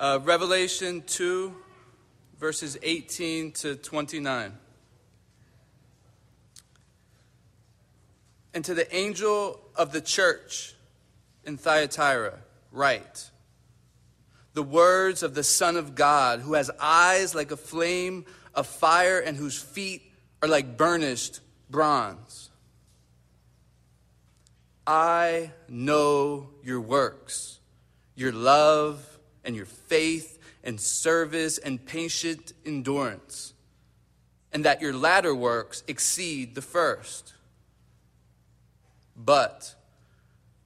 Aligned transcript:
Uh, 0.00 0.18
Revelation 0.22 1.02
2, 1.06 1.54
verses 2.38 2.78
18 2.82 3.52
to 3.52 3.76
29. 3.76 4.56
And 8.54 8.64
to 8.64 8.72
the 8.72 8.96
angel 8.96 9.60
of 9.76 9.92
the 9.92 10.00
church 10.00 10.74
in 11.44 11.58
Thyatira, 11.58 12.38
write 12.72 13.28
the 14.54 14.62
words 14.62 15.22
of 15.22 15.34
the 15.34 15.44
Son 15.44 15.76
of 15.76 15.94
God, 15.94 16.40
who 16.40 16.54
has 16.54 16.70
eyes 16.80 17.34
like 17.34 17.50
a 17.50 17.56
flame 17.58 18.24
of 18.54 18.66
fire 18.66 19.18
and 19.18 19.36
whose 19.36 19.60
feet 19.60 20.00
are 20.42 20.48
like 20.48 20.78
burnished 20.78 21.40
bronze. 21.68 22.48
I 24.86 25.50
know 25.68 26.48
your 26.64 26.80
works, 26.80 27.58
your 28.14 28.32
love 28.32 29.06
and 29.44 29.56
your 29.56 29.66
faith 29.66 30.38
and 30.62 30.80
service 30.80 31.58
and 31.58 31.84
patient 31.84 32.52
endurance, 32.66 33.54
and 34.52 34.64
that 34.64 34.80
your 34.80 34.92
latter 34.92 35.34
works 35.34 35.82
exceed 35.88 36.54
the 36.54 36.62
first. 36.62 37.34
But 39.16 39.74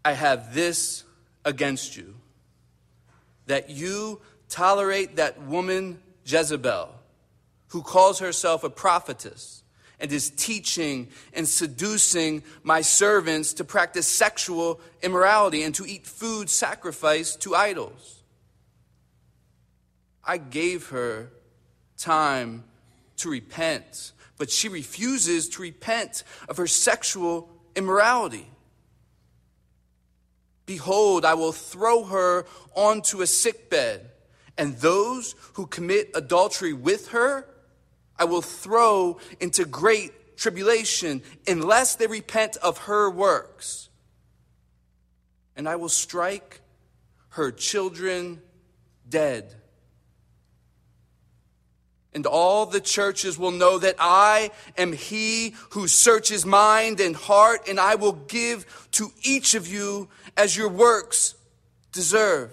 I 0.05 0.13
have 0.13 0.55
this 0.55 1.05
against 1.45 1.97
you 1.97 2.15
that 3.47 3.71
you 3.71 4.21
tolerate 4.49 5.17
that 5.17 5.43
woman 5.43 6.01
Jezebel, 6.25 6.89
who 7.69 7.83
calls 7.83 8.19
herself 8.19 8.65
a 8.65 8.71
prophetess 8.71 9.63
and 10.01 10.11
is 10.13 10.31
teaching 10.31 11.09
and 11.33 11.49
seducing 11.49 12.43
my 12.63 12.81
servants 12.81 13.55
to 13.55 13.65
practice 13.65 14.07
sexual 14.07 14.81
immorality 15.03 15.63
and 15.63 15.75
to 15.75 15.87
eat 15.87 16.07
food 16.07 16.51
sacrificed 16.51 17.41
to 17.43 17.55
idols. 17.55 18.14
I 20.27 20.39
gave 20.39 20.89
her 20.89 21.31
time 21.97 22.65
to 23.19 23.31
repent, 23.31 24.13
but 24.39 24.51
she 24.51 24.69
refuses 24.69 25.49
to 25.51 25.63
repent 25.63 26.25
of 26.49 26.57
her 26.57 26.67
sexual 26.67 27.49
immorality. 27.77 28.49
Behold, 30.67 31.25
I 31.25 31.35
will 31.35 31.53
throw 31.53 32.05
her 32.05 32.47
onto 32.75 33.21
a 33.21 33.27
sickbed, 33.27 34.11
and 34.57 34.77
those 34.79 35.35
who 35.55 35.67
commit 35.67 36.11
adultery 36.15 36.73
with 36.73 37.09
her 37.09 37.47
I 38.19 38.25
will 38.25 38.43
throw 38.43 39.19
into 39.41 39.65
great 39.65 40.37
tribulation 40.37 41.23
unless 41.47 41.97
they 41.97 42.07
repent 42.07 42.57
of 42.59 42.79
her 42.79 43.11
works. 43.11 43.89
And 45.57 45.69
I 45.69 45.77
will 45.77 45.89
strike 45.89 46.61
her 47.31 47.51
children 47.51 48.41
dead. 49.09 49.55
And 52.15 52.27
all 52.27 52.65
the 52.65 52.81
churches 52.81 53.37
will 53.39 53.51
know 53.51 53.79
that 53.79 53.97
I 53.99 54.53
am 54.79 54.93
he 54.93 55.55
who 55.71 55.89
searches 55.89 56.47
mind 56.47 57.01
and 57.01 57.17
heart, 57.17 57.69
and 57.69 57.81
I 57.81 57.97
will 57.97 58.13
give 58.13 58.89
to 58.93 59.13
each 59.23 59.55
of 59.55 59.67
you 59.67 60.09
as 60.37 60.57
your 60.57 60.69
works 60.69 61.35
deserve. 61.93 62.53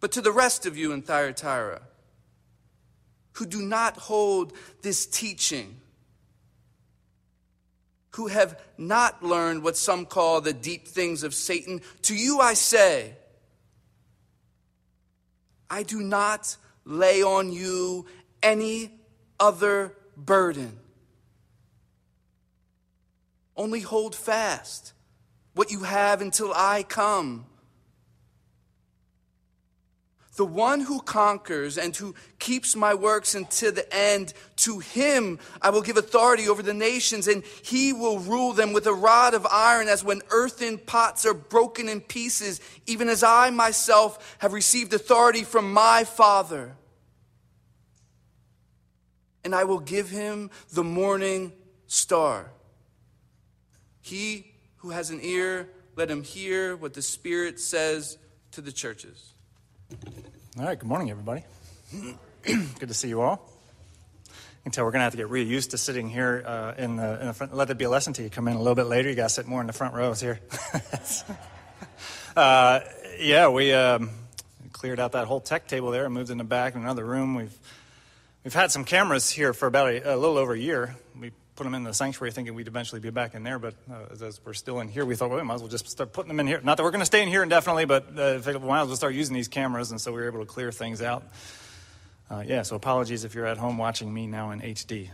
But 0.00 0.12
to 0.12 0.20
the 0.20 0.32
rest 0.32 0.66
of 0.66 0.76
you 0.76 0.92
in 0.92 1.02
Thyatira, 1.02 1.80
who 3.34 3.46
do 3.46 3.62
not 3.62 3.96
hold 3.96 4.52
this 4.82 5.06
teaching, 5.06 5.80
who 8.10 8.26
have 8.28 8.60
not 8.76 9.22
learned 9.22 9.62
what 9.62 9.76
some 9.76 10.06
call 10.06 10.40
the 10.40 10.52
deep 10.52 10.86
things 10.86 11.22
of 11.22 11.34
Satan, 11.34 11.80
to 12.02 12.14
you 12.14 12.40
I 12.40 12.54
say, 12.54 13.14
I 15.70 15.82
do 15.82 16.00
not 16.00 16.56
lay 16.84 17.22
on 17.22 17.52
you 17.52 18.06
any 18.42 18.90
other 19.40 19.94
burden. 20.16 20.78
Only 23.56 23.80
hold 23.80 24.14
fast 24.14 24.92
what 25.54 25.70
you 25.70 25.80
have 25.80 26.20
until 26.20 26.52
I 26.54 26.82
come. 26.82 27.46
The 30.36 30.44
one 30.44 30.80
who 30.80 31.00
conquers 31.00 31.78
and 31.78 31.94
who 31.94 32.16
keeps 32.40 32.74
my 32.74 32.92
works 32.92 33.36
until 33.36 33.70
the 33.70 33.94
end, 33.94 34.34
to 34.56 34.80
him 34.80 35.38
I 35.62 35.70
will 35.70 35.80
give 35.80 35.96
authority 35.96 36.48
over 36.48 36.60
the 36.60 36.74
nations, 36.74 37.28
and 37.28 37.44
he 37.62 37.92
will 37.92 38.18
rule 38.18 38.52
them 38.52 38.72
with 38.72 38.88
a 38.88 38.92
rod 38.92 39.34
of 39.34 39.46
iron, 39.48 39.86
as 39.86 40.02
when 40.02 40.22
earthen 40.30 40.78
pots 40.78 41.24
are 41.24 41.34
broken 41.34 41.88
in 41.88 42.00
pieces, 42.00 42.60
even 42.86 43.08
as 43.08 43.22
I 43.22 43.50
myself 43.50 44.36
have 44.38 44.52
received 44.52 44.92
authority 44.92 45.44
from 45.44 45.72
my 45.72 46.02
Father. 46.02 46.74
And 49.44 49.54
I 49.54 49.64
will 49.64 49.80
give 49.80 50.08
him 50.08 50.50
the 50.72 50.84
morning 50.84 51.52
star. 51.86 52.50
He 54.00 54.52
who 54.76 54.90
has 54.90 55.10
an 55.10 55.20
ear, 55.22 55.68
let 55.96 56.10
him 56.10 56.22
hear 56.22 56.76
what 56.76 56.94
the 56.94 57.02
Spirit 57.02 57.60
says 57.60 58.18
to 58.52 58.60
the 58.60 58.72
churches. 58.72 59.32
All 60.58 60.64
right, 60.64 60.78
good 60.78 60.88
morning, 60.88 61.10
everybody. 61.10 61.44
good 62.42 62.88
to 62.88 62.94
see 62.94 63.08
you 63.08 63.20
all. 63.20 63.50
Tell 64.72 64.84
we're 64.84 64.92
going 64.92 65.00
to 65.00 65.04
have 65.04 65.12
to 65.12 65.18
get 65.18 65.28
really 65.28 65.48
used 65.48 65.72
to 65.72 65.78
sitting 65.78 66.08
here 66.08 66.42
uh, 66.44 66.72
in, 66.78 66.96
the, 66.96 67.20
in, 67.20 67.26
the, 67.26 67.32
front. 67.34 67.54
Let 67.54 67.68
it 67.68 67.76
be 67.76 67.84
a 67.84 67.90
lesson 67.90 68.14
to 68.14 68.22
you. 68.22 68.30
Come 68.30 68.48
in 68.48 68.54
a 68.54 68.58
little 68.58 68.74
bit 68.74 68.84
later. 68.84 69.10
You 69.10 69.14
got 69.14 69.24
to 69.24 69.34
sit 69.34 69.46
more 69.46 69.60
in 69.60 69.66
the 69.66 69.74
front 69.74 69.94
rows 69.94 70.20
here. 70.20 70.40
uh, 72.36 72.80
yeah, 73.20 73.48
we 73.48 73.72
um, 73.74 74.10
cleared 74.72 74.98
out 74.98 75.12
that 75.12 75.26
whole 75.26 75.40
tech 75.40 75.68
table 75.68 75.90
there 75.90 76.06
and 76.06 76.14
moved 76.14 76.30
in 76.30 76.38
the 76.38 76.44
back 76.44 76.74
in 76.74 76.80
another 76.80 77.04
room. 77.04 77.34
We've 77.34 77.56
we've 78.44 78.54
had 78.54 78.70
some 78.70 78.84
cameras 78.84 79.30
here 79.30 79.52
for 79.52 79.66
about 79.66 79.88
a, 79.88 80.14
a 80.14 80.16
little 80.16 80.36
over 80.36 80.52
a 80.52 80.58
year. 80.58 80.94
We 81.18 81.32
put 81.56 81.64
them 81.64 81.74
in 81.74 81.82
the 81.82 81.94
sanctuary 81.94 82.30
thinking 82.32 82.54
we'd 82.54 82.68
eventually 82.68 83.00
be 83.00 83.10
back 83.10 83.34
in 83.34 83.42
there, 83.42 83.58
but 83.58 83.74
uh, 83.90 84.24
as, 84.24 84.40
we're 84.44 84.52
still 84.54 84.80
in 84.80 84.88
here, 84.88 85.04
we 85.04 85.16
thought, 85.16 85.30
well, 85.30 85.38
we 85.38 85.44
might 85.44 85.54
as 85.54 85.60
well 85.62 85.70
just 85.70 85.88
start 85.88 86.12
putting 86.12 86.28
them 86.28 86.40
in 86.40 86.46
here. 86.46 86.60
Not 86.62 86.76
that 86.76 86.82
we're 86.82 86.90
going 86.90 87.00
to 87.00 87.06
stay 87.06 87.22
in 87.22 87.28
here 87.28 87.42
indefinitely, 87.42 87.86
but 87.86 88.06
uh, 88.16 88.40
we 88.44 88.52
might 88.58 88.82
as 88.82 88.88
well 88.88 88.96
start 88.96 89.14
using 89.14 89.34
these 89.34 89.48
cameras, 89.48 89.90
and 89.90 90.00
so 90.00 90.12
we 90.12 90.20
were 90.20 90.28
able 90.28 90.40
to 90.40 90.46
clear 90.46 90.70
things 90.70 91.00
out. 91.00 91.24
Uh, 92.30 92.42
yeah, 92.46 92.62
so 92.62 92.76
apologies 92.76 93.24
if 93.24 93.34
you're 93.34 93.46
at 93.46 93.58
home 93.58 93.78
watching 93.78 94.12
me 94.12 94.26
now 94.26 94.50
in 94.50 94.60
HD. 94.60 95.08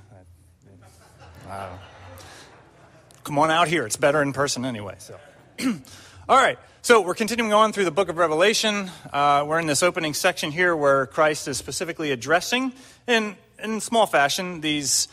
Come 3.25 3.39
on 3.39 3.51
out 3.51 3.69
here. 3.69 3.85
It's 3.85 3.97
better 3.97 4.23
in 4.23 4.33
person 4.33 4.65
anyway. 4.65 4.97
So, 4.99 5.19
all 6.29 6.37
right. 6.37 6.59
So 6.83 7.03
we're 7.03 7.15
continuing 7.15 7.53
on 7.53 7.75
through 7.75 7.85
the 7.85 7.91
book 7.91 8.09
of 8.09 8.17
Revelation. 8.17 8.91
Uh, 9.13 9.45
we're 9.47 9.61
in 9.61 9.67
this 9.67 9.83
opening 9.83 10.15
section 10.15 10.51
here 10.51 10.75
where 10.75 11.05
Christ 11.05 11.47
is 11.47 11.59
specifically 11.59 12.11
addressing, 12.11 12.73
in 13.07 13.37
in 13.63 13.83
small 13.83 14.07
fashion, 14.07 14.63
these 14.63 15.07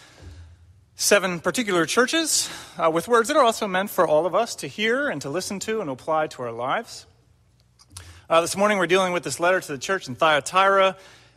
seven 0.95 1.41
particular 1.41 1.85
churches 1.85 2.49
uh, 2.77 2.89
with 2.89 3.09
words 3.09 3.27
that 3.27 3.35
are 3.35 3.43
also 3.43 3.67
meant 3.67 3.89
for 3.89 4.07
all 4.07 4.25
of 4.25 4.33
us 4.33 4.55
to 4.55 4.67
hear 4.67 5.09
and 5.09 5.21
to 5.23 5.29
listen 5.29 5.59
to 5.59 5.81
and 5.81 5.89
apply 5.89 6.27
to 6.27 6.41
our 6.41 6.53
lives. 6.53 7.05
Uh, 8.29 8.39
this 8.39 8.55
morning 8.55 8.77
we're 8.77 8.87
dealing 8.87 9.11
with 9.11 9.23
this 9.23 9.37
letter 9.37 9.59
to 9.59 9.73
the 9.73 9.77
church 9.77 10.07
in 10.07 10.15
Thyatira. 10.15 10.95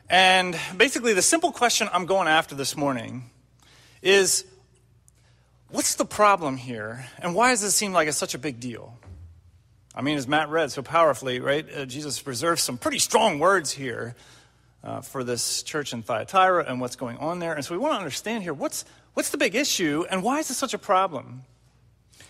And 0.09 0.57
basically, 0.77 1.12
the 1.12 1.23
simple 1.23 1.51
question 1.51 1.89
I'm 1.93 2.07
going 2.07 2.29
after 2.29 2.55
this 2.55 2.77
morning 2.77 3.25
is 4.01 4.45
what's 5.71 5.97
the 5.97 6.05
problem 6.05 6.57
here? 6.57 7.05
And 7.19 7.35
why 7.35 7.51
does 7.51 7.65
it 7.65 7.73
seem 7.73 7.93
like 7.93 8.07
it's 8.07 8.17
such 8.17 8.35
a 8.35 8.39
big 8.39 8.61
deal? 8.61 8.97
I 9.95 10.03
mean, 10.03 10.17
as 10.17 10.28
Matt 10.28 10.49
read 10.49 10.71
so 10.71 10.83
powerfully, 10.83 11.41
right? 11.41 11.67
Uh, 11.75 11.84
Jesus 11.84 12.21
preserves 12.21 12.62
some 12.62 12.78
pretty 12.78 12.99
strong 12.99 13.39
words 13.39 13.73
here 13.73 14.15
uh, 14.84 15.01
for 15.01 15.25
this 15.25 15.62
church 15.62 15.93
in 15.93 16.03
Thyatira 16.03 16.65
and 16.67 16.81
what's 16.81 16.97
going 16.97 17.19
on 17.19 17.39
there. 17.39 17.55
And 17.55 17.65
so 17.65 17.75
we 17.75 17.78
want 17.78 17.95
to 17.95 17.99
understand 17.99 18.43
here 18.43 18.55
what's, 18.55 18.84
What's 19.15 19.31
the 19.31 19.39
big 19.39 19.55
issue, 19.55 20.05
and 20.11 20.23
why 20.23 20.39
is 20.39 20.49
this 20.49 20.56
such 20.56 20.75
a 20.75 20.79
problem? 20.79 21.43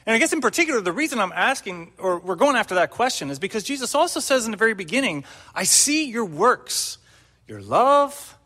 And 0.07 0.15
I 0.15 0.19
guess 0.19 0.33
in 0.33 0.41
particular, 0.41 0.81
the 0.81 0.93
reason 0.93 1.19
I'm 1.19 1.33
asking, 1.33 1.93
or 1.99 2.19
we're 2.19 2.37
going 2.37 2.57
after 2.57 2.77
that 2.77 2.91
question, 2.91 3.31
is 3.31 3.39
because 3.39 3.65
Jesus 3.65 3.95
also 3.95 4.19
says 4.19 4.47
in 4.47 4.51
the 4.51 4.57
very 4.57 4.75
beginning, 4.75 5.25
I 5.55 5.65
see 5.65 6.07
your 6.07 6.25
works, 6.25 6.99
your 7.47 7.61
love, 7.61 8.39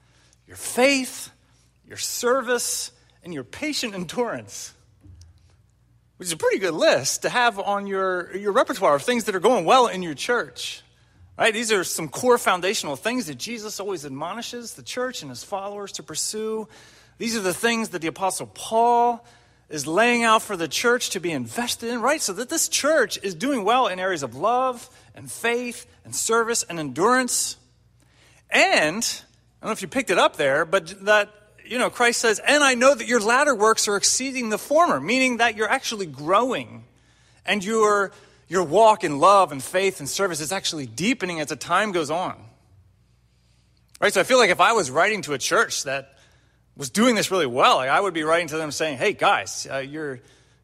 your 0.48 0.56
faith, 0.56 1.30
your 1.86 1.96
service, 1.96 2.90
and 3.22 3.32
your 3.32 3.44
patient 3.44 3.94
endurance. 3.94 4.74
Which 6.16 6.28
is 6.28 6.32
a 6.32 6.36
pretty 6.36 6.58
good 6.58 6.74
list 6.74 7.22
to 7.22 7.28
have 7.28 7.58
on 7.58 7.86
your, 7.86 8.34
your 8.36 8.52
repertoire 8.52 8.94
of 8.94 9.02
things 9.02 9.24
that 9.24 9.34
are 9.34 9.40
going 9.40 9.64
well 9.64 9.88
in 9.88 10.02
your 10.02 10.14
church. 10.14 10.82
Right? 11.36 11.52
These 11.52 11.72
are 11.72 11.82
some 11.82 12.08
core 12.08 12.38
foundational 12.38 12.94
things 12.94 13.26
that 13.26 13.38
Jesus 13.38 13.80
always 13.80 14.06
admonishes 14.06 14.74
the 14.74 14.82
church 14.82 15.22
and 15.22 15.30
his 15.30 15.42
followers 15.42 15.92
to 15.92 16.02
pursue 16.02 16.68
these 17.18 17.36
are 17.36 17.40
the 17.40 17.54
things 17.54 17.90
that 17.90 18.02
the 18.02 18.08
Apostle 18.08 18.46
Paul 18.46 19.24
is 19.68 19.86
laying 19.86 20.24
out 20.24 20.42
for 20.42 20.56
the 20.56 20.68
church 20.68 21.10
to 21.10 21.20
be 21.20 21.30
invested 21.30 21.90
in, 21.90 22.00
right? 22.00 22.20
So 22.20 22.32
that 22.34 22.48
this 22.48 22.68
church 22.68 23.18
is 23.22 23.34
doing 23.34 23.64
well 23.64 23.86
in 23.86 23.98
areas 23.98 24.22
of 24.22 24.34
love 24.34 24.88
and 25.14 25.30
faith 25.30 25.86
and 26.04 26.14
service 26.14 26.64
and 26.64 26.78
endurance. 26.78 27.56
And, 28.50 28.96
I 29.62 29.66
don't 29.66 29.68
know 29.68 29.72
if 29.72 29.82
you 29.82 29.88
picked 29.88 30.10
it 30.10 30.18
up 30.18 30.36
there, 30.36 30.64
but 30.64 31.04
that, 31.04 31.30
you 31.64 31.78
know, 31.78 31.90
Christ 31.90 32.20
says, 32.20 32.40
and 32.46 32.62
I 32.62 32.74
know 32.74 32.94
that 32.94 33.06
your 33.06 33.20
latter 33.20 33.54
works 33.54 33.88
are 33.88 33.96
exceeding 33.96 34.50
the 34.50 34.58
former, 34.58 35.00
meaning 35.00 35.38
that 35.38 35.56
you're 35.56 35.68
actually 35.68 36.06
growing 36.06 36.84
and 37.46 37.64
you're 37.64 38.12
your 38.48 38.62
walk 38.62 39.04
in 39.04 39.18
love 39.18 39.52
and 39.52 39.62
faith 39.62 40.00
and 40.00 40.08
service 40.08 40.40
is 40.40 40.52
actually 40.52 40.86
deepening 40.86 41.40
as 41.40 41.48
the 41.48 41.56
time 41.56 41.92
goes 41.92 42.10
on. 42.10 42.36
Right? 44.00 44.12
So 44.12 44.20
I 44.20 44.24
feel 44.24 44.38
like 44.38 44.50
if 44.50 44.60
I 44.60 44.72
was 44.72 44.90
writing 44.90 45.22
to 45.22 45.32
a 45.32 45.38
church 45.38 45.84
that 45.84 46.14
was 46.76 46.90
doing 46.90 47.14
this 47.14 47.30
really 47.30 47.46
well, 47.46 47.76
like 47.76 47.88
I 47.88 48.00
would 48.00 48.14
be 48.14 48.22
writing 48.22 48.48
to 48.48 48.56
them 48.56 48.70
saying, 48.70 48.98
hey, 48.98 49.12
guys, 49.12 49.66
uh, 49.70 49.78
you're, 49.78 50.16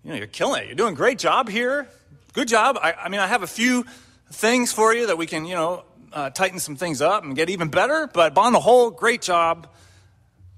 you 0.05 0.11
know, 0.11 0.15
you're 0.15 0.27
killing 0.27 0.63
it. 0.63 0.67
You're 0.67 0.77
doing 0.77 0.93
a 0.93 0.97
great 0.97 1.19
job 1.19 1.49
here. 1.49 1.89
Good 2.33 2.49
job. 2.49 2.79
I, 2.81 2.93
I 2.93 3.09
mean, 3.09 3.21
I 3.21 3.27
have 3.27 3.43
a 3.43 3.49
few 3.49 3.85
things 4.31 4.73
for 4.73 4.95
you 4.95 5.07
that 5.07 5.17
we 5.17 5.27
can, 5.27 5.47
you 5.47 5.55
know, 5.55 5.85
uh, 6.13 6.31
tighten 6.31 6.59
some 6.59 6.77
things 6.77 7.01
up 7.01 7.25
and 7.25 7.35
get 7.35 7.49
even 7.51 7.69
better. 7.69 8.09
But 8.13 8.37
on 8.37 8.53
the 8.53 8.61
whole, 8.61 8.91
great 8.91 9.23
job. 9.23 9.69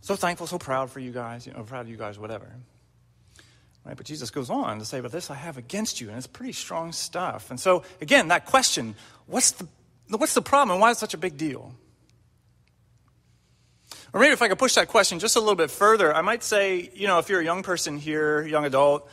So 0.03 0.17
thankful, 0.17 0.49
so 0.49 0.59
proud 0.59 0.91
for 0.91 0.99
you 0.99 1.13
guys, 1.13 1.47
you 1.47 1.53
know, 1.53 1.63
proud 1.63 1.83
of 1.83 1.89
you 1.89 1.97
guys, 1.97 2.19
whatever. 2.19 2.53
Right? 3.85 3.97
But 3.97 4.05
Jesus 4.05 4.31
goes 4.31 4.51
on 4.51 4.81
to 4.81 4.85
say, 4.85 5.01
But 5.01 5.13
this 5.13 5.31
I 5.31 5.35
have 5.35 5.57
against 5.57 6.01
you. 6.01 6.09
And 6.09 6.19
it's 6.19 6.27
pretty 6.27 6.53
strong 6.53 6.93
stuff. 6.93 7.51
And 7.51 7.59
so, 7.59 7.85
again, 8.01 8.29
that 8.29 8.45
question 8.47 8.97
what's 9.27 9.53
the, 9.53 9.67
what's 10.09 10.35
the 10.35 10.43
problem 10.43 10.73
and 10.73 10.81
why 10.81 10.91
is 10.91 10.97
it 10.97 11.01
such 11.01 11.15
a 11.15 11.19
big 11.19 11.37
deal? 11.37 11.75
Or 14.13 14.21
maybe 14.21 14.33
if 14.33 14.43
I 14.43 14.49
could 14.49 14.59
push 14.59 14.75
that 14.75 14.89
question 14.89 15.21
just 15.21 15.37
a 15.37 15.41
little 15.41 15.55
bit 15.55 15.71
further, 15.71 16.15
I 16.15 16.21
might 16.21 16.43
say, 16.43 16.91
you 16.95 17.07
know, 17.07 17.19
if 17.19 17.29
you're 17.29 17.41
a 17.41 17.45
young 17.45 17.63
person 17.63 17.97
here, 17.97 18.47
young 18.47 18.67
adult, 18.67 19.09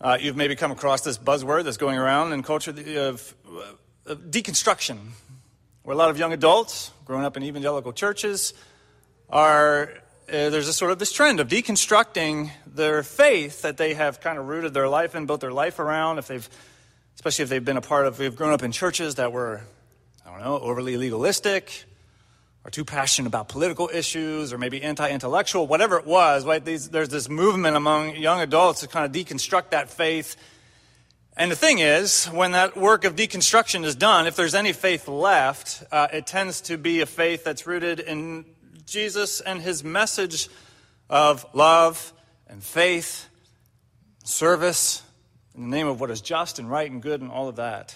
uh, 0.00 0.18
you've 0.20 0.36
maybe 0.36 0.54
come 0.54 0.70
across 0.70 1.00
this 1.00 1.16
buzzword 1.16 1.64
that's 1.64 1.78
going 1.78 1.96
around 1.96 2.32
in 2.32 2.42
culture 2.42 2.72
of, 2.72 3.34
of 4.04 4.18
deconstruction, 4.30 4.98
where 5.82 5.94
a 5.94 5.96
lot 5.96 6.10
of 6.10 6.18
young 6.18 6.34
adults 6.34 6.90
growing 7.06 7.24
up 7.24 7.36
in 7.38 7.42
evangelical 7.42 7.92
churches 7.92 8.52
are 9.30 9.90
uh, 10.28 10.50
there's 10.50 10.66
a 10.66 10.72
sort 10.72 10.90
of 10.90 10.98
this 10.98 11.12
trend 11.12 11.38
of 11.38 11.46
deconstructing 11.46 12.50
their 12.66 13.04
faith 13.04 13.62
that 13.62 13.76
they 13.76 13.94
have 13.94 14.20
kind 14.20 14.38
of 14.38 14.48
rooted 14.48 14.74
their 14.74 14.88
life 14.88 15.14
in, 15.14 15.26
built 15.26 15.40
their 15.40 15.52
life 15.52 15.78
around. 15.78 16.18
If 16.18 16.26
they've, 16.26 16.48
especially 17.14 17.44
if 17.44 17.48
they've 17.48 17.64
been 17.64 17.76
a 17.76 17.82
part 17.82 18.06
of, 18.06 18.16
they've 18.16 18.34
grown 18.34 18.52
up 18.52 18.64
in 18.64 18.72
churches 18.72 19.16
that 19.16 19.30
were, 19.32 19.60
I 20.26 20.30
don't 20.30 20.40
know, 20.40 20.58
overly 20.58 20.96
legalistic, 20.96 21.84
or 22.64 22.70
too 22.70 22.84
passionate 22.84 23.28
about 23.28 23.48
political 23.48 23.88
issues, 23.92 24.52
or 24.52 24.58
maybe 24.58 24.82
anti-intellectual, 24.82 25.68
whatever 25.68 25.96
it 25.96 26.06
was. 26.06 26.44
Right? 26.44 26.64
These, 26.64 26.88
there's 26.90 27.08
this 27.08 27.28
movement 27.28 27.76
among 27.76 28.16
young 28.16 28.40
adults 28.40 28.80
to 28.80 28.88
kind 28.88 29.06
of 29.06 29.12
deconstruct 29.12 29.70
that 29.70 29.90
faith. 29.90 30.36
And 31.36 31.52
the 31.52 31.56
thing 31.56 31.78
is, 31.78 32.26
when 32.26 32.52
that 32.52 32.76
work 32.76 33.04
of 33.04 33.14
deconstruction 33.14 33.84
is 33.84 33.94
done, 33.94 34.26
if 34.26 34.34
there's 34.34 34.54
any 34.54 34.72
faith 34.72 35.06
left, 35.06 35.84
uh, 35.92 36.08
it 36.12 36.26
tends 36.26 36.62
to 36.62 36.78
be 36.78 37.00
a 37.02 37.06
faith 37.06 37.44
that's 37.44 37.66
rooted 37.66 38.00
in 38.00 38.44
Jesus 38.86 39.40
and 39.40 39.60
his 39.60 39.84
message 39.84 40.48
of 41.10 41.44
love 41.52 42.12
and 42.48 42.62
faith, 42.62 43.28
service, 44.24 45.02
in 45.54 45.62
the 45.62 45.76
name 45.76 45.86
of 45.86 46.00
what 46.00 46.10
is 46.10 46.20
just 46.20 46.58
and 46.58 46.70
right 46.70 46.90
and 46.90 47.02
good 47.02 47.20
and 47.20 47.30
all 47.30 47.48
of 47.48 47.56
that. 47.56 47.94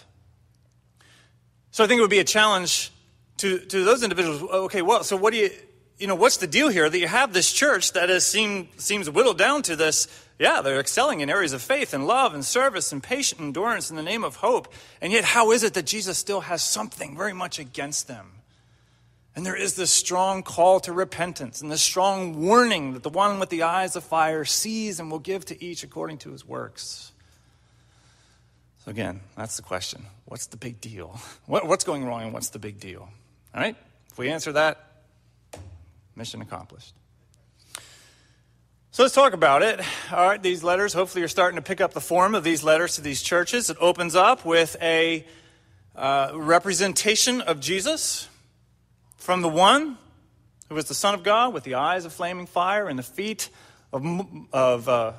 So 1.70 1.84
I 1.84 1.86
think 1.86 1.98
it 1.98 2.02
would 2.02 2.10
be 2.10 2.18
a 2.18 2.24
challenge 2.24 2.90
to, 3.38 3.58
to 3.58 3.84
those 3.84 4.02
individuals. 4.02 4.42
Okay, 4.42 4.82
well, 4.82 5.04
so 5.04 5.16
what 5.16 5.32
do 5.32 5.38
you, 5.38 5.50
you 5.98 6.06
know, 6.06 6.14
what's 6.14 6.38
the 6.38 6.46
deal 6.46 6.68
here 6.68 6.88
that 6.88 6.98
you 6.98 7.06
have 7.06 7.32
this 7.32 7.52
church 7.52 7.92
that 7.92 8.10
is 8.10 8.26
seem, 8.26 8.68
seems 8.76 9.08
whittled 9.08 9.38
down 9.38 9.62
to 9.62 9.76
this? 9.76 10.08
Yeah, 10.38 10.62
they're 10.62 10.80
excelling 10.80 11.20
in 11.20 11.30
areas 11.30 11.52
of 11.52 11.62
faith 11.62 11.94
and 11.94 12.06
love 12.06 12.34
and 12.34 12.44
service 12.44 12.92
and 12.92 13.02
patient 13.02 13.40
endurance 13.40 13.90
in 13.90 13.96
the 13.96 14.02
name 14.02 14.24
of 14.24 14.36
hope. 14.36 14.72
And 15.00 15.12
yet, 15.12 15.24
how 15.24 15.52
is 15.52 15.62
it 15.62 15.74
that 15.74 15.86
Jesus 15.86 16.18
still 16.18 16.40
has 16.40 16.62
something 16.62 17.16
very 17.16 17.34
much 17.34 17.58
against 17.58 18.08
them? 18.08 18.39
And 19.36 19.46
there 19.46 19.56
is 19.56 19.74
this 19.74 19.90
strong 19.90 20.42
call 20.42 20.80
to 20.80 20.92
repentance 20.92 21.62
and 21.62 21.70
this 21.70 21.82
strong 21.82 22.44
warning 22.44 22.94
that 22.94 23.02
the 23.02 23.10
one 23.10 23.38
with 23.38 23.48
the 23.48 23.62
eyes 23.62 23.94
of 23.94 24.02
fire 24.02 24.44
sees 24.44 24.98
and 24.98 25.10
will 25.10 25.20
give 25.20 25.44
to 25.46 25.64
each 25.64 25.84
according 25.84 26.18
to 26.18 26.32
his 26.32 26.44
works. 26.44 27.12
So, 28.84 28.90
again, 28.90 29.20
that's 29.36 29.56
the 29.56 29.62
question. 29.62 30.06
What's 30.24 30.46
the 30.46 30.56
big 30.56 30.80
deal? 30.80 31.20
What, 31.46 31.66
what's 31.66 31.84
going 31.84 32.04
wrong 32.04 32.22
and 32.22 32.32
what's 32.32 32.50
the 32.50 32.58
big 32.58 32.80
deal? 32.80 33.08
All 33.54 33.60
right? 33.60 33.76
If 34.10 34.18
we 34.18 34.30
answer 34.30 34.52
that, 34.52 35.04
mission 36.16 36.42
accomplished. 36.42 36.94
So 38.92 39.04
let's 39.04 39.14
talk 39.14 39.34
about 39.34 39.62
it. 39.62 39.80
All 40.10 40.26
right, 40.26 40.42
these 40.42 40.64
letters, 40.64 40.92
hopefully, 40.92 41.20
you're 41.20 41.28
starting 41.28 41.56
to 41.56 41.62
pick 41.62 41.80
up 41.80 41.92
the 41.92 42.00
form 42.00 42.34
of 42.34 42.42
these 42.42 42.64
letters 42.64 42.96
to 42.96 43.00
these 43.00 43.22
churches. 43.22 43.70
It 43.70 43.76
opens 43.80 44.16
up 44.16 44.44
with 44.44 44.76
a 44.82 45.24
uh, 45.94 46.32
representation 46.34 47.40
of 47.40 47.60
Jesus 47.60 48.28
from 49.30 49.42
the 49.42 49.48
one 49.48 49.96
who 50.68 50.74
was 50.74 50.86
the 50.86 50.94
Son 50.94 51.14
of 51.14 51.22
God 51.22 51.54
with 51.54 51.62
the 51.62 51.76
eyes 51.76 52.04
of 52.04 52.12
flaming 52.12 52.46
fire 52.46 52.88
and 52.88 52.98
the 52.98 53.04
feet 53.04 53.48
of, 53.92 54.04
of 54.52 54.88
uh, 54.88 55.12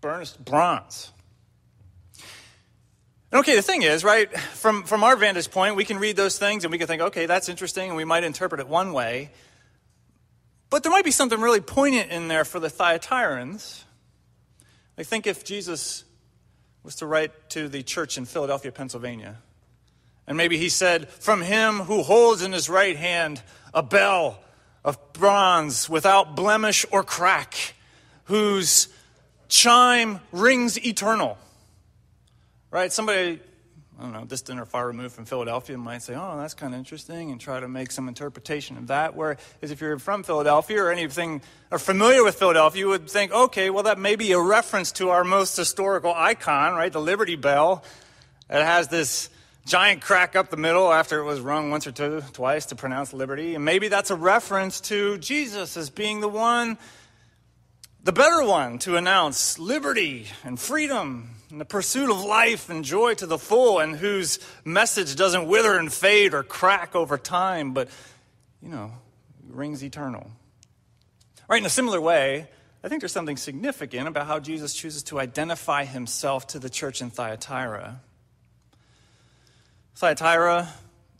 burnished 0.00 0.44
bronze. 0.44 1.10
Okay, 3.32 3.56
the 3.56 3.62
thing 3.62 3.82
is, 3.82 4.04
right, 4.04 4.32
from, 4.38 4.84
from 4.84 5.02
our 5.02 5.16
vantage 5.16 5.50
point, 5.50 5.74
we 5.74 5.84
can 5.84 5.98
read 5.98 6.14
those 6.14 6.38
things 6.38 6.62
and 6.62 6.70
we 6.70 6.78
can 6.78 6.86
think, 6.86 7.02
okay, 7.02 7.26
that's 7.26 7.48
interesting, 7.48 7.88
and 7.88 7.96
we 7.96 8.04
might 8.04 8.22
interpret 8.22 8.60
it 8.60 8.68
one 8.68 8.92
way. 8.92 9.32
But 10.70 10.84
there 10.84 10.92
might 10.92 11.04
be 11.04 11.10
something 11.10 11.40
really 11.40 11.60
poignant 11.60 12.12
in 12.12 12.28
there 12.28 12.44
for 12.44 12.60
the 12.60 12.68
Thyatirans. 12.68 13.82
I 14.96 15.02
think 15.02 15.26
if 15.26 15.44
Jesus 15.44 16.04
was 16.84 16.94
to 16.94 17.06
write 17.06 17.50
to 17.50 17.68
the 17.68 17.82
church 17.82 18.16
in 18.16 18.26
Philadelphia, 18.26 18.70
Pennsylvania, 18.70 19.38
and 20.26 20.36
maybe 20.36 20.56
he 20.56 20.68
said, 20.68 21.08
From 21.08 21.42
him 21.42 21.80
who 21.80 22.02
holds 22.02 22.42
in 22.42 22.52
his 22.52 22.68
right 22.68 22.96
hand 22.96 23.42
a 23.72 23.82
bell 23.82 24.40
of 24.84 25.12
bronze 25.12 25.88
without 25.88 26.36
blemish 26.36 26.84
or 26.90 27.02
crack, 27.02 27.74
whose 28.24 28.88
chime 29.48 30.20
rings 30.32 30.84
eternal. 30.84 31.38
Right? 32.70 32.92
Somebody, 32.92 33.40
I 33.98 34.02
don't 34.02 34.12
know, 34.12 34.24
distant 34.24 34.58
or 34.58 34.64
far 34.64 34.86
removed 34.86 35.14
from 35.14 35.26
Philadelphia 35.26 35.76
might 35.78 36.02
say, 36.02 36.14
Oh, 36.14 36.38
that's 36.38 36.54
kind 36.54 36.74
of 36.74 36.78
interesting, 36.78 37.30
and 37.30 37.40
try 37.40 37.60
to 37.60 37.68
make 37.68 37.92
some 37.92 38.08
interpretation 38.08 38.76
of 38.78 38.88
that. 38.88 39.14
Whereas 39.14 39.38
if 39.60 39.80
you're 39.80 39.98
from 39.98 40.22
Philadelphia 40.22 40.82
or 40.82 40.90
anything 40.90 41.42
or 41.70 41.78
familiar 41.78 42.24
with 42.24 42.36
Philadelphia, 42.36 42.80
you 42.80 42.88
would 42.88 43.08
think, 43.08 43.32
okay, 43.32 43.70
well, 43.70 43.84
that 43.84 43.98
may 43.98 44.16
be 44.16 44.32
a 44.32 44.40
reference 44.40 44.92
to 44.92 45.10
our 45.10 45.22
most 45.22 45.56
historical 45.56 46.12
icon, 46.14 46.74
right? 46.74 46.92
The 46.92 47.00
Liberty 47.00 47.36
Bell. 47.36 47.84
It 48.50 48.62
has 48.62 48.88
this 48.88 49.30
giant 49.66 50.02
crack 50.02 50.36
up 50.36 50.50
the 50.50 50.56
middle 50.56 50.92
after 50.92 51.20
it 51.20 51.24
was 51.24 51.40
rung 51.40 51.70
once 51.70 51.86
or 51.86 51.92
two, 51.92 52.22
twice 52.32 52.66
to 52.66 52.76
pronounce 52.76 53.12
liberty. 53.12 53.54
And 53.54 53.64
maybe 53.64 53.88
that's 53.88 54.10
a 54.10 54.16
reference 54.16 54.80
to 54.82 55.18
Jesus 55.18 55.76
as 55.76 55.90
being 55.90 56.20
the 56.20 56.28
one, 56.28 56.76
the 58.02 58.12
better 58.12 58.44
one, 58.44 58.78
to 58.80 58.96
announce 58.96 59.58
liberty 59.58 60.26
and 60.44 60.60
freedom 60.60 61.30
and 61.50 61.60
the 61.60 61.64
pursuit 61.64 62.10
of 62.10 62.22
life 62.22 62.68
and 62.68 62.84
joy 62.84 63.14
to 63.14 63.26
the 63.26 63.38
full, 63.38 63.78
and 63.78 63.96
whose 63.96 64.40
message 64.64 65.14
doesn't 65.14 65.46
wither 65.46 65.78
and 65.78 65.92
fade 65.92 66.34
or 66.34 66.42
crack 66.42 66.96
over 66.96 67.16
time, 67.16 67.72
but, 67.72 67.88
you 68.60 68.68
know, 68.68 68.90
rings 69.48 69.84
eternal. 69.84 70.30
Right, 71.48 71.60
in 71.60 71.66
a 71.66 71.70
similar 71.70 72.00
way, 72.00 72.48
I 72.82 72.88
think 72.88 73.00
there's 73.00 73.12
something 73.12 73.36
significant 73.36 74.08
about 74.08 74.26
how 74.26 74.40
Jesus 74.40 74.74
chooses 74.74 75.04
to 75.04 75.20
identify 75.20 75.84
himself 75.84 76.48
to 76.48 76.58
the 76.58 76.68
church 76.68 77.00
in 77.00 77.10
Thyatira. 77.10 78.00
Thyatira, 79.96 80.68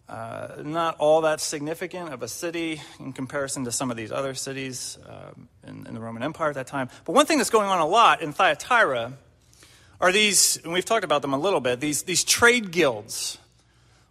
uh, 0.09 0.49
not 0.64 0.97
all 0.99 1.21
that 1.21 1.40
significant 1.40 2.12
of 2.12 2.23
a 2.23 2.28
city 2.28 2.83
in 2.99 3.12
comparison 3.12 3.64
to 3.64 3.73
some 3.73 3.90
of 3.90 3.97
these 3.97 4.11
other 4.11 4.35
cities 4.35 4.99
uh, 5.09 5.31
in, 5.66 5.87
in, 5.87 5.95
the 5.95 6.00
Roman 6.00 6.25
Empire 6.25 6.49
at 6.49 6.57
that 6.57 6.66
time. 6.66 6.88
But 7.04 7.12
one 7.12 7.25
thing 7.25 7.38
that's 7.38 7.50
going 7.50 7.69
on 7.69 7.78
a 7.78 7.87
lot 7.87 8.21
in 8.21 8.33
Thyatira 8.33 9.12
are 10.00 10.12
these, 10.12 10.59
and 10.64 10.73
we've 10.73 10.85
talked 10.85 11.04
about 11.04 11.23
them 11.23 11.33
a 11.33 11.38
little 11.38 11.61
bit, 11.61 11.78
these, 11.78 12.02
these 12.02 12.25
trade 12.25 12.73
guilds 12.73 13.38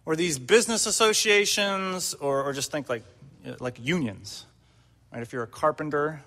or 0.06 0.16
these 0.16 0.38
business 0.38 0.86
associations 0.86 2.14
or, 2.14 2.42
or 2.42 2.54
just 2.54 2.72
think 2.72 2.88
like, 2.88 3.04
like 3.60 3.78
unions. 3.82 4.46
Right? 5.12 5.20
If 5.20 5.34
you're 5.34 5.42
a 5.42 5.46
carpenter, 5.46 6.22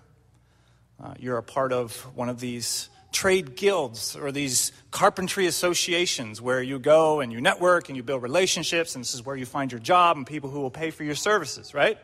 uh, 1.03 1.15
you're 1.17 1.38
a 1.38 1.44
part 1.44 1.74
of 1.74 1.96
one 2.15 2.29
of 2.29 2.39
these 2.39 2.89
trade 3.12 3.56
guilds 3.56 4.16
or 4.16 4.32
these 4.32 4.72
carpentry 4.92 5.48
associations 5.48 6.42
where 6.42 6.62
you 6.62 6.80
go 6.80 7.20
and 7.20 7.32
you 7.32 7.42
network 7.42 7.90
and 7.90 7.96
you 7.96 8.04
build 8.04 8.22
relationships, 8.22 8.96
and 8.96 9.04
this 9.04 9.14
is 9.14 9.26
where 9.26 9.36
you 9.36 9.46
find 9.46 9.72
your 9.72 9.80
job 9.80 10.18
and 10.18 10.28
people 10.28 10.50
who 10.50 10.60
will 10.60 10.72
pay 10.72 10.92
for 10.92 11.04
your 11.04 11.16
services, 11.16 11.74
right? 11.74 11.98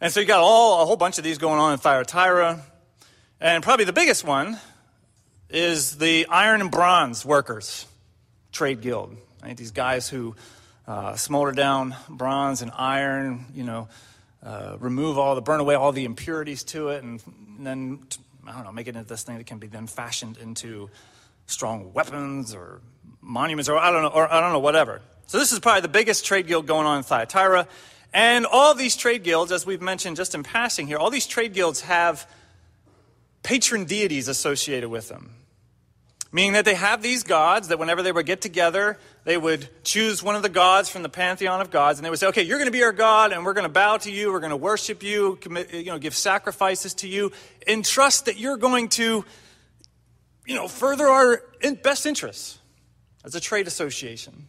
And 0.00 0.12
so 0.12 0.20
you 0.20 0.26
got 0.26 0.40
all 0.40 0.82
a 0.82 0.86
whole 0.86 0.96
bunch 0.96 1.18
of 1.18 1.24
these 1.24 1.38
going 1.38 1.58
on 1.58 1.72
in 1.72 1.78
Thyatira. 1.78 2.60
And 3.40 3.62
probably 3.62 3.84
the 3.84 3.92
biggest 3.92 4.24
one 4.24 4.58
is 5.48 5.96
the 5.98 6.26
iron 6.26 6.60
and 6.60 6.70
bronze 6.70 7.24
workers 7.24 7.86
trade 8.52 8.80
guild. 8.80 9.16
Right? 9.42 9.56
These 9.56 9.70
guys 9.70 10.08
who 10.08 10.34
uh, 10.86 11.16
smolder 11.16 11.52
down 11.52 11.94
bronze 12.08 12.62
and 12.62 12.70
iron, 12.74 13.46
you 13.54 13.64
know, 13.64 13.88
uh, 14.42 14.76
remove 14.78 15.18
all 15.18 15.34
the, 15.34 15.40
burn 15.40 15.60
away 15.60 15.74
all 15.74 15.92
the 15.92 16.04
impurities 16.04 16.62
to 16.62 16.88
it, 16.90 17.02
and, 17.02 17.20
and 17.56 17.66
then 17.66 18.00
I 18.48 18.52
don't 18.52 18.64
know, 18.64 18.72
make 18.72 18.88
it 18.88 18.96
into 18.96 19.08
this 19.08 19.22
thing 19.22 19.38
that 19.38 19.46
can 19.46 19.58
be 19.58 19.66
then 19.66 19.86
fashioned 19.86 20.38
into 20.38 20.90
strong 21.46 21.92
weapons 21.92 22.54
or 22.54 22.80
monuments 23.20 23.68
or 23.68 23.76
I 23.76 23.90
don't 23.90 24.02
know, 24.02 24.08
or 24.08 24.32
I 24.32 24.40
don't 24.40 24.52
know, 24.52 24.58
whatever. 24.60 25.00
So 25.26 25.38
this 25.38 25.52
is 25.52 25.58
probably 25.58 25.82
the 25.82 25.88
biggest 25.88 26.24
trade 26.24 26.46
guild 26.46 26.66
going 26.66 26.86
on 26.86 26.98
in 26.98 27.02
Thyatira. 27.02 27.66
And 28.14 28.46
all 28.46 28.74
these 28.74 28.96
trade 28.96 29.24
guilds, 29.24 29.52
as 29.52 29.66
we've 29.66 29.82
mentioned 29.82 30.16
just 30.16 30.34
in 30.34 30.42
passing 30.42 30.86
here, 30.86 30.98
all 30.98 31.10
these 31.10 31.26
trade 31.26 31.52
guilds 31.52 31.82
have 31.82 32.28
patron 33.42 33.84
deities 33.84 34.28
associated 34.28 34.88
with 34.88 35.08
them. 35.08 35.30
Meaning 36.36 36.52
that 36.52 36.66
they 36.66 36.74
have 36.74 37.00
these 37.00 37.22
gods 37.22 37.68
that 37.68 37.78
whenever 37.78 38.02
they 38.02 38.12
would 38.12 38.26
get 38.26 38.42
together, 38.42 38.98
they 39.24 39.38
would 39.38 39.70
choose 39.84 40.22
one 40.22 40.36
of 40.36 40.42
the 40.42 40.50
gods 40.50 40.90
from 40.90 41.02
the 41.02 41.08
pantheon 41.08 41.62
of 41.62 41.70
gods, 41.70 41.98
and 41.98 42.04
they 42.04 42.10
would 42.10 42.18
say, 42.18 42.26
okay, 42.26 42.42
you're 42.42 42.58
going 42.58 42.68
to 42.68 42.72
be 42.72 42.82
our 42.82 42.92
God, 42.92 43.32
and 43.32 43.42
we're 43.42 43.54
going 43.54 43.64
to 43.64 43.72
bow 43.72 43.96
to 43.96 44.12
you, 44.12 44.30
we're 44.30 44.40
going 44.40 44.50
to 44.50 44.56
worship 44.58 45.02
you, 45.02 45.38
commit, 45.40 45.72
you 45.72 45.86
know, 45.86 45.98
give 45.98 46.14
sacrifices 46.14 46.92
to 46.92 47.08
you, 47.08 47.32
and 47.66 47.86
trust 47.86 48.26
that 48.26 48.36
you're 48.38 48.58
going 48.58 48.90
to, 48.90 49.24
you 50.44 50.54
know, 50.54 50.68
further 50.68 51.06
our 51.06 51.42
best 51.82 52.04
interests 52.04 52.58
as 53.24 53.34
a 53.34 53.40
trade 53.40 53.66
association. 53.66 54.46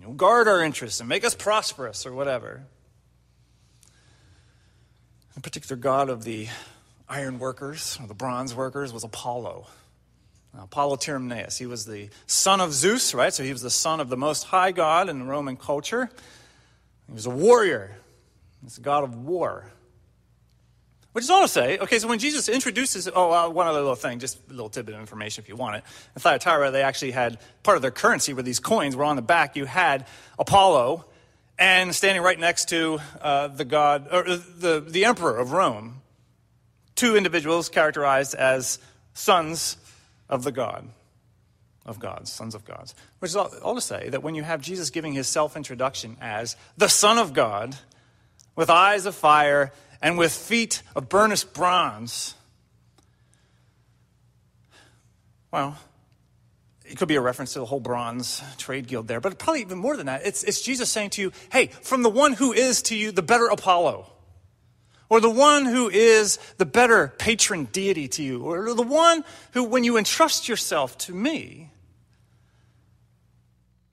You 0.00 0.08
know, 0.08 0.14
guard 0.14 0.48
our 0.48 0.64
interests 0.64 0.98
and 0.98 1.08
make 1.08 1.22
us 1.22 1.36
prosperous 1.36 2.06
or 2.06 2.12
whatever. 2.12 2.64
The 5.36 5.42
particular 5.42 5.76
god 5.76 6.10
of 6.10 6.24
the 6.24 6.48
iron 7.08 7.38
workers 7.38 7.96
or 8.00 8.08
the 8.08 8.14
bronze 8.14 8.52
workers 8.52 8.92
was 8.92 9.04
Apollo. 9.04 9.68
Apollo 10.58 10.96
Tyrimnaeus. 10.96 11.58
He 11.58 11.66
was 11.66 11.86
the 11.86 12.08
son 12.26 12.60
of 12.60 12.72
Zeus, 12.72 13.14
right? 13.14 13.32
So 13.32 13.42
he 13.42 13.52
was 13.52 13.62
the 13.62 13.70
son 13.70 14.00
of 14.00 14.08
the 14.08 14.16
most 14.16 14.44
high 14.44 14.72
god 14.72 15.08
in 15.08 15.26
Roman 15.26 15.56
culture. 15.56 16.10
He 17.06 17.12
was 17.12 17.26
a 17.26 17.30
warrior. 17.30 17.96
He's 18.62 18.78
a 18.78 18.82
god 18.82 19.04
of 19.04 19.14
war. 19.14 19.64
Which 21.12 21.24
is 21.24 21.30
all 21.30 21.42
to 21.42 21.48
say, 21.48 21.78
okay, 21.78 21.98
so 21.98 22.06
when 22.06 22.18
Jesus 22.18 22.48
introduces, 22.48 23.08
oh, 23.12 23.32
uh, 23.32 23.48
one 23.48 23.66
other 23.66 23.80
little 23.80 23.94
thing, 23.94 24.18
just 24.18 24.38
a 24.48 24.52
little 24.52 24.68
tidbit 24.68 24.94
of 24.94 25.00
information 25.00 25.42
if 25.42 25.48
you 25.48 25.56
want 25.56 25.76
it. 25.76 25.84
In 26.14 26.20
Thyatira, 26.20 26.70
they 26.70 26.82
actually 26.82 27.10
had 27.12 27.38
part 27.62 27.76
of 27.76 27.82
their 27.82 27.90
currency 27.90 28.34
where 28.34 28.42
these 28.42 28.60
coins 28.60 28.94
were 28.94 29.04
on 29.04 29.16
the 29.16 29.22
back. 29.22 29.56
You 29.56 29.64
had 29.64 30.06
Apollo, 30.38 31.06
and 31.58 31.94
standing 31.94 32.22
right 32.22 32.38
next 32.38 32.68
to 32.68 33.00
uh, 33.20 33.48
the 33.48 33.64
god, 33.64 34.08
or 34.12 34.22
the, 34.22 34.84
the 34.86 35.06
emperor 35.06 35.36
of 35.36 35.52
Rome, 35.52 36.02
two 36.94 37.16
individuals 37.16 37.68
characterized 37.68 38.34
as 38.34 38.78
sons 39.14 39.76
of 40.28 40.44
the 40.44 40.52
God, 40.52 40.88
of 41.86 41.98
gods, 41.98 42.32
sons 42.32 42.54
of 42.54 42.64
gods. 42.64 42.94
Which 43.18 43.30
is 43.30 43.36
all, 43.36 43.50
all 43.62 43.74
to 43.74 43.80
say 43.80 44.08
that 44.10 44.22
when 44.22 44.34
you 44.34 44.42
have 44.42 44.60
Jesus 44.60 44.90
giving 44.90 45.12
his 45.12 45.28
self 45.28 45.56
introduction 45.56 46.16
as 46.20 46.56
the 46.76 46.88
Son 46.88 47.18
of 47.18 47.32
God, 47.32 47.76
with 48.56 48.70
eyes 48.70 49.06
of 49.06 49.14
fire 49.14 49.72
and 50.02 50.18
with 50.18 50.32
feet 50.32 50.82
of 50.96 51.08
burnished 51.08 51.52
bronze, 51.54 52.34
well, 55.50 55.78
it 56.84 56.96
could 56.96 57.08
be 57.08 57.16
a 57.16 57.20
reference 57.20 57.52
to 57.52 57.58
the 57.58 57.66
whole 57.66 57.80
bronze 57.80 58.42
trade 58.56 58.86
guild 58.86 59.08
there, 59.08 59.20
but 59.20 59.38
probably 59.38 59.60
even 59.60 59.78
more 59.78 59.96
than 59.96 60.06
that. 60.06 60.26
It's, 60.26 60.42
it's 60.42 60.60
Jesus 60.60 60.90
saying 60.90 61.10
to 61.10 61.22
you, 61.22 61.32
hey, 61.52 61.66
from 61.66 62.02
the 62.02 62.10
one 62.10 62.32
who 62.32 62.52
is 62.52 62.82
to 62.82 62.96
you 62.96 63.12
the 63.12 63.22
better 63.22 63.46
Apollo 63.46 64.10
or 65.08 65.20
the 65.20 65.30
one 65.30 65.64
who 65.64 65.88
is 65.88 66.38
the 66.58 66.66
better 66.66 67.08
patron 67.18 67.64
deity 67.66 68.08
to 68.08 68.22
you, 68.22 68.42
or 68.42 68.74
the 68.74 68.82
one 68.82 69.24
who, 69.52 69.64
when 69.64 69.84
you 69.84 69.96
entrust 69.96 70.48
yourself 70.48 70.98
to 70.98 71.14
me, 71.14 71.70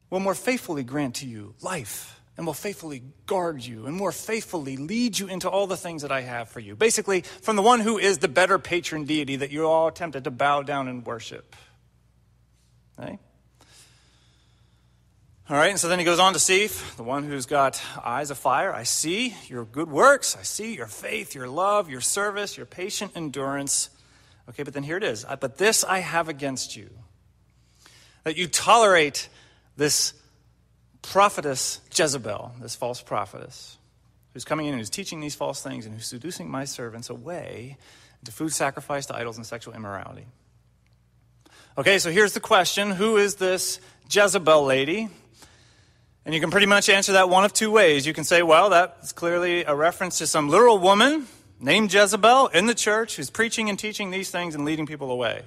will 0.09 0.19
more 0.19 0.35
faithfully 0.35 0.83
grant 0.83 1.15
to 1.15 1.27
you 1.27 1.55
life 1.61 2.19
and 2.37 2.45
will 2.45 2.53
faithfully 2.53 3.01
guard 3.25 3.63
you 3.63 3.85
and 3.85 3.95
more 3.95 4.11
faithfully 4.11 4.77
lead 4.77 5.17
you 5.17 5.27
into 5.27 5.49
all 5.49 5.67
the 5.67 5.77
things 5.77 6.01
that 6.01 6.11
I 6.11 6.21
have 6.21 6.49
for 6.49 6.59
you. 6.59 6.75
Basically, 6.75 7.21
from 7.21 7.55
the 7.55 7.61
one 7.61 7.79
who 7.79 7.97
is 7.97 8.17
the 8.17 8.27
better 8.27 8.59
patron 8.59 9.05
deity 9.05 9.37
that 9.37 9.51
you're 9.51 9.65
all 9.65 9.91
tempted 9.91 10.25
to 10.25 10.31
bow 10.31 10.61
down 10.61 10.87
and 10.87 11.05
worship. 11.05 11.55
Okay? 12.99 13.19
All 15.47 15.55
right, 15.55 15.69
and 15.69 15.79
so 15.79 15.89
then 15.89 15.99
he 15.99 16.05
goes 16.05 16.17
on 16.17 16.33
to 16.33 16.39
see 16.39 16.69
the 16.97 17.03
one 17.03 17.23
who's 17.23 17.45
got 17.45 17.79
eyes 18.03 18.31
of 18.31 18.37
fire. 18.39 18.73
I 18.73 18.81
see 18.81 19.35
your 19.47 19.63
good 19.63 19.91
works. 19.91 20.35
I 20.35 20.41
see 20.41 20.75
your 20.75 20.87
faith, 20.87 21.35
your 21.35 21.47
love, 21.47 21.87
your 21.87 22.01
service, 22.01 22.57
your 22.57 22.65
patient 22.65 23.11
endurance. 23.15 23.91
Okay, 24.49 24.63
but 24.63 24.73
then 24.73 24.81
here 24.81 24.97
it 24.97 25.03
is. 25.03 25.23
But 25.39 25.59
this 25.59 25.83
I 25.83 25.99
have 25.99 26.29
against 26.29 26.75
you 26.75 26.89
that 28.23 28.37
you 28.37 28.47
tolerate 28.47 29.29
this 29.77 30.15
prophetess 31.03 31.79
Jezebel, 31.95 32.53
this 32.59 32.75
false 32.75 33.03
prophetess, 33.03 33.77
who's 34.33 34.45
coming 34.45 34.65
in 34.65 34.73
and 34.73 34.81
who's 34.81 34.89
teaching 34.89 35.19
these 35.19 35.35
false 35.35 35.61
things 35.61 35.85
and 35.85 35.93
who's 35.93 36.07
seducing 36.07 36.49
my 36.49 36.65
servants 36.65 37.11
away 37.11 37.77
into 38.19 38.31
food 38.31 38.51
sacrifice 38.51 39.05
to 39.05 39.15
idols 39.15 39.37
and 39.37 39.45
sexual 39.45 39.75
immorality. 39.75 40.25
Okay, 41.77 41.99
so 41.99 42.09
here's 42.09 42.33
the 42.33 42.39
question 42.39 42.89
Who 42.89 43.17
is 43.17 43.35
this 43.35 43.79
Jezebel 44.09 44.65
lady? 44.65 45.09
And 46.25 46.33
you 46.33 46.41
can 46.41 46.49
pretty 46.49 46.65
much 46.65 46.89
answer 46.89 47.11
that 47.13 47.29
one 47.29 47.45
of 47.45 47.53
two 47.53 47.69
ways. 47.69 48.07
You 48.07 48.13
can 48.13 48.23
say, 48.23 48.41
well, 48.41 48.71
that's 48.71 49.13
clearly 49.13 49.63
a 49.63 49.75
reference 49.75 50.17
to 50.17 50.27
some 50.27 50.49
literal 50.49 50.79
woman 50.79 51.27
named 51.59 51.93
Jezebel 51.93 52.47
in 52.47 52.65
the 52.65 52.73
church 52.73 53.15
who's 53.15 53.29
preaching 53.29 53.69
and 53.69 53.77
teaching 53.77 54.09
these 54.09 54.31
things 54.31 54.55
and 54.55 54.65
leading 54.65 54.87
people 54.87 55.11
away. 55.11 55.43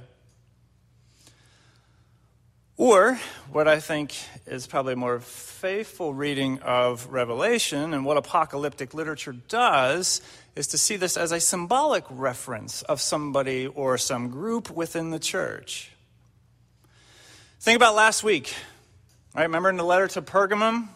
Or, 2.76 3.18
what 3.50 3.66
I 3.66 3.80
think 3.80 4.14
is 4.46 4.68
probably 4.68 4.92
a 4.92 4.96
more 4.96 5.18
faithful 5.18 6.14
reading 6.14 6.60
of 6.60 7.08
Revelation 7.08 7.92
and 7.92 8.04
what 8.04 8.16
apocalyptic 8.16 8.94
literature 8.94 9.32
does 9.32 10.22
is 10.54 10.68
to 10.68 10.78
see 10.78 10.94
this 10.94 11.16
as 11.16 11.32
a 11.32 11.40
symbolic 11.40 12.04
reference 12.08 12.82
of 12.82 13.00
somebody 13.00 13.66
or 13.66 13.98
some 13.98 14.30
group 14.30 14.70
within 14.70 15.10
the 15.10 15.18
church. 15.18 15.90
Think 17.58 17.74
about 17.74 17.96
last 17.96 18.22
week 18.22 18.54
Right, 19.34 19.42
remember 19.42 19.68
in 19.68 19.76
the 19.76 19.84
letter 19.84 20.08
to 20.08 20.22
Pergamum, 20.22 20.88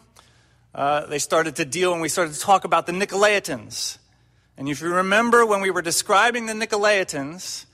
uh, 0.74 1.06
they 1.06 1.18
started 1.18 1.56
to 1.56 1.66
deal 1.66 1.92
and 1.92 2.00
we 2.00 2.08
started 2.08 2.32
to 2.32 2.40
talk 2.40 2.64
about 2.64 2.86
the 2.86 2.92
Nicolaitans. 2.92 3.98
And 4.56 4.68
if 4.68 4.80
you 4.80 4.88
remember 4.88 5.44
when 5.44 5.60
we 5.60 5.70
were 5.70 5.82
describing 5.82 6.46
the 6.46 6.54
Nicolaitans, 6.54 7.66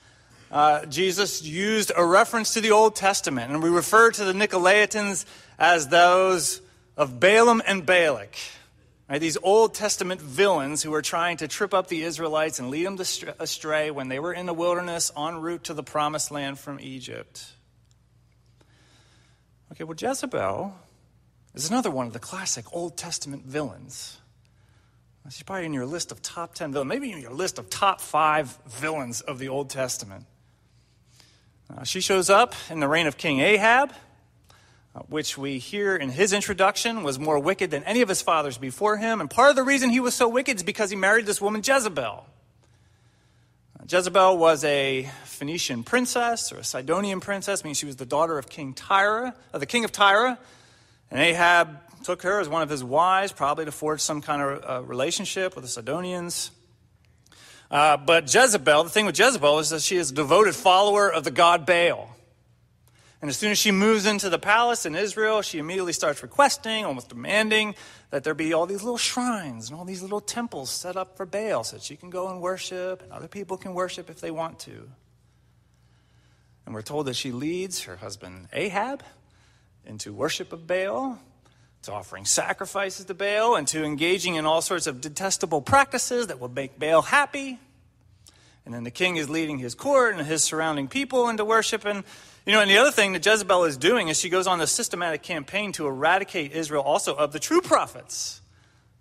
uh, 0.51 0.85
Jesus 0.87 1.43
used 1.43 1.93
a 1.97 2.05
reference 2.05 2.55
to 2.55 2.61
the 2.61 2.73
Old 2.73 2.97
Testament, 2.97 3.53
and 3.53 3.63
we 3.63 3.69
refer 3.69 4.11
to 4.11 4.25
the 4.25 4.33
Nicolaitans 4.33 5.27
as 5.59 5.89
those 5.89 6.61
of 6.97 7.21
Balaam 7.21 7.63
and 7.65 7.87
Balak. 7.87 8.35
Right, 9.09 9.21
these 9.21 9.39
Old 9.43 9.75
Testament 9.75 10.21
villains 10.21 10.83
who 10.83 10.91
were 10.91 11.03
trying 11.03 11.39
to 11.39 11.49
trip 11.49 11.73
up 11.73 11.87
the 11.87 12.03
Israelites 12.03 12.59
and 12.59 12.69
lead 12.69 12.87
them 12.87 12.99
astray 13.39 13.91
when 13.91 14.09
they 14.09 14.19
were 14.19 14.33
in 14.33 14.47
the 14.47 14.53
wilderness 14.53 15.11
en 15.17 15.41
route 15.41 15.65
to 15.65 15.75
the 15.75 15.85
promised 15.85 16.31
land 16.31 16.59
from 16.59 16.81
Egypt. 16.81 17.53
Okay, 19.73 19.85
well, 19.85 19.97
Jezebel 19.99 20.75
is 21.55 21.69
another 21.69 21.91
one 21.91 22.07
of 22.07 22.13
the 22.13 22.19
classic 22.19 22.65
Old 22.73 22.97
Testament 22.97 23.45
villains. 23.45 24.19
She's 25.31 25.43
probably 25.43 25.67
in 25.67 25.75
your 25.75 25.85
list 25.85 26.11
of 26.11 26.23
top 26.23 26.55
10 26.55 26.73
villains, 26.73 26.89
maybe 26.89 27.13
in 27.13 27.21
your 27.21 27.33
list 27.33 27.59
of 27.59 27.69
top 27.69 28.01
five 28.01 28.57
villains 28.67 29.21
of 29.21 29.39
the 29.39 29.49
Old 29.49 29.69
Testament. 29.69 30.25
Uh, 31.71 31.85
she 31.85 32.01
shows 32.01 32.31
up 32.31 32.55
in 32.71 32.81
the 32.81 32.89
reign 32.89 33.07
of 33.07 33.19
King 33.19 33.41
Ahab, 33.41 33.93
uh, 34.95 35.01
which 35.01 35.37
we 35.37 35.59
hear 35.59 35.95
in 35.95 36.09
his 36.09 36.33
introduction 36.33 37.03
was 37.03 37.19
more 37.19 37.39
wicked 37.39 37.71
than 37.71 37.85
any 37.85 38.01
of 38.01 38.09
his 38.09 38.23
fathers 38.23 38.57
before 38.57 38.97
him. 38.97 39.21
And 39.21 39.29
part 39.29 39.51
of 39.51 39.57
the 39.57 39.63
reason 39.63 39.91
he 39.91 40.01
was 40.01 40.15
so 40.15 40.29
wicked 40.29 40.57
is 40.57 40.63
because 40.63 40.89
he 40.89 40.97
married 40.97 41.27
this 41.27 41.43
woman, 41.43 41.61
Jezebel. 41.63 42.25
Jezebel 43.91 44.37
was 44.37 44.65
a 44.65 45.09
Phoenician 45.25 45.83
princess 45.83 46.53
or 46.53 46.59
a 46.59 46.65
Sidonian 46.65 47.21
princess, 47.21 47.65
meaning 47.65 47.75
she 47.75 47.87
was 47.87 47.97
the 47.97 48.05
daughter 48.05 48.37
of 48.37 48.51
King 48.51 48.75
Tyre, 48.75 49.33
uh, 49.55 49.59
the 49.59 49.65
king 49.65 49.83
of 49.85 49.93
Tyre. 49.93 50.37
And 51.11 51.21
Ahab 51.21 51.79
took 52.05 52.21
her 52.21 52.39
as 52.39 52.51
one 52.51 52.61
of 52.61 52.69
his 52.69 52.85
wives, 52.85 53.33
probably 53.33 53.65
to 53.65 53.73
forge 53.73 54.03
some 54.03 54.21
kind 54.21 54.43
of 54.43 54.65
uh, 54.69 54.83
relationship 54.83 55.55
with 55.55 55.65
the 55.65 55.71
Sidonians. 55.71 56.51
Uh, 57.71 57.97
but 57.97 58.33
Jezebel, 58.33 58.85
the 58.85 58.91
thing 58.91 59.07
with 59.07 59.19
Jezebel 59.19 59.59
is 59.61 59.71
that 59.71 59.81
she 59.81 59.97
is 59.97 60.11
a 60.11 60.15
devoted 60.15 60.55
follower 60.55 61.11
of 61.11 61.25
the 61.25 61.31
god 61.31 61.65
Baal. 61.65 62.15
And 63.21 63.29
as 63.29 63.37
soon 63.37 63.51
as 63.51 63.59
she 63.59 63.73
moves 63.73 64.07
into 64.07 64.31
the 64.31 64.39
palace 64.39 64.87
in 64.87 64.95
Israel, 64.95 65.43
she 65.43 65.59
immediately 65.59 65.93
starts 65.93 66.23
requesting, 66.23 66.85
almost 66.85 67.09
demanding, 67.09 67.75
that 68.11 68.23
there 68.23 68.35
be 68.35 68.53
all 68.53 68.65
these 68.65 68.85
little 68.85 68.99
shrines 68.99 69.69
and 69.69 69.79
all 69.79 69.85
these 69.85 70.03
little 70.03 70.21
temples 70.21 70.71
set 70.71 70.97
up 70.97 71.17
for 71.17 71.27
Baal 71.27 71.65
so 71.65 71.77
that 71.77 71.83
she 71.83 71.97
can 71.97 72.11
go 72.11 72.29
and 72.29 72.41
worship 72.41 73.03
and 73.03 73.13
other 73.13 73.27
people 73.27 73.57
can 73.57 73.75
worship 73.75 74.09
if 74.09 74.21
they 74.21 74.31
want 74.31 74.61
to. 74.61 74.89
And 76.65 76.75
we're 76.75 76.83
told 76.83 77.07
that 77.07 77.17
she 77.17 77.33
leads 77.33 77.83
her 77.85 77.97
husband 77.97 78.49
Ahab 78.53 79.03
into 79.85 80.13
worship 80.13 80.53
of 80.53 80.67
Baal, 80.67 81.19
to 81.83 81.93
offering 81.93 82.25
sacrifices 82.25 83.07
to 83.07 83.15
Baal, 83.15 83.57
and 83.57 83.67
to 83.69 83.83
engaging 83.83 84.35
in 84.35 84.45
all 84.45 84.61
sorts 84.61 84.87
of 84.87 85.01
detestable 85.01 85.63
practices 85.63 86.27
that 86.27 86.39
will 86.39 86.51
make 86.51 86.79
Baal 86.79 87.03
happy. 87.03 87.59
And 88.67 88.75
then 88.75 88.85
the 88.85 88.91
king 88.91 89.17
is 89.17 89.31
leading 89.31 89.59
his 89.59 89.75
court 89.75 90.15
and 90.15 90.27
his 90.27 90.45
surrounding 90.45 90.89
people 90.89 91.31
into 91.31 91.43
worship. 91.43 91.87
And 91.87 92.05
you 92.49 92.55
know, 92.55 92.63
and 92.63 92.71
the 92.71 92.79
other 92.79 92.91
thing 92.91 93.13
that 93.13 93.27
Jezebel 93.27 93.65
is 93.65 93.77
doing 93.77 94.09
is 94.09 94.19
she 94.19 94.31
goes 94.31 94.47
on 94.47 94.63
a 94.63 94.67
systematic 94.67 95.23
campaign 95.23 95.71
to 95.73 95.87
eradicate 95.87 96.53
Israel 96.53 96.83
also 96.83 97.15
of 97.15 97.31
the 97.31 97.39
true 97.39 97.61
prophets 97.61 98.41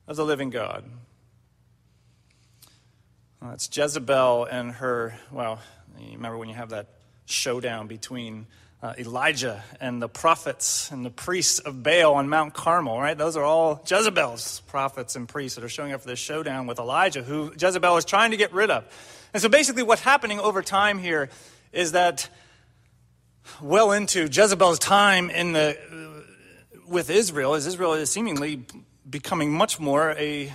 of 0.05 0.17
the 0.17 0.25
living 0.25 0.49
God. 0.49 0.83
Well, 3.41 3.51
it's 3.53 3.69
Jezebel 3.71 4.49
and 4.51 4.73
her, 4.73 5.17
well, 5.31 5.61
you 5.97 6.15
remember 6.15 6.37
when 6.37 6.49
you 6.49 6.55
have 6.55 6.71
that 6.71 6.87
showdown 7.23 7.87
between 7.87 8.47
uh, 8.83 8.95
Elijah 8.97 9.63
and 9.79 10.01
the 10.01 10.09
prophets 10.09 10.91
and 10.91 11.05
the 11.05 11.09
priests 11.09 11.59
of 11.59 11.81
Baal 11.81 12.15
on 12.15 12.27
Mount 12.27 12.53
Carmel, 12.53 12.99
right? 12.99 13.17
Those 13.17 13.37
are 13.37 13.45
all 13.45 13.81
Jezebel's 13.89 14.59
prophets 14.67 15.15
and 15.15 15.25
priests 15.25 15.55
that 15.55 15.63
are 15.63 15.69
showing 15.69 15.93
up 15.93 16.01
for 16.01 16.07
this 16.09 16.19
showdown 16.19 16.67
with 16.67 16.79
Elijah, 16.79 17.23
who 17.23 17.53
Jezebel 17.57 17.95
is 17.95 18.03
trying 18.03 18.31
to 18.31 18.37
get 18.37 18.51
rid 18.51 18.69
of. 18.69 18.83
And 19.33 19.41
so 19.41 19.47
basically, 19.47 19.83
what's 19.83 20.01
happening 20.01 20.37
over 20.37 20.61
time 20.61 20.99
here 20.99 21.29
is 21.71 21.93
that 21.93 22.27
well 23.61 23.91
into 23.91 24.23
Jezebel's 24.23 24.79
time 24.79 25.29
in 25.29 25.53
the, 25.53 25.77
with 26.87 27.09
Israel, 27.09 27.53
as 27.53 27.65
Israel 27.65 27.93
is 27.93 28.11
seemingly 28.11 28.65
becoming 29.09 29.51
much 29.51 29.79
more 29.79 30.11
a 30.11 30.53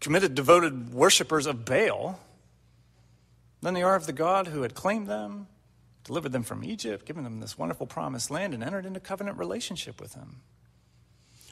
committed, 0.00 0.34
devoted 0.34 0.92
worshippers 0.92 1.46
of 1.46 1.64
Baal 1.64 2.18
than 3.60 3.74
they 3.74 3.82
are 3.82 3.94
of 3.94 4.06
the 4.06 4.12
God 4.12 4.48
who 4.48 4.62
had 4.62 4.74
claimed 4.74 5.06
them, 5.06 5.46
delivered 6.04 6.32
them 6.32 6.42
from 6.42 6.64
Egypt, 6.64 7.06
given 7.06 7.24
them 7.24 7.40
this 7.40 7.56
wonderful 7.56 7.86
promised 7.86 8.30
land, 8.30 8.54
and 8.54 8.62
entered 8.62 8.86
into 8.86 9.00
covenant 9.00 9.38
relationship 9.38 10.00
with 10.00 10.14
him. 10.14 10.40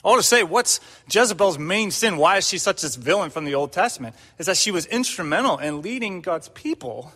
I 0.04 0.08
want 0.08 0.20
to 0.20 0.26
say, 0.26 0.42
what's 0.42 0.80
Jezebel's 1.10 1.58
main 1.58 1.90
sin? 1.90 2.16
Why 2.16 2.38
is 2.38 2.48
she 2.48 2.56
such 2.56 2.82
this 2.82 2.96
villain 2.96 3.30
from 3.30 3.44
the 3.44 3.54
Old 3.54 3.70
Testament? 3.72 4.16
Is 4.38 4.46
that 4.46 4.56
she 4.56 4.70
was 4.70 4.86
instrumental 4.86 5.58
in 5.58 5.82
leading 5.82 6.22
God's 6.22 6.48
people 6.48 7.12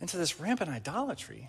into 0.00 0.16
this 0.18 0.38
rampant 0.38 0.70
idolatry. 0.70 1.48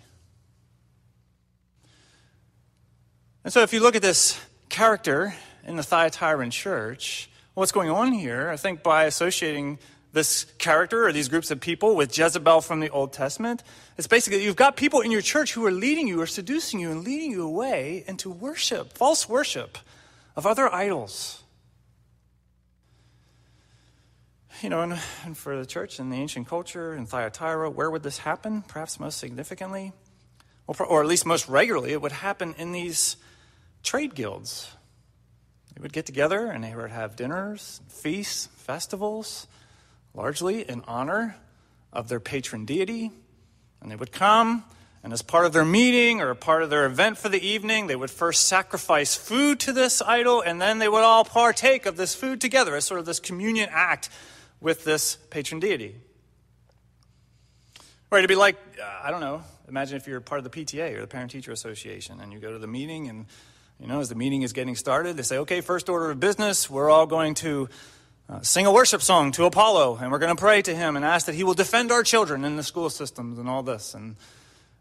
And 3.44 3.52
so, 3.52 3.62
if 3.62 3.72
you 3.72 3.80
look 3.80 3.94
at 3.94 4.02
this 4.02 4.40
character 4.68 5.34
in 5.64 5.76
the 5.76 5.82
Thyatiran 5.82 6.50
church, 6.50 7.30
what's 7.54 7.72
going 7.72 7.90
on 7.90 8.12
here, 8.12 8.48
I 8.48 8.56
think 8.56 8.82
by 8.82 9.04
associating 9.04 9.78
this 10.12 10.44
character 10.58 11.06
or 11.06 11.12
these 11.12 11.28
groups 11.28 11.50
of 11.50 11.60
people 11.60 11.94
with 11.94 12.16
Jezebel 12.16 12.60
from 12.62 12.80
the 12.80 12.90
Old 12.90 13.12
Testament, 13.12 13.62
it's 13.96 14.06
basically 14.06 14.42
you've 14.42 14.56
got 14.56 14.76
people 14.76 15.00
in 15.00 15.10
your 15.10 15.20
church 15.20 15.52
who 15.52 15.64
are 15.66 15.70
leading 15.70 16.08
you 16.08 16.20
or 16.20 16.26
seducing 16.26 16.80
you 16.80 16.90
and 16.90 17.04
leading 17.04 17.30
you 17.30 17.46
away 17.46 18.04
into 18.06 18.30
worship, 18.30 18.94
false 18.94 19.28
worship 19.28 19.78
of 20.34 20.46
other 20.46 20.72
idols. 20.72 21.42
You 24.62 24.70
know, 24.70 24.82
and, 24.82 24.98
and 25.24 25.36
for 25.36 25.56
the 25.56 25.66
church 25.66 26.00
in 26.00 26.10
the 26.10 26.16
ancient 26.16 26.48
culture 26.48 26.92
in 26.94 27.06
Thyatira, 27.06 27.70
where 27.70 27.90
would 27.90 28.02
this 28.02 28.18
happen? 28.18 28.62
Perhaps 28.62 28.98
most 28.98 29.18
significantly, 29.18 29.92
or, 30.66 30.74
or 30.84 31.00
at 31.02 31.06
least 31.06 31.26
most 31.26 31.48
regularly, 31.48 31.92
it 31.92 32.02
would 32.02 32.12
happen 32.12 32.54
in 32.58 32.72
these 32.72 33.16
trade 33.82 34.14
guilds. 34.14 34.70
They 35.74 35.82
would 35.82 35.92
get 35.92 36.06
together 36.06 36.46
and 36.46 36.64
they 36.64 36.74
would 36.74 36.90
have 36.90 37.16
dinners, 37.16 37.80
feasts, 37.88 38.46
festivals, 38.56 39.46
largely 40.14 40.68
in 40.68 40.82
honor 40.86 41.36
of 41.92 42.08
their 42.08 42.20
patron 42.20 42.64
deity. 42.64 43.10
And 43.80 43.90
they 43.90 43.96
would 43.96 44.12
come 44.12 44.64
and 45.02 45.12
as 45.12 45.22
part 45.22 45.46
of 45.46 45.52
their 45.52 45.64
meeting 45.64 46.20
or 46.20 46.30
a 46.30 46.36
part 46.36 46.62
of 46.62 46.70
their 46.70 46.84
event 46.84 47.18
for 47.18 47.28
the 47.28 47.40
evening, 47.40 47.86
they 47.86 47.96
would 47.96 48.10
first 48.10 48.46
sacrifice 48.48 49.14
food 49.14 49.60
to 49.60 49.72
this 49.72 50.02
idol, 50.02 50.40
and 50.40 50.60
then 50.60 50.78
they 50.78 50.88
would 50.88 51.04
all 51.04 51.24
partake 51.24 51.86
of 51.86 51.96
this 51.96 52.14
food 52.14 52.40
together 52.40 52.74
as 52.74 52.84
sort 52.84 53.00
of 53.00 53.06
this 53.06 53.20
communion 53.20 53.68
act 53.70 54.10
with 54.60 54.84
this 54.84 55.16
patron 55.30 55.60
deity. 55.60 55.94
Right, 58.10 58.18
it'd 58.18 58.28
be 58.28 58.34
like, 58.34 58.56
uh, 58.82 59.00
I 59.04 59.10
don't 59.10 59.20
know, 59.20 59.42
imagine 59.68 59.96
if 59.96 60.08
you're 60.08 60.20
part 60.20 60.44
of 60.44 60.50
the 60.50 60.64
PTA 60.64 60.96
or 60.96 61.00
the 61.00 61.06
Parent 61.06 61.30
Teacher 61.30 61.52
Association, 61.52 62.20
and 62.20 62.32
you 62.32 62.40
go 62.40 62.52
to 62.52 62.58
the 62.58 62.66
meeting, 62.66 63.08
and, 63.08 63.26
you 63.80 63.86
know, 63.86 64.00
as 64.00 64.08
the 64.08 64.14
meeting 64.14 64.42
is 64.42 64.52
getting 64.52 64.74
started, 64.74 65.16
they 65.16 65.22
say, 65.22 65.38
okay, 65.38 65.60
first 65.60 65.88
order 65.88 66.10
of 66.10 66.20
business, 66.20 66.68
we're 66.68 66.90
all 66.90 67.06
going 67.06 67.34
to 67.34 67.68
uh, 68.28 68.40
sing 68.40 68.66
a 68.66 68.72
worship 68.72 69.02
song 69.02 69.32
to 69.32 69.44
Apollo, 69.44 69.98
and 70.00 70.10
we're 70.10 70.18
going 70.18 70.34
to 70.34 70.40
pray 70.40 70.62
to 70.62 70.74
him 70.74 70.96
and 70.96 71.04
ask 71.04 71.26
that 71.26 71.34
he 71.34 71.44
will 71.44 71.54
defend 71.54 71.90
our 71.92 72.02
children 72.02 72.44
in 72.44 72.56
the 72.56 72.62
school 72.62 72.90
systems 72.90 73.38
and 73.38 73.48
all 73.48 73.62
this. 73.62 73.94
And 73.94 74.16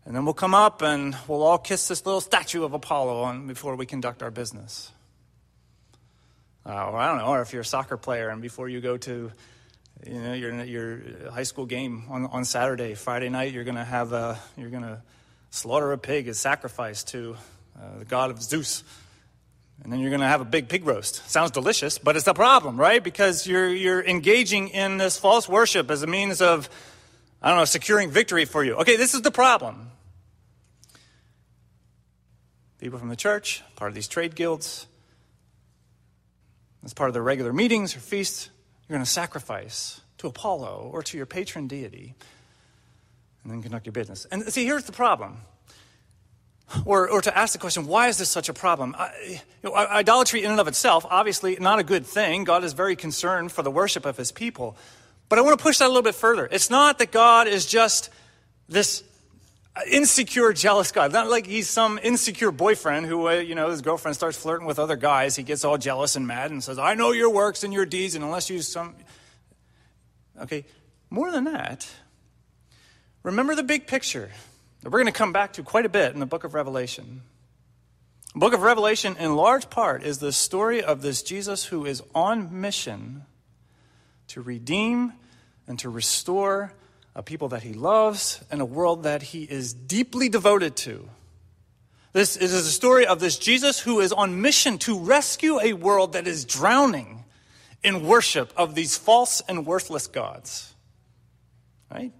and 0.08 0.16
then 0.16 0.24
we'll 0.24 0.34
come 0.34 0.56
up 0.56 0.82
and 0.82 1.18
we'll 1.28 1.44
all 1.44 1.58
kiss 1.58 1.90
this 1.90 2.06
little 2.06 2.22
statue 2.22 2.64
of 2.64 2.72
Apollo 2.72 3.24
on, 3.24 3.46
before 3.46 3.76
we 3.76 3.86
conduct 3.86 4.24
our 4.24 4.32
business. 4.32 4.90
Uh, 6.66 6.86
or 6.86 6.98
I 6.98 7.10
don't 7.10 7.18
know, 7.18 7.26
or 7.26 7.42
if 7.42 7.52
you're 7.52 7.64
a 7.64 7.66
soccer 7.66 7.98
player 7.98 8.30
and 8.30 8.42
before 8.42 8.70
you 8.70 8.80
go 8.80 8.96
to 8.96 9.32
you 10.06 10.14
know, 10.14 10.34
your, 10.34 10.64
your 10.64 11.02
high 11.30 11.44
school 11.44 11.66
game 11.66 12.06
on, 12.10 12.26
on 12.28 12.46
Saturday, 12.46 12.96
Friday 12.96 13.28
night, 13.28 13.52
you're 13.52 13.66
going 13.66 13.76
to 13.76 13.84
have 13.84 14.14
a, 14.14 14.40
you're 14.56 14.70
going 14.70 14.84
to 14.84 15.02
slaughter 15.50 15.92
a 15.92 15.98
pig 15.98 16.30
as 16.30 16.40
sacrifice 16.40 17.04
to 17.04 17.36
uh, 17.80 18.00
the 18.00 18.06
god 18.06 18.32
of 18.32 18.42
Zeus. 18.42 18.84
And 19.84 19.94
then 19.94 20.00
you're 20.00 20.10
going 20.10 20.22
to 20.22 20.28
have 20.28 20.42
a 20.42 20.46
big 20.46 20.70
pig 20.70 20.86
roast. 20.86 21.30
Sounds 21.30 21.52
delicious, 21.52 21.98
but 21.98 22.16
it's 22.16 22.28
a 22.28 22.34
problem, 22.34 22.80
right? 22.80 23.04
Because 23.04 23.46
you're, 23.46 23.70
you're 23.70 24.04
engaging 24.04 24.70
in 24.70 24.98
this 24.98 25.18
false 25.18 25.48
worship 25.48 25.92
as 25.92 26.02
a 26.02 26.08
means 26.08 26.42
of, 26.42 26.70
I 27.42 27.50
don't 27.50 27.60
know, 27.60 27.66
securing 27.66 28.10
victory 28.10 28.46
for 28.46 28.64
you. 28.64 28.76
Okay, 28.76 28.96
this 28.96 29.14
is 29.14 29.22
the 29.22 29.32
problem. 29.32 29.92
People 32.80 33.00
from 33.00 33.10
the 33.10 33.16
church, 33.16 33.64
part 33.76 33.90
of 33.90 33.96
these 33.96 34.08
trade 34.08 34.36
guilds, 34.36 34.88
as 36.84 36.94
part 36.94 37.10
of 37.10 37.14
their 37.14 37.24
regular 37.24 37.54
meetings 37.54 37.96
or 37.96 38.00
feasts, 38.00 38.50
you're 38.88 38.96
going 38.96 39.06
to 39.06 39.10
sacrifice 39.10 40.02
to 40.20 40.28
Apollo 40.28 40.90
or 40.92 41.04
to 41.04 41.18
your 41.18 41.26
patron 41.26 41.68
deity 41.68 42.16
and 43.44 43.52
then 43.52 43.62
conduct 43.62 43.86
your 43.86 43.94
business. 43.94 44.26
And 44.32 44.44
see, 44.52 44.66
here's 44.66 44.86
the 44.86 44.92
problem. 44.92 45.38
Or, 46.86 47.10
or 47.10 47.22
to 47.22 47.38
ask 47.38 47.54
the 47.54 47.60
question, 47.60 47.88
why 47.88 48.10
is 48.10 48.18
this 48.18 48.30
such 48.30 48.50
a 48.50 48.54
problem? 48.54 48.94
I, 48.98 49.12
you 49.64 49.70
know, 49.70 49.74
idolatry 49.74 50.44
in 50.44 50.52
and 50.52 50.60
of 50.60 50.68
itself, 50.68 51.06
obviously 51.10 51.58
not 51.62 51.80
a 51.80 51.84
good 51.84 52.06
thing. 52.06 52.44
God 52.44 52.66
is 52.66 52.74
very 52.74 52.98
concerned 52.98 53.54
for 53.54 53.64
the 53.64 53.72
worship 53.72 54.06
of 54.06 54.18
his 54.18 54.34
people. 54.34 54.76
But 55.30 55.40
I 55.40 55.44
want 55.44 55.58
to 55.58 55.64
push 55.64 55.78
that 55.78 55.86
a 55.86 55.88
little 55.88 56.04
bit 56.04 56.16
further. 56.16 56.48
It's 56.52 56.70
not 56.70 57.00
that 57.00 57.12
God 57.12 57.48
is 57.48 57.66
just 57.66 58.10
this 58.68 59.04
insecure, 59.90 60.52
jealous 60.54 60.92
guy. 60.92 61.08
Not 61.08 61.30
like 61.30 61.46
he's 61.46 61.70
some 61.70 62.00
insecure 62.02 62.52
boyfriend 62.52 63.06
who, 63.06 63.28
uh, 63.28 63.34
you 63.34 63.56
know, 63.56 63.70
his 63.70 63.82
girlfriend 63.82 64.16
starts 64.16 64.38
flirting 64.38 64.68
with 64.68 64.80
other 64.80 64.96
guys. 64.96 65.36
He 65.36 65.44
gets 65.44 65.64
all 65.64 65.78
jealous 65.78 66.16
and 66.16 66.28
mad 66.28 66.52
and 66.52 66.64
says, 66.64 66.80
I 66.80 66.96
know 66.96 67.12
your 67.12 67.30
works 67.30 67.64
and 67.64 67.74
your 67.74 67.86
deeds, 67.86 68.16
and 68.16 68.24
unless 68.24 68.50
you 68.50 68.62
some. 68.62 68.96
Okay, 70.42 70.66
more 71.10 71.32
than 71.32 71.46
that, 71.46 71.90
remember 73.24 73.56
the 73.56 73.64
big 73.64 73.88
picture 73.88 74.32
that 74.82 74.90
we're 74.90 75.00
going 75.00 75.06
to 75.06 75.18
come 75.18 75.34
back 75.34 75.54
to 75.54 75.64
quite 75.64 75.86
a 75.86 75.90
bit 75.90 76.14
in 76.14 76.20
the 76.20 76.26
book 76.26 76.44
of 76.44 76.54
Revelation. 76.54 77.22
The 78.34 78.40
book 78.40 78.54
of 78.54 78.62
Revelation, 78.62 79.16
in 79.18 79.36
large 79.36 79.70
part, 79.70 80.04
is 80.04 80.20
the 80.20 80.32
story 80.32 80.84
of 80.84 81.02
this 81.02 81.24
Jesus 81.24 81.66
who 81.66 81.86
is 81.86 82.04
on 82.14 82.62
mission 82.62 83.24
to 84.28 84.42
redeem 84.42 85.14
and 85.68 85.80
to 85.80 85.90
restore 85.90 86.74
a 87.18 87.24
people 87.24 87.50
that 87.50 87.64
he 87.64 87.74
loves, 87.74 88.44
and 88.52 88.62
a 88.62 88.66
world 88.66 89.02
that 89.02 89.24
he 89.24 89.44
is 89.44 89.74
deeply 89.74 90.30
devoted 90.30 90.76
to. 90.76 91.10
This 92.14 92.38
is 92.38 92.54
a 92.54 92.64
story 92.64 93.08
of 93.08 93.20
this 93.20 93.40
Jesus 93.40 93.80
who 93.80 94.00
is 94.00 94.14
on 94.14 94.40
mission 94.40 94.78
to 94.80 95.00
rescue 95.00 95.60
a 95.60 95.74
world 95.74 96.14
that 96.14 96.28
is 96.28 96.46
drowning 96.46 97.26
in 97.84 98.06
worship 98.06 98.54
of 98.56 98.76
these 98.76 98.98
false 98.98 99.42
and 99.48 99.66
worthless 99.66 100.06
gods. 100.06 100.76
Right? 101.92 102.14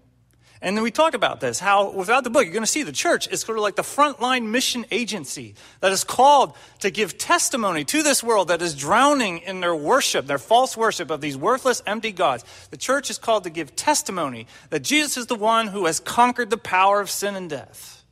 And 0.60 0.76
then 0.76 0.82
we 0.82 0.90
talk 0.90 1.14
about 1.14 1.40
this 1.40 1.60
how, 1.60 1.90
without 1.90 2.24
the 2.24 2.30
book, 2.30 2.44
you're 2.44 2.52
going 2.52 2.62
to 2.62 2.66
see 2.66 2.82
the 2.82 2.90
church 2.90 3.28
is 3.28 3.40
sort 3.42 3.58
of 3.58 3.62
like 3.62 3.76
the 3.76 3.82
frontline 3.82 4.48
mission 4.48 4.84
agency 4.90 5.54
that 5.80 5.92
is 5.92 6.02
called 6.02 6.54
to 6.80 6.90
give 6.90 7.16
testimony 7.16 7.84
to 7.84 8.02
this 8.02 8.22
world 8.22 8.48
that 8.48 8.60
is 8.60 8.74
drowning 8.74 9.38
in 9.38 9.60
their 9.60 9.74
worship, 9.74 10.26
their 10.26 10.38
false 10.38 10.76
worship 10.76 11.10
of 11.10 11.20
these 11.20 11.36
worthless, 11.36 11.80
empty 11.86 12.10
gods. 12.10 12.44
The 12.70 12.76
church 12.76 13.08
is 13.08 13.18
called 13.18 13.44
to 13.44 13.50
give 13.50 13.76
testimony 13.76 14.48
that 14.70 14.82
Jesus 14.82 15.16
is 15.16 15.26
the 15.26 15.36
one 15.36 15.68
who 15.68 15.86
has 15.86 16.00
conquered 16.00 16.50
the 16.50 16.58
power 16.58 17.00
of 17.00 17.08
sin 17.08 17.36
and 17.36 17.48
death. 17.48 18.04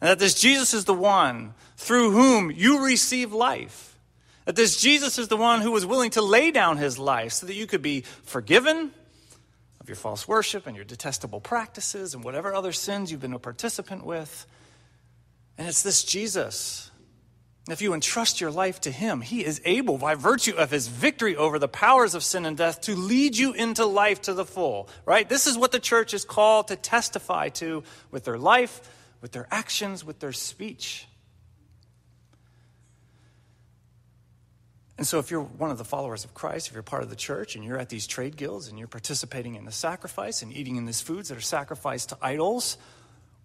And 0.00 0.10
that 0.10 0.18
this 0.18 0.40
Jesus 0.40 0.74
is 0.74 0.84
the 0.84 0.94
one 0.94 1.54
through 1.76 2.12
whom 2.12 2.50
you 2.52 2.84
receive 2.84 3.32
life. 3.32 3.98
That 4.44 4.54
this 4.54 4.80
Jesus 4.80 5.18
is 5.18 5.26
the 5.26 5.36
one 5.36 5.60
who 5.60 5.72
was 5.72 5.84
willing 5.84 6.10
to 6.10 6.22
lay 6.22 6.52
down 6.52 6.76
his 6.76 7.00
life 7.00 7.32
so 7.32 7.46
that 7.46 7.54
you 7.54 7.66
could 7.66 7.82
be 7.82 8.02
forgiven 8.22 8.92
of 9.86 9.90
your 9.90 9.94
false 9.94 10.26
worship 10.26 10.66
and 10.66 10.74
your 10.74 10.84
detestable 10.84 11.40
practices 11.40 12.12
and 12.12 12.24
whatever 12.24 12.52
other 12.52 12.72
sins 12.72 13.12
you've 13.12 13.20
been 13.20 13.32
a 13.32 13.38
participant 13.38 14.04
with. 14.04 14.44
And 15.56 15.68
it's 15.68 15.84
this 15.84 16.02
Jesus. 16.02 16.90
If 17.70 17.80
you 17.80 17.94
entrust 17.94 18.40
your 18.40 18.50
life 18.50 18.80
to 18.80 18.90
Him, 18.90 19.20
He 19.20 19.44
is 19.44 19.62
able, 19.64 19.96
by 19.96 20.16
virtue 20.16 20.56
of 20.56 20.72
His 20.72 20.88
victory 20.88 21.36
over 21.36 21.60
the 21.60 21.68
powers 21.68 22.16
of 22.16 22.24
sin 22.24 22.46
and 22.46 22.56
death, 22.56 22.80
to 22.82 22.96
lead 22.96 23.36
you 23.36 23.52
into 23.52 23.86
life 23.86 24.22
to 24.22 24.34
the 24.34 24.44
full, 24.44 24.88
right? 25.04 25.28
This 25.28 25.46
is 25.46 25.56
what 25.56 25.70
the 25.70 25.78
church 25.78 26.14
is 26.14 26.24
called 26.24 26.66
to 26.66 26.74
testify 26.74 27.50
to 27.50 27.84
with 28.10 28.24
their 28.24 28.38
life, 28.38 28.80
with 29.20 29.30
their 29.30 29.46
actions, 29.52 30.04
with 30.04 30.18
their 30.18 30.32
speech. 30.32 31.06
And 34.98 35.06
so, 35.06 35.18
if 35.18 35.30
you're 35.30 35.42
one 35.42 35.70
of 35.70 35.76
the 35.76 35.84
followers 35.84 36.24
of 36.24 36.32
Christ, 36.32 36.68
if 36.68 36.74
you're 36.74 36.82
part 36.82 37.02
of 37.02 37.10
the 37.10 37.16
church 37.16 37.54
and 37.54 37.64
you're 37.64 37.78
at 37.78 37.90
these 37.90 38.06
trade 38.06 38.36
guilds 38.36 38.68
and 38.68 38.78
you're 38.78 38.88
participating 38.88 39.54
in 39.54 39.66
the 39.66 39.72
sacrifice 39.72 40.42
and 40.42 40.52
eating 40.52 40.76
in 40.76 40.86
these 40.86 41.02
foods 41.02 41.28
that 41.28 41.36
are 41.36 41.42
sacrificed 41.42 42.10
to 42.10 42.18
idols, 42.22 42.78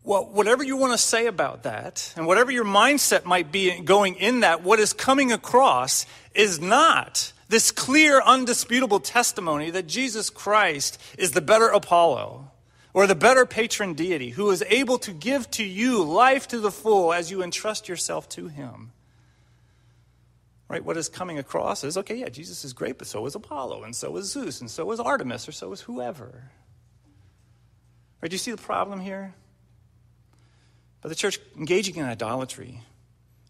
well, 0.04 0.26
whatever 0.26 0.64
you 0.64 0.78
want 0.78 0.94
to 0.94 0.98
say 0.98 1.28
about 1.28 1.64
that, 1.64 2.14
and 2.16 2.26
whatever 2.26 2.52
your 2.52 2.66
mindset 2.66 3.26
might 3.26 3.52
be 3.52 3.82
going 3.82 4.16
in 4.16 4.40
that, 4.40 4.64
what 4.64 4.80
is 4.80 4.94
coming 4.94 5.32
across 5.32 6.06
is 6.34 6.60
not 6.60 7.34
this 7.50 7.70
clear, 7.70 8.22
undisputable 8.22 9.02
testimony 9.02 9.70
that 9.72 9.88
Jesus 9.88 10.30
Christ 10.30 11.00
is 11.18 11.32
the 11.32 11.42
better 11.42 11.68
Apollo 11.68 12.50
or 12.94 13.06
the 13.06 13.16
better 13.16 13.46
patron 13.46 13.94
deity 13.94 14.30
who 14.32 14.50
is 14.50 14.64
able 14.70 14.98
to 15.00 15.12
give 15.12 15.52
to 15.52 15.64
you 15.64 16.02
life 16.04 16.48
to 16.48 16.60
the 16.60 16.72
full 16.72 17.14
as 17.14 17.30
you 17.30 17.44
entrust 17.44 17.90
yourself 17.90 18.28
to 18.30 18.48
him. 18.48 18.94
Right? 20.72 20.86
What 20.86 20.96
is 20.96 21.10
coming 21.10 21.38
across 21.38 21.84
is 21.84 21.98
okay, 21.98 22.16
yeah, 22.16 22.30
Jesus 22.30 22.64
is 22.64 22.72
great, 22.72 22.98
but 22.98 23.06
so 23.06 23.26
is 23.26 23.36
Apollo, 23.36 23.84
and 23.84 23.94
so 23.94 24.16
is 24.16 24.32
Zeus, 24.32 24.62
and 24.62 24.72
so 24.72 24.90
is 24.94 25.02
Artemis, 25.02 25.46
or 25.50 25.52
so 25.52 25.74
is 25.74 25.82
whoever. 25.82 26.50
Right? 28.22 28.30
Do 28.30 28.34
you 28.36 28.40
see 28.40 28.52
the 28.52 28.58
problem 28.58 29.02
here? 29.02 29.34
But 31.02 31.10
the 31.10 31.16
church 31.16 31.42
engaging 31.58 31.98
in 31.98 32.06
idolatry, 32.06 32.84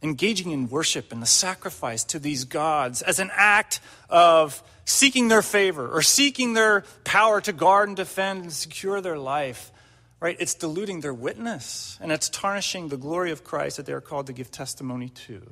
engaging 0.01 0.49
in 0.49 0.67
worship 0.67 1.11
and 1.11 1.21
the 1.21 1.27
sacrifice 1.27 2.03
to 2.05 2.17
these 2.17 2.43
gods 2.43 3.03
as 3.03 3.19
an 3.19 3.29
act 3.35 3.81
of 4.09 4.63
seeking 4.85 5.27
their 5.27 5.43
favor 5.43 5.87
or 5.87 6.01
seeking 6.01 6.55
their 6.55 6.85
power 7.03 7.39
to 7.41 7.53
guard 7.53 7.87
and 7.87 7.95
defend 7.95 8.41
and 8.41 8.51
secure 8.51 8.99
their 8.99 9.19
life, 9.19 9.71
right? 10.19 10.37
It's 10.39 10.55
diluting 10.55 11.01
their 11.01 11.13
witness 11.13 11.99
and 12.01 12.11
it's 12.11 12.29
tarnishing 12.29 12.87
the 12.87 12.97
glory 12.97 13.29
of 13.29 13.43
Christ 13.43 13.77
that 13.77 13.85
they're 13.85 14.01
called 14.01 14.25
to 14.25 14.33
give 14.33 14.49
testimony 14.49 15.09
to. 15.09 15.43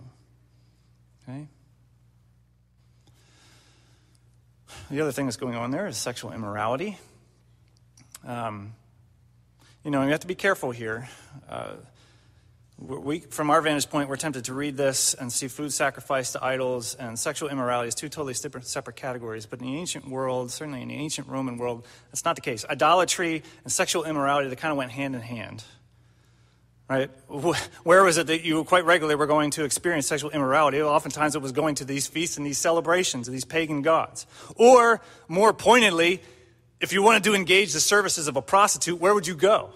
Okay? 1.30 1.48
The 4.90 5.02
other 5.02 5.12
thing 5.12 5.26
that's 5.26 5.38
going 5.38 5.56
on 5.56 5.72
there 5.72 5.88
is 5.88 5.98
sexual 5.98 6.32
immorality. 6.32 6.98
Um, 8.26 8.74
you 9.84 9.92
know, 9.92 10.04
you 10.04 10.12
have 10.12 10.20
to 10.22 10.28
be 10.28 10.36
careful 10.36 10.72
here. 10.72 11.08
Uh, 11.48 11.74
we, 12.80 13.20
from 13.20 13.50
our 13.50 13.62
vantage 13.62 13.90
point, 13.90 14.08
we're 14.08 14.16
tempted 14.16 14.46
to 14.46 14.54
read 14.54 14.78
this 14.78 15.14
and 15.14 15.32
see 15.32 15.50
food 15.50 15.74
sacrifice 15.74 16.32
to 16.32 16.44
idols 16.44 16.96
and 16.96 17.20
sexual 17.20 17.50
immorality 17.50 17.90
as 17.90 17.96
two 17.96 18.08
totally 18.08 18.34
separate, 18.34 18.96
categories. 18.96 19.46
But 19.46 19.60
in 19.60 19.66
the 19.66 19.78
ancient 19.78 20.08
world, 20.08 20.52
certainly 20.52 20.82
in 20.82 20.88
the 20.88 20.96
ancient 20.96 21.28
Roman 21.28 21.58
world, 21.58 21.86
that's 22.10 22.24
not 22.24 22.36
the 22.36 22.42
case. 22.42 22.66
Idolatry 22.70 23.44
and 23.64 23.72
sexual 23.72 24.06
immorality, 24.06 24.48
they 24.50 24.56
kind 24.56 24.72
of 24.72 24.78
went 24.78 24.92
hand 24.92 25.14
in 25.16 25.22
hand. 25.22 25.64
Right? 26.90 27.12
Where 27.84 28.04
was 28.04 28.18
it 28.18 28.26
that 28.28 28.44
you 28.44 28.64
quite 28.64 28.84
regularly 28.84 29.16
were 29.16 29.28
going 29.28 29.52
to 29.52 29.64
experience 29.64 30.08
sexual 30.08 30.32
immorality? 30.32 30.82
Oftentimes 30.82 31.36
it 31.36 31.42
was 31.42 31.52
going 31.52 31.76
to 31.76 31.86
these 31.86 32.08
feasts 32.08 32.38
and 32.38 32.46
these 32.46 32.58
celebrations 32.58 33.28
of 33.28 33.32
these 33.32 33.46
pagan 33.46 33.84
gods. 33.84 34.26
Or, 34.56 35.00
more 35.28 35.54
pointedly, 35.54 36.20
if 36.80 36.92
you 36.92 37.04
wanted 37.04 37.24
to 37.26 37.36
engage 37.36 37.74
the 37.74 37.80
services 37.80 38.28
of 38.28 38.38
a 38.38 38.42
prostitute, 38.42 39.00
where 39.00 39.14
would 39.14 39.28
you 39.28 39.36
go? 39.36 39.70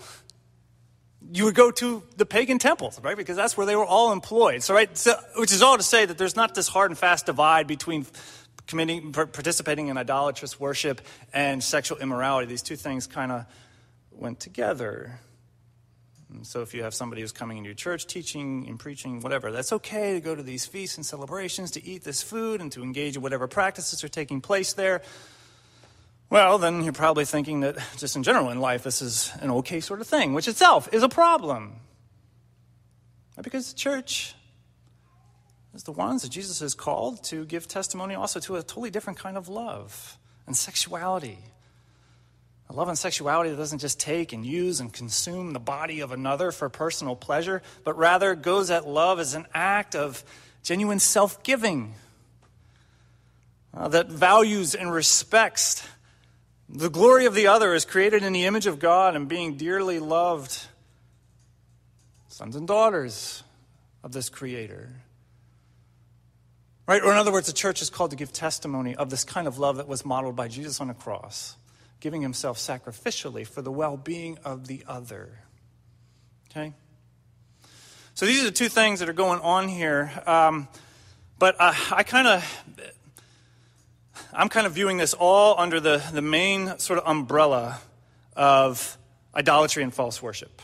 You 1.31 1.45
would 1.45 1.53
go 1.53 1.69
to 1.69 2.01
the 2.17 2.25
pagan 2.25 2.57
temples, 2.57 2.99
right? 3.03 3.15
Because 3.15 3.37
that's 3.37 3.55
where 3.55 3.67
they 3.67 3.75
were 3.75 3.85
all 3.85 4.11
employed. 4.11 4.63
So, 4.63 4.73
right, 4.73 4.97
so, 4.97 5.13
which 5.35 5.51
is 5.51 5.61
all 5.61 5.77
to 5.77 5.83
say 5.83 6.07
that 6.07 6.17
there's 6.17 6.35
not 6.35 6.55
this 6.55 6.67
hard 6.67 6.89
and 6.89 6.97
fast 6.97 7.27
divide 7.27 7.67
between 7.67 8.07
committing, 8.65 9.11
participating 9.11 9.89
in 9.89 9.97
idolatrous 9.97 10.59
worship 10.59 10.99
and 11.31 11.63
sexual 11.63 11.99
immorality. 11.99 12.47
These 12.47 12.63
two 12.63 12.75
things 12.75 13.05
kind 13.05 13.31
of 13.31 13.45
went 14.11 14.39
together. 14.39 15.19
And 16.33 16.47
so 16.47 16.61
if 16.61 16.73
you 16.73 16.83
have 16.83 16.93
somebody 16.93 17.21
who's 17.21 17.31
coming 17.31 17.57
into 17.57 17.67
your 17.67 17.75
church 17.75 18.07
teaching 18.07 18.65
and 18.67 18.79
preaching, 18.79 19.19
whatever, 19.21 19.51
that's 19.51 19.71
okay 19.73 20.13
to 20.13 20.19
go 20.19 20.35
to 20.35 20.43
these 20.43 20.65
feasts 20.65 20.97
and 20.97 21.05
celebrations, 21.05 21.71
to 21.71 21.85
eat 21.85 22.03
this 22.03 22.21
food 22.21 22.59
and 22.59 22.71
to 22.71 22.83
engage 22.83 23.15
in 23.15 23.21
whatever 23.21 23.47
practices 23.47 24.03
are 24.03 24.09
taking 24.09 24.41
place 24.41 24.73
there. 24.73 25.01
Well, 26.29 26.57
then 26.57 26.83
you're 26.83 26.93
probably 26.93 27.25
thinking 27.25 27.59
that 27.59 27.77
just 27.97 28.15
in 28.15 28.23
general 28.23 28.49
in 28.49 28.59
life, 28.59 28.83
this 28.83 29.01
is 29.01 29.31
an 29.39 29.51
okay 29.51 29.79
sort 29.79 30.01
of 30.01 30.07
thing, 30.07 30.33
which 30.33 30.47
itself 30.47 30.89
is 30.91 31.03
a 31.03 31.09
problem. 31.09 31.75
Because 33.41 33.71
the 33.71 33.77
church 33.77 34.35
is 35.73 35.83
the 35.83 35.91
ones 35.91 36.21
that 36.21 36.29
Jesus 36.29 36.59
has 36.59 36.73
called 36.73 37.23
to 37.25 37.45
give 37.45 37.67
testimony 37.67 38.15
also 38.15 38.39
to 38.41 38.55
a 38.55 38.63
totally 38.63 38.89
different 38.89 39.19
kind 39.19 39.37
of 39.37 39.47
love 39.47 40.17
and 40.47 40.55
sexuality. 40.55 41.39
Love 42.71 42.87
and 42.87 42.97
sexuality 42.97 43.51
that 43.51 43.57
doesn't 43.57 43.79
just 43.79 43.99
take 43.99 44.33
and 44.33 44.43
use 44.45 44.79
and 44.79 44.91
consume 44.91 45.53
the 45.53 45.59
body 45.59 45.99
of 45.99 46.11
another 46.11 46.51
for 46.51 46.69
personal 46.69 47.15
pleasure, 47.15 47.61
but 47.83 47.95
rather 47.97 48.33
goes 48.33 48.71
at 48.71 48.87
love 48.87 49.19
as 49.19 49.35
an 49.35 49.45
act 49.53 49.95
of 49.95 50.23
genuine 50.63 50.99
self 50.99 51.43
giving 51.43 51.93
uh, 53.75 53.87
that 53.89 54.07
values 54.07 54.73
and 54.73 54.91
respects 54.91 55.87
the 56.69 56.89
glory 56.89 57.25
of 57.25 57.35
the 57.35 57.47
other 57.47 57.73
is 57.73 57.85
created 57.85 58.23
in 58.23 58.33
the 58.33 58.45
image 58.45 58.65
of 58.65 58.79
God 58.79 59.15
and 59.15 59.27
being 59.27 59.57
dearly 59.57 59.99
loved 59.99 60.65
sons 62.29 62.55
and 62.55 62.67
daughters 62.67 63.43
of 64.03 64.11
this 64.11 64.29
Creator. 64.29 64.89
Right? 66.87 67.01
Or, 67.01 67.11
in 67.11 67.17
other 67.17 67.31
words, 67.31 67.47
the 67.47 67.53
church 67.53 67.81
is 67.81 67.89
called 67.89 68.09
to 68.09 68.17
give 68.17 68.33
testimony 68.33 68.95
of 68.95 69.09
this 69.09 69.23
kind 69.23 69.47
of 69.47 69.59
love 69.59 69.77
that 69.77 69.87
was 69.87 70.03
modeled 70.03 70.35
by 70.35 70.47
Jesus 70.47 70.81
on 70.81 70.87
the 70.87 70.93
cross, 70.93 71.55
giving 72.03 72.21
himself 72.21 72.57
sacrificially 72.57 73.47
for 73.47 73.61
the 73.61 73.71
well 73.71 73.95
being 73.95 74.37
of 74.43 74.67
the 74.67 74.83
other. 74.85 75.39
Okay? 76.51 76.73
So, 78.13 78.25
these 78.25 78.41
are 78.41 78.45
the 78.45 78.51
two 78.51 78.67
things 78.67 78.99
that 78.99 79.07
are 79.07 79.13
going 79.13 79.39
on 79.39 79.69
here. 79.69 80.11
Um, 80.27 80.67
but 81.39 81.55
uh, 81.57 81.73
I 81.91 82.03
kind 82.03 82.27
of 82.27 82.63
I'm 84.33 84.49
kind 84.49 84.67
of 84.67 84.73
viewing 84.73 84.97
this 84.97 85.13
all 85.13 85.57
under 85.57 85.79
the, 85.79 86.03
the 86.11 86.21
main 86.21 86.77
sort 86.77 86.99
of 86.99 87.07
umbrella 87.07 87.79
of 88.35 88.97
idolatry 89.33 89.81
and 89.81 89.93
false 89.93 90.21
worship. 90.21 90.61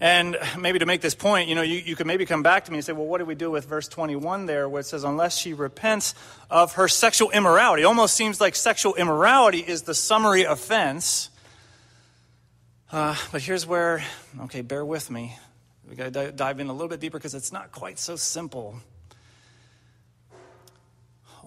And 0.00 0.38
maybe 0.58 0.78
to 0.78 0.86
make 0.86 1.02
this 1.02 1.14
point, 1.14 1.48
you 1.48 1.54
know, 1.54 1.62
you, 1.62 1.78
you 1.78 1.94
could 1.94 2.06
maybe 2.06 2.24
come 2.24 2.42
back 2.42 2.64
to 2.64 2.72
me 2.72 2.78
and 2.78 2.84
say, 2.84 2.94
well, 2.94 3.04
what 3.04 3.18
do 3.18 3.26
we 3.26 3.34
do 3.34 3.50
with 3.50 3.66
verse 3.66 3.86
21 3.86 4.46
there, 4.46 4.66
where 4.66 4.80
it 4.80 4.86
says, 4.86 5.04
unless 5.04 5.36
she 5.36 5.52
repents 5.52 6.14
of 6.48 6.74
her 6.74 6.88
sexual 6.88 7.30
immorality? 7.30 7.82
It 7.82 7.86
almost 7.86 8.14
seems 8.14 8.40
like 8.40 8.54
sexual 8.54 8.94
immorality 8.94 9.58
is 9.58 9.82
the 9.82 9.94
summary 9.94 10.44
offense. 10.44 11.28
Uh, 12.90 13.14
but 13.30 13.42
here's 13.42 13.66
where, 13.66 14.02
okay, 14.44 14.62
bear 14.62 14.84
with 14.84 15.10
me. 15.10 15.36
We 15.86 15.96
got 15.96 16.12
to 16.14 16.32
dive 16.32 16.60
in 16.60 16.68
a 16.68 16.72
little 16.72 16.88
bit 16.88 17.00
deeper 17.00 17.18
because 17.18 17.34
it's 17.34 17.52
not 17.52 17.70
quite 17.70 17.98
so 17.98 18.16
simple 18.16 18.80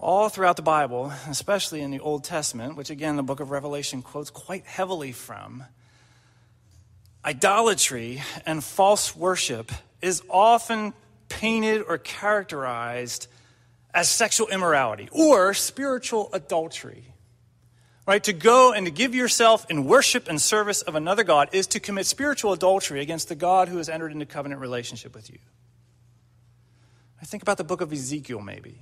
all 0.04 0.28
throughout 0.28 0.56
the 0.56 0.62
Bible, 0.62 1.10
especially 1.28 1.80
in 1.80 1.90
the 1.90 1.98
Old 1.98 2.24
Testament, 2.24 2.76
which 2.76 2.90
again 2.90 3.16
the 3.16 3.22
book 3.22 3.40
of 3.40 3.50
Revelation 3.50 4.02
quotes 4.02 4.28
quite 4.28 4.66
heavily 4.66 5.12
from, 5.12 5.64
idolatry 7.24 8.22
and 8.44 8.62
false 8.62 9.16
worship 9.16 9.72
is 10.02 10.22
often 10.28 10.92
painted 11.28 11.82
or 11.86 11.98
characterized 11.98 13.28
as 13.92 14.08
sexual 14.08 14.48
immorality 14.48 15.08
or 15.12 15.54
spiritual 15.54 16.28
adultery. 16.32 17.04
Right? 18.06 18.22
To 18.24 18.34
go 18.34 18.72
and 18.72 18.84
to 18.86 18.92
give 18.92 19.14
yourself 19.14 19.64
in 19.70 19.86
worship 19.86 20.28
and 20.28 20.38
service 20.38 20.82
of 20.82 20.94
another 20.94 21.24
God 21.24 21.48
is 21.52 21.66
to 21.68 21.80
commit 21.80 22.04
spiritual 22.04 22.52
adultery 22.52 23.00
against 23.00 23.28
the 23.30 23.34
God 23.34 23.68
who 23.68 23.78
has 23.78 23.88
entered 23.88 24.12
into 24.12 24.26
covenant 24.26 24.60
relationship 24.60 25.14
with 25.14 25.30
you. 25.30 25.38
I 27.22 27.24
think 27.24 27.42
about 27.42 27.56
the 27.56 27.64
book 27.64 27.80
of 27.80 27.90
Ezekiel, 27.90 28.42
maybe 28.42 28.80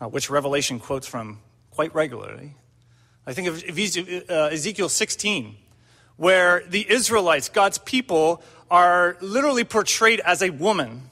uh, 0.00 0.08
which 0.08 0.28
Revelation 0.28 0.78
quotes 0.78 1.06
from 1.06 1.38
quite 1.70 1.94
regularly. 1.94 2.54
I 3.26 3.32
think 3.32 3.48
of 3.48 3.64
uh, 4.30 4.48
Ezekiel 4.52 4.88
16, 4.88 5.56
where 6.16 6.62
the 6.68 6.90
Israelites, 6.90 7.48
God's 7.48 7.78
people, 7.78 8.42
are 8.70 9.16
literally 9.20 9.64
portrayed 9.64 10.20
as 10.20 10.42
a 10.42 10.50
woman. 10.50 11.02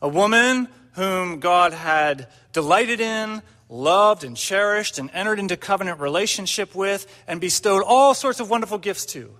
A 0.00 0.08
woman 0.08 0.68
whom 0.92 1.40
God 1.40 1.72
had 1.72 2.28
delighted 2.52 3.00
in, 3.00 3.42
loved 3.68 4.24
and 4.24 4.36
cherished, 4.36 4.98
and 4.98 5.10
entered 5.12 5.38
into 5.38 5.56
covenant 5.56 6.00
relationship 6.00 6.74
with, 6.74 7.06
and 7.26 7.40
bestowed 7.40 7.82
all 7.84 8.14
sorts 8.14 8.40
of 8.40 8.48
wonderful 8.48 8.78
gifts 8.78 9.06
to. 9.06 9.34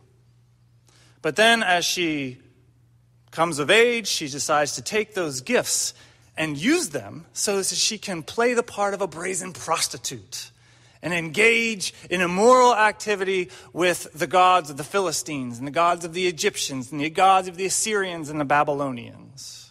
But 1.23 1.37
then, 1.37 1.63
as 1.63 1.85
she 1.85 2.39
comes 3.31 3.59
of 3.59 3.71
age, 3.71 4.07
she 4.07 4.29
decides 4.29 4.75
to 4.75 4.83
take 4.83 5.15
those 5.15 5.41
gifts 5.41 5.95
and 6.37 6.57
use 6.57 6.91
them 6.91 7.27
so 7.33 7.57
that 7.57 7.67
she 7.67 7.99
can 7.99 8.23
play 8.23 8.55
the 8.55 8.63
part 8.63 8.95
of 8.95 9.01
a 9.01 9.07
brazen 9.07 9.53
prostitute 9.53 10.51
and 11.05 11.13
engage 11.13 11.93
in 12.09 12.23
immoral 12.23 12.75
activity 12.75 13.51
with 13.75 14.09
the 14.15 14.27
gods 14.27 14.71
of 14.71 14.79
the 14.79 14.85
Philistines 14.85 15.59
and 15.59 15.67
the 15.67 15.71
gods 15.71 16.07
of 16.07 16.15
the 16.15 16.27
Egyptians 16.27 16.91
and 16.91 17.01
the 17.01 17.11
gods 17.11 17.47
of 17.47 17.57
the 17.57 17.67
Assyrians 17.67 18.31
and 18.31 18.41
the 18.41 18.45
Babylonians. 18.47 19.71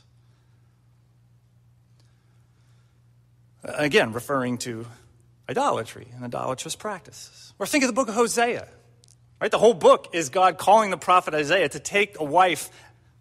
Again, 3.64 4.14
referring 4.14 4.60
to 4.60 4.86
idolatry 5.50 6.08
and 6.14 6.24
idolatrous 6.24 6.76
practices. 6.76 7.54
Or 7.58 7.66
think 7.66 7.84
of 7.84 7.88
the 7.88 7.94
book 7.94 8.10
of 8.10 8.14
Hosea. 8.14 8.68
Right? 9.42 9.52
The 9.52 9.58
whole 9.58 9.74
book 9.74 10.10
is 10.14 10.30
God 10.30 10.60
calling 10.60 10.92
the 10.92 10.98
prophet 10.98 11.34
Isaiah 11.34 11.70
to 11.70 11.80
take 11.80 12.20
a 12.20 12.24
wife 12.24 12.70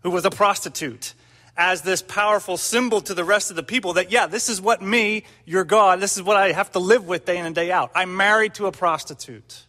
who 0.02 0.10
was 0.10 0.26
a 0.26 0.30
prostitute 0.30 1.14
as 1.56 1.82
this 1.82 2.00
powerful 2.00 2.56
symbol 2.56 3.00
to 3.02 3.14
the 3.14 3.24
rest 3.24 3.50
of 3.50 3.56
the 3.56 3.62
people 3.62 3.94
that, 3.94 4.10
yeah, 4.10 4.26
this 4.26 4.48
is 4.48 4.60
what 4.60 4.80
me, 4.80 5.24
your 5.44 5.64
God, 5.64 6.00
this 6.00 6.16
is 6.16 6.22
what 6.22 6.36
I 6.36 6.52
have 6.52 6.72
to 6.72 6.78
live 6.78 7.06
with 7.06 7.26
day 7.26 7.36
in 7.36 7.44
and 7.44 7.54
day 7.54 7.70
out. 7.70 7.90
I'm 7.94 8.16
married 8.16 8.54
to 8.54 8.66
a 8.66 8.72
prostitute 8.72 9.66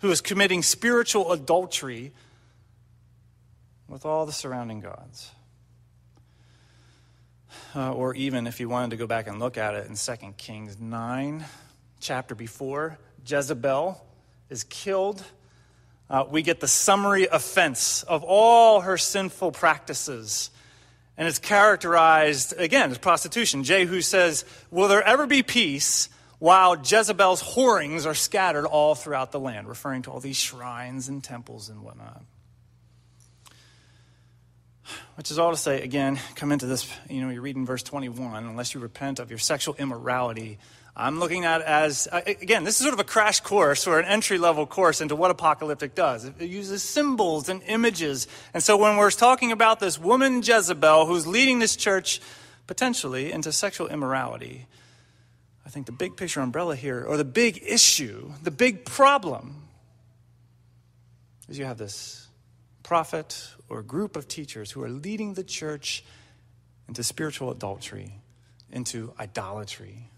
who 0.00 0.10
is 0.10 0.20
committing 0.20 0.62
spiritual 0.62 1.32
adultery 1.32 2.12
with 3.88 4.04
all 4.04 4.26
the 4.26 4.32
surrounding 4.32 4.80
gods. 4.80 5.30
Uh, 7.74 7.92
or 7.92 8.14
even 8.14 8.46
if 8.46 8.60
you 8.60 8.68
wanted 8.68 8.90
to 8.90 8.96
go 8.96 9.06
back 9.06 9.26
and 9.26 9.38
look 9.38 9.56
at 9.56 9.74
it 9.74 9.86
in 9.86 9.94
2 9.94 10.34
Kings 10.36 10.78
9, 10.78 11.44
chapter 12.00 12.34
before, 12.34 12.98
Jezebel 13.26 14.04
is 14.50 14.64
killed. 14.64 15.24
Uh, 16.10 16.24
we 16.28 16.42
get 16.42 16.60
the 16.60 16.68
summary 16.68 17.26
offense 17.26 18.02
of 18.02 18.22
all 18.24 18.82
her 18.82 18.98
sinful 18.98 19.52
practices 19.52 20.50
and 21.22 21.28
it's 21.28 21.38
characterized, 21.38 22.52
again, 22.58 22.90
as 22.90 22.98
prostitution. 22.98 23.62
Jehu 23.62 24.00
says, 24.00 24.44
Will 24.72 24.88
there 24.88 25.04
ever 25.04 25.28
be 25.28 25.44
peace 25.44 26.08
while 26.40 26.74
Jezebel's 26.74 27.40
whorings 27.40 28.06
are 28.06 28.14
scattered 28.14 28.66
all 28.66 28.96
throughout 28.96 29.30
the 29.30 29.38
land? 29.38 29.68
Referring 29.68 30.02
to 30.02 30.10
all 30.10 30.18
these 30.18 30.36
shrines 30.36 31.06
and 31.08 31.22
temples 31.22 31.68
and 31.68 31.84
whatnot. 31.84 32.24
Which 35.14 35.30
is 35.30 35.38
all 35.38 35.52
to 35.52 35.56
say, 35.56 35.82
again, 35.82 36.18
come 36.34 36.50
into 36.50 36.66
this, 36.66 36.92
you 37.08 37.20
know, 37.20 37.28
you're 37.30 37.40
reading 37.40 37.66
verse 37.66 37.84
21, 37.84 38.44
unless 38.44 38.74
you 38.74 38.80
repent 38.80 39.20
of 39.20 39.30
your 39.30 39.38
sexual 39.38 39.76
immorality. 39.76 40.58
I'm 40.94 41.18
looking 41.18 41.46
at 41.46 41.62
as, 41.62 42.06
uh, 42.12 42.20
again, 42.26 42.64
this 42.64 42.76
is 42.76 42.82
sort 42.82 42.92
of 42.92 43.00
a 43.00 43.04
crash 43.04 43.40
course 43.40 43.86
or 43.86 43.98
an 43.98 44.04
entry 44.04 44.36
level 44.36 44.66
course 44.66 45.00
into 45.00 45.16
what 45.16 45.30
apocalyptic 45.30 45.94
does. 45.94 46.26
It 46.26 46.40
uses 46.40 46.82
symbols 46.82 47.48
and 47.48 47.62
images. 47.62 48.26
And 48.52 48.62
so 48.62 48.76
when 48.76 48.98
we're 48.98 49.10
talking 49.10 49.52
about 49.52 49.80
this 49.80 49.98
woman 49.98 50.42
Jezebel 50.42 51.06
who's 51.06 51.26
leading 51.26 51.60
this 51.60 51.76
church 51.76 52.20
potentially 52.66 53.32
into 53.32 53.52
sexual 53.52 53.88
immorality, 53.88 54.66
I 55.64 55.70
think 55.70 55.86
the 55.86 55.92
big 55.92 56.16
picture 56.16 56.40
umbrella 56.40 56.76
here, 56.76 57.02
or 57.02 57.16
the 57.16 57.24
big 57.24 57.62
issue, 57.66 58.32
the 58.42 58.50
big 58.50 58.84
problem, 58.84 59.62
is 61.48 61.58
you 61.58 61.64
have 61.64 61.78
this 61.78 62.28
prophet 62.82 63.48
or 63.70 63.82
group 63.82 64.16
of 64.16 64.28
teachers 64.28 64.70
who 64.70 64.82
are 64.82 64.90
leading 64.90 65.34
the 65.34 65.44
church 65.44 66.04
into 66.86 67.02
spiritual 67.02 67.50
adultery, 67.50 68.20
into 68.70 69.14
idolatry. 69.18 70.10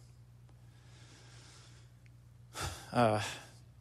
Uh, 2.92 3.20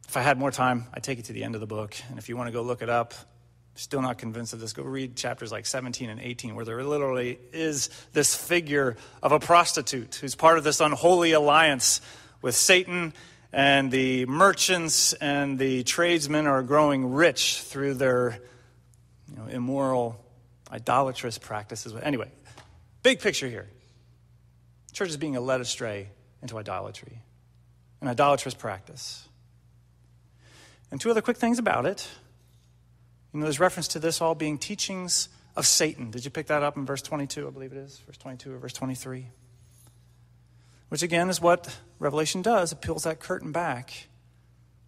if 0.08 0.16
I 0.16 0.22
had 0.22 0.38
more 0.38 0.50
time, 0.50 0.86
I'd 0.94 1.02
take 1.02 1.18
you 1.18 1.24
to 1.24 1.32
the 1.32 1.44
end 1.44 1.54
of 1.54 1.60
the 1.60 1.66
book. 1.66 1.96
And 2.08 2.18
if 2.18 2.28
you 2.28 2.36
want 2.36 2.48
to 2.48 2.52
go 2.52 2.62
look 2.62 2.82
it 2.82 2.88
up, 2.88 3.14
still 3.74 4.02
not 4.02 4.18
convinced 4.18 4.52
of 4.52 4.60
this, 4.60 4.72
go 4.72 4.82
read 4.82 5.16
chapters 5.16 5.50
like 5.50 5.66
17 5.66 6.08
and 6.08 6.20
18, 6.20 6.54
where 6.54 6.64
there 6.64 6.82
literally 6.84 7.38
is 7.52 7.90
this 8.12 8.34
figure 8.34 8.96
of 9.22 9.32
a 9.32 9.40
prostitute 9.40 10.16
who's 10.16 10.34
part 10.34 10.58
of 10.58 10.64
this 10.64 10.80
unholy 10.80 11.32
alliance 11.32 12.00
with 12.42 12.54
Satan, 12.54 13.12
and 13.52 13.90
the 13.90 14.26
merchants 14.26 15.12
and 15.14 15.58
the 15.58 15.82
tradesmen 15.82 16.46
are 16.46 16.62
growing 16.62 17.12
rich 17.12 17.60
through 17.62 17.94
their 17.94 18.38
you 19.30 19.36
know, 19.36 19.46
immoral, 19.46 20.20
idolatrous 20.70 21.38
practices. 21.38 21.94
Anyway, 22.02 22.30
big 23.02 23.20
picture 23.20 23.48
here. 23.48 23.68
Church 24.92 25.08
is 25.08 25.16
being 25.16 25.34
led 25.34 25.60
astray 25.60 26.08
into 26.42 26.58
idolatry, 26.58 27.20
an 28.04 28.10
idolatrous 28.10 28.52
practice. 28.52 29.26
And 30.90 31.00
two 31.00 31.10
other 31.10 31.22
quick 31.22 31.38
things 31.38 31.58
about 31.58 31.86
it. 31.86 32.06
You 33.32 33.40
know, 33.40 33.44
there's 33.44 33.58
reference 33.58 33.88
to 33.88 33.98
this 33.98 34.20
all 34.20 34.34
being 34.34 34.58
teachings 34.58 35.30
of 35.56 35.66
Satan. 35.66 36.10
Did 36.10 36.24
you 36.24 36.30
pick 36.30 36.48
that 36.48 36.62
up 36.62 36.76
in 36.76 36.84
verse 36.84 37.00
22? 37.00 37.48
I 37.48 37.50
believe 37.50 37.72
it 37.72 37.78
is, 37.78 37.98
verse 38.06 38.18
22 38.18 38.52
or 38.52 38.58
verse 38.58 38.74
23. 38.74 39.28
Which 40.90 41.02
again 41.02 41.30
is 41.30 41.40
what 41.40 41.74
Revelation 41.98 42.42
does. 42.42 42.72
It 42.72 42.82
peels 42.82 43.04
that 43.04 43.20
curtain 43.20 43.52
back, 43.52 44.08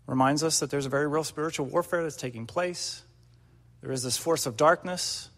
reminds 0.06 0.44
us 0.44 0.60
that 0.60 0.70
there's 0.70 0.86
a 0.86 0.90
very 0.90 1.08
real 1.08 1.24
spiritual 1.24 1.66
warfare 1.66 2.02
that's 2.02 2.16
taking 2.16 2.46
place. 2.46 3.02
There 3.80 3.92
is 3.92 4.02
this 4.02 4.18
force 4.18 4.44
of 4.44 4.58
darkness 4.58 5.30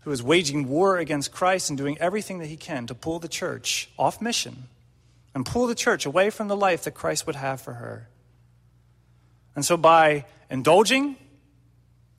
who 0.00 0.10
is 0.10 0.20
waging 0.20 0.68
war 0.68 0.98
against 0.98 1.32
Christ 1.32 1.70
and 1.70 1.78
doing 1.78 1.96
everything 1.98 2.40
that 2.40 2.46
he 2.46 2.56
can 2.56 2.88
to 2.88 2.94
pull 2.94 3.20
the 3.20 3.28
church 3.28 3.88
off 3.96 4.20
mission 4.20 4.64
and 5.36 5.44
pull 5.44 5.66
the 5.66 5.74
church 5.74 6.06
away 6.06 6.30
from 6.30 6.48
the 6.48 6.56
life 6.56 6.84
that 6.84 6.92
Christ 6.92 7.26
would 7.26 7.36
have 7.36 7.60
for 7.60 7.74
her. 7.74 8.08
And 9.54 9.66
so, 9.66 9.76
by 9.76 10.24
indulging 10.48 11.16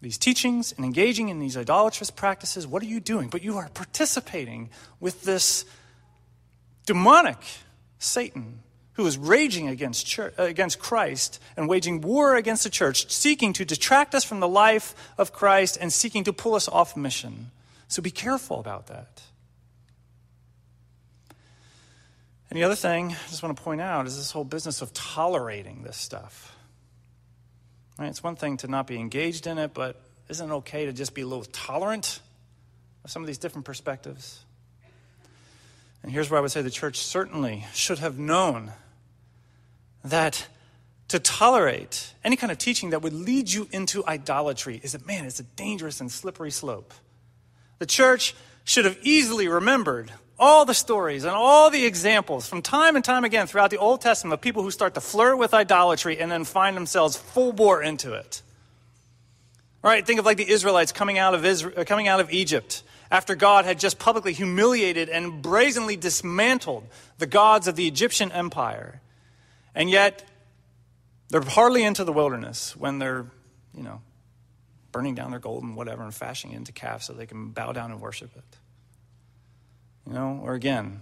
these 0.04 0.20
teachings 0.20 0.72
and 0.72 0.86
engaging 0.86 1.30
in 1.30 1.40
these 1.40 1.58
idolatrous 1.58 2.12
practices, 2.12 2.68
what 2.68 2.84
are 2.84 2.86
you 2.86 3.00
doing? 3.00 3.30
But 3.30 3.42
you 3.42 3.58
are 3.58 3.70
participating 3.70 4.70
with 5.00 5.24
this 5.24 5.66
demonic 6.86 7.40
Satan 7.98 8.60
who 8.94 9.08
is 9.08 9.18
raging 9.18 9.68
against, 9.68 10.06
church, 10.06 10.36
uh, 10.38 10.44
against 10.44 10.78
Christ 10.78 11.42
and 11.56 11.68
waging 11.68 12.02
war 12.02 12.36
against 12.36 12.66
the 12.66 12.70
church, 12.70 13.12
seeking 13.12 13.52
to 13.54 13.66
detract 13.66 14.14
us 14.14 14.26
from 14.26 14.42
the 14.42 14.48
life 14.48 14.94
of 15.18 15.34
Christ 15.34 15.76
and 15.82 15.92
seeking 15.92 16.24
to 16.26 16.34
pull 16.34 16.54
us 16.54 16.68
off 16.68 16.96
mission. 16.96 17.50
So 17.88 18.04
be 18.04 18.12
careful 18.12 18.60
about 18.60 18.86
that. 18.88 19.24
And 22.50 22.58
the 22.58 22.64
other 22.64 22.76
thing 22.76 23.12
I 23.12 23.30
just 23.30 23.44
want 23.44 23.58
to 23.58 23.62
point 23.62 23.82
out 23.82 24.08
is 24.08 24.16
this 24.16 24.32
whole 24.32 24.46
business 24.46 24.82
of 24.82 24.94
tolerating 24.94 25.84
this 25.84 25.98
stuff. 25.98 26.56
Right? 27.98 28.08
It's 28.08 28.24
one 28.24 28.36
thing 28.36 28.58
to 28.58 28.68
not 28.68 28.88
be 28.88 28.98
engaged 28.98 29.48
in 29.48 29.58
it, 29.58 29.74
but 29.74 30.00
isn't 30.30 30.50
it 30.50 30.54
okay 30.54 30.86
to 30.86 30.94
just 30.94 31.14
be 31.14 31.22
a 31.22 31.28
little 31.28 31.46
tolerant 31.46 32.20
of 33.04 33.12
some 33.12 33.22
of 33.22 33.28
these 33.28 33.38
different 33.38 33.66
perspectives? 33.66 34.44
And 36.04 36.12
here's 36.12 36.30
where 36.30 36.38
I 36.38 36.42
would 36.42 36.52
say 36.52 36.62
the 36.62 36.70
church 36.70 37.00
certainly 37.00 37.66
should 37.74 38.00
have 38.00 38.18
known 38.18 38.72
that 40.04 40.48
to 41.10 41.20
tolerate 41.20 42.14
any 42.24 42.36
kind 42.36 42.52
of 42.52 42.58
teaching 42.58 42.92
that 42.92 43.02
would 43.02 43.14
lead 43.14 43.52
you 43.52 43.68
into 43.72 44.06
idolatry 44.06 44.80
is 44.84 44.94
a 44.94 45.00
man, 45.06 45.26
it's 45.26 45.40
a 45.40 45.44
dangerous 45.44 46.00
and 46.02 46.12
slippery 46.12 46.52
slope. 46.52 46.94
The 47.80 47.86
church 47.86 48.36
should 48.64 48.86
have 48.86 48.98
easily 49.02 49.48
remembered 49.48 50.12
all 50.40 50.66
the 50.66 50.74
stories 50.74 51.24
and 51.24 51.34
all 51.34 51.70
the 51.70 51.86
examples 51.86 52.48
from 52.48 52.62
time 52.62 52.96
and 52.96 53.04
time 53.04 53.24
again 53.24 53.48
throughout 53.48 53.72
the 53.72 53.78
Old 53.78 54.02
Testament 54.02 54.34
of 54.34 54.42
people 54.42 54.62
who 54.62 54.72
start 54.72 54.94
to 54.94 55.02
flirt 55.02 55.38
with 55.38 55.54
idolatry 55.54 56.20
and 56.20 56.32
then 56.32 56.44
find 56.44 56.78
themselves 56.78 57.18
full 57.18 57.54
bore 57.54 57.82
into 57.82 58.14
it. 58.14 58.42
All 59.84 59.92
right, 59.92 60.06
think 60.06 60.20
of 60.20 60.26
like 60.26 60.38
the 60.38 60.50
Israelites 60.50 60.92
coming 60.92 61.18
out 61.18 61.34
of, 61.34 61.46
Israel, 61.46 61.74
uh, 61.78 61.84
coming 61.86 62.08
out 62.08 62.20
of 62.20 62.32
Egypt 62.32 62.84
after 63.10 63.36
God 63.36 63.66
had 63.66 63.80
just 63.80 64.00
publicly 64.00 64.34
humiliated 64.34 65.10
and 65.10 65.42
brazenly 65.42 65.96
dismantled 65.96 66.86
the 67.18 67.28
gods 67.28 67.68
of 67.68 67.76
the 67.76 67.88
Egyptian 67.88 68.32
empire. 68.32 69.02
And 69.74 69.90
yet, 69.90 70.28
they're 71.30 71.42
hardly 71.42 71.84
into 71.84 72.04
the 72.04 72.12
wilderness 72.12 72.76
when 72.76 73.00
they're, 73.00 73.26
you 73.76 73.84
know, 73.84 74.02
burning 74.92 75.16
down 75.16 75.32
their 75.32 75.40
gold 75.40 75.64
and 75.64 75.76
whatever 75.76 76.04
and 76.04 76.14
fashioning 76.14 76.56
it 76.56 76.60
into 76.60 76.72
calves 76.72 77.06
so 77.06 77.14
they 77.14 77.26
can 77.26 77.50
bow 77.50 77.72
down 77.72 77.92
and 77.92 78.02
worship 78.02 78.36
it. 78.36 78.44
You 80.08 80.14
know, 80.14 80.40
or 80.42 80.54
again, 80.54 81.02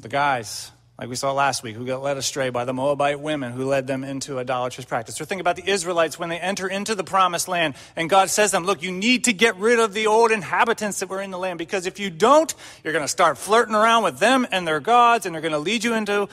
the 0.00 0.08
guys, 0.08 0.70
like 0.98 1.08
we 1.08 1.16
saw 1.16 1.32
last 1.32 1.64
week, 1.64 1.74
who 1.74 1.84
got 1.84 2.00
led 2.00 2.16
astray 2.16 2.50
by 2.50 2.64
the 2.64 2.72
Moabite 2.72 3.18
women 3.18 3.52
who 3.52 3.64
led 3.64 3.88
them 3.88 4.04
into 4.04 4.38
idolatrous 4.38 4.84
practice. 4.84 5.20
Or 5.20 5.24
think 5.24 5.40
about 5.40 5.56
the 5.56 5.68
Israelites 5.68 6.16
when 6.16 6.28
they 6.28 6.38
enter 6.38 6.68
into 6.68 6.94
the 6.94 7.02
promised 7.02 7.48
land 7.48 7.74
and 7.96 8.08
God 8.08 8.30
says 8.30 8.50
to 8.50 8.56
them, 8.56 8.66
Look, 8.66 8.82
you 8.82 8.92
need 8.92 9.24
to 9.24 9.32
get 9.32 9.56
rid 9.56 9.80
of 9.80 9.94
the 9.94 10.06
old 10.06 10.30
inhabitants 10.30 11.00
that 11.00 11.08
were 11.08 11.20
in 11.20 11.32
the 11.32 11.38
land 11.38 11.58
because 11.58 11.86
if 11.86 11.98
you 11.98 12.08
don't, 12.08 12.54
you're 12.84 12.92
going 12.92 13.04
to 13.04 13.08
start 13.08 13.36
flirting 13.36 13.74
around 13.74 14.04
with 14.04 14.20
them 14.20 14.46
and 14.52 14.66
their 14.66 14.80
gods 14.80 15.26
and 15.26 15.34
they're 15.34 15.42
going 15.42 15.50
to 15.50 15.58
lead 15.58 15.82
you 15.82 15.94
into 15.94 16.28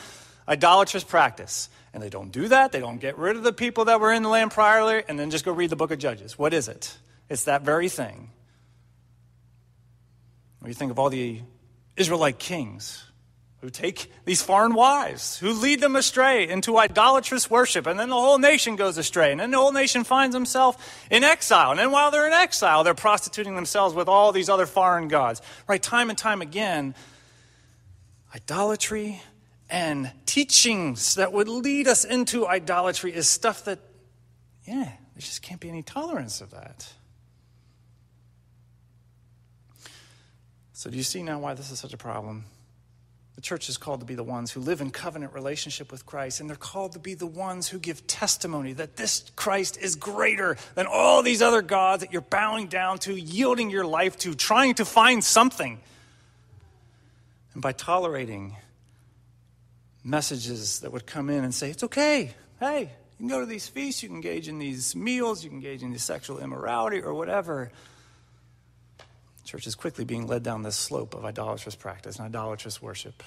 idolatrous 0.47 1.03
practice. 1.03 1.69
And 1.95 2.03
they 2.03 2.09
don't 2.09 2.31
do 2.31 2.47
that. 2.49 2.71
They 2.71 2.79
don't 2.79 2.99
get 2.99 3.17
rid 3.17 3.35
of 3.37 3.41
the 3.41 3.53
people 3.53 3.85
that 3.85 3.99
were 3.99 4.13
in 4.13 4.21
the 4.21 4.29
land 4.29 4.51
priorly 4.51 5.03
and 5.07 5.17
then 5.17 5.31
just 5.31 5.45
go 5.45 5.51
read 5.51 5.71
the 5.71 5.75
book 5.75 5.89
of 5.89 5.97
Judges. 5.97 6.37
What 6.37 6.53
is 6.53 6.67
it? 6.67 6.95
It's 7.27 7.45
that 7.45 7.63
very 7.63 7.89
thing. 7.89 8.29
When 10.59 10.69
you 10.69 10.75
think 10.75 10.91
of 10.91 10.99
all 10.99 11.09
the 11.09 11.41
Israelite 11.95 12.39
kings 12.39 13.05
who 13.61 13.69
take 13.69 14.09
these 14.23 14.41
foreign 14.41 14.73
wives, 14.73 15.37
who 15.37 15.51
lead 15.51 15.81
them 15.81 15.97
astray 15.97 16.47
into 16.47 16.77
idolatrous 16.77 17.49
worship, 17.49 17.87
and 17.87 17.99
then 17.99 18.09
the 18.09 18.15
whole 18.15 18.37
nation 18.37 18.77
goes 18.77 18.97
astray, 18.97 19.31
and 19.31 19.39
then 19.39 19.51
the 19.51 19.57
whole 19.57 19.73
nation 19.73 20.05
finds 20.05 20.33
himself 20.33 21.05
in 21.11 21.25
exile. 21.25 21.71
And 21.71 21.79
then 21.79 21.91
while 21.91 22.09
they're 22.09 22.27
in 22.27 22.33
exile, 22.33 22.85
they're 22.85 22.93
prostituting 22.93 23.55
themselves 23.55 23.93
with 23.93 24.07
all 24.07 24.31
these 24.31 24.47
other 24.47 24.65
foreign 24.65 25.09
gods. 25.09 25.41
Right, 25.67 25.83
time 25.83 26.09
and 26.09 26.17
time 26.17 26.41
again, 26.41 26.95
idolatry 28.33 29.21
and 29.69 30.11
teachings 30.25 31.15
that 31.15 31.33
would 31.33 31.49
lead 31.49 31.87
us 31.87 32.05
into 32.05 32.47
idolatry 32.47 33.13
is 33.13 33.27
stuff 33.27 33.65
that, 33.65 33.79
yeah, 34.65 34.83
there 34.85 34.95
just 35.17 35.41
can't 35.41 35.59
be 35.59 35.67
any 35.67 35.83
tolerance 35.83 36.39
of 36.39 36.51
that. 36.51 36.93
So, 40.79 40.89
do 40.89 40.95
you 40.95 41.03
see 41.03 41.23
now 41.23 41.39
why 41.39 41.55
this 41.55 41.71
is 41.71 41.79
such 41.79 41.91
a 41.91 41.97
problem? 41.97 42.45
The 43.35 43.41
church 43.41 43.67
is 43.67 43.75
called 43.75 43.99
to 43.99 44.05
be 44.05 44.15
the 44.15 44.23
ones 44.23 44.49
who 44.49 44.61
live 44.61 44.79
in 44.79 44.91
covenant 44.91 45.33
relationship 45.33 45.91
with 45.91 46.05
Christ, 46.05 46.39
and 46.39 46.49
they're 46.49 46.55
called 46.55 46.93
to 46.93 46.99
be 46.99 47.15
the 47.15 47.27
ones 47.27 47.67
who 47.67 47.79
give 47.79 48.07
testimony 48.07 48.71
that 48.71 48.95
this 48.95 49.29
Christ 49.35 49.77
is 49.77 49.97
greater 49.97 50.55
than 50.75 50.87
all 50.87 51.21
these 51.21 51.41
other 51.41 51.61
gods 51.61 51.99
that 52.01 52.13
you're 52.13 52.21
bowing 52.21 52.67
down 52.67 52.97
to, 52.99 53.13
yielding 53.13 53.69
your 53.69 53.85
life 53.85 54.17
to, 54.19 54.33
trying 54.33 54.75
to 54.75 54.85
find 54.85 55.21
something. 55.21 55.81
And 57.55 57.61
by 57.61 57.73
tolerating 57.73 58.55
messages 60.01 60.79
that 60.79 60.93
would 60.93 61.05
come 61.05 61.29
in 61.29 61.43
and 61.43 61.53
say, 61.53 61.69
it's 61.71 61.83
okay. 61.83 62.33
Hey, 62.61 62.83
you 62.83 62.87
can 63.17 63.27
go 63.27 63.41
to 63.41 63.45
these 63.45 63.67
feasts, 63.67 64.01
you 64.01 64.07
can 64.07 64.15
engage 64.15 64.47
in 64.47 64.59
these 64.59 64.95
meals, 64.95 65.43
you 65.43 65.49
can 65.49 65.57
engage 65.57 65.83
in 65.83 65.91
this 65.91 66.05
sexual 66.05 66.39
immorality 66.39 67.01
or 67.01 67.13
whatever. 67.13 67.69
Church 69.49 69.67
is 69.67 69.75
quickly 69.75 70.05
being 70.05 70.27
led 70.27 70.43
down 70.43 70.63
this 70.63 70.75
slope 70.75 71.13
of 71.13 71.25
idolatrous 71.25 71.75
practice 71.75 72.17
and 72.17 72.25
idolatrous 72.25 72.81
worship. 72.81 73.23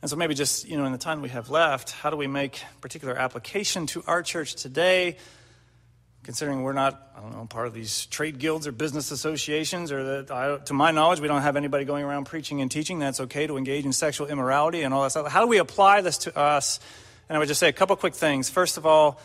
And 0.00 0.10
so, 0.10 0.16
maybe 0.16 0.34
just, 0.34 0.68
you 0.68 0.76
know, 0.76 0.84
in 0.84 0.92
the 0.92 0.98
time 0.98 1.22
we 1.22 1.28
have 1.30 1.50
left, 1.50 1.90
how 1.90 2.10
do 2.10 2.16
we 2.16 2.26
make 2.26 2.62
particular 2.80 3.16
application 3.16 3.86
to 3.88 4.04
our 4.06 4.22
church 4.22 4.54
today? 4.54 5.16
considering 6.28 6.62
we're 6.62 6.74
not, 6.74 7.10
I 7.16 7.22
don't 7.22 7.32
know, 7.32 7.46
part 7.46 7.68
of 7.68 7.72
these 7.72 8.04
trade 8.04 8.38
guilds 8.38 8.66
or 8.66 8.72
business 8.72 9.10
associations, 9.10 9.90
or 9.90 10.22
that, 10.24 10.66
to 10.66 10.74
my 10.74 10.90
knowledge, 10.90 11.20
we 11.20 11.26
don't 11.26 11.40
have 11.40 11.56
anybody 11.56 11.86
going 11.86 12.04
around 12.04 12.24
preaching 12.24 12.60
and 12.60 12.70
teaching 12.70 12.98
that's 12.98 13.18
okay 13.18 13.46
to 13.46 13.56
engage 13.56 13.86
in 13.86 13.94
sexual 13.94 14.26
immorality 14.26 14.82
and 14.82 14.92
all 14.92 15.04
that 15.04 15.10
stuff. 15.10 15.26
How 15.28 15.40
do 15.40 15.46
we 15.46 15.56
apply 15.56 16.02
this 16.02 16.18
to 16.18 16.36
us? 16.36 16.80
And 17.30 17.36
I 17.36 17.38
would 17.38 17.48
just 17.48 17.60
say 17.60 17.68
a 17.70 17.72
couple 17.72 17.96
quick 17.96 18.14
things. 18.14 18.50
First 18.50 18.76
of 18.76 18.84
all, 18.84 19.18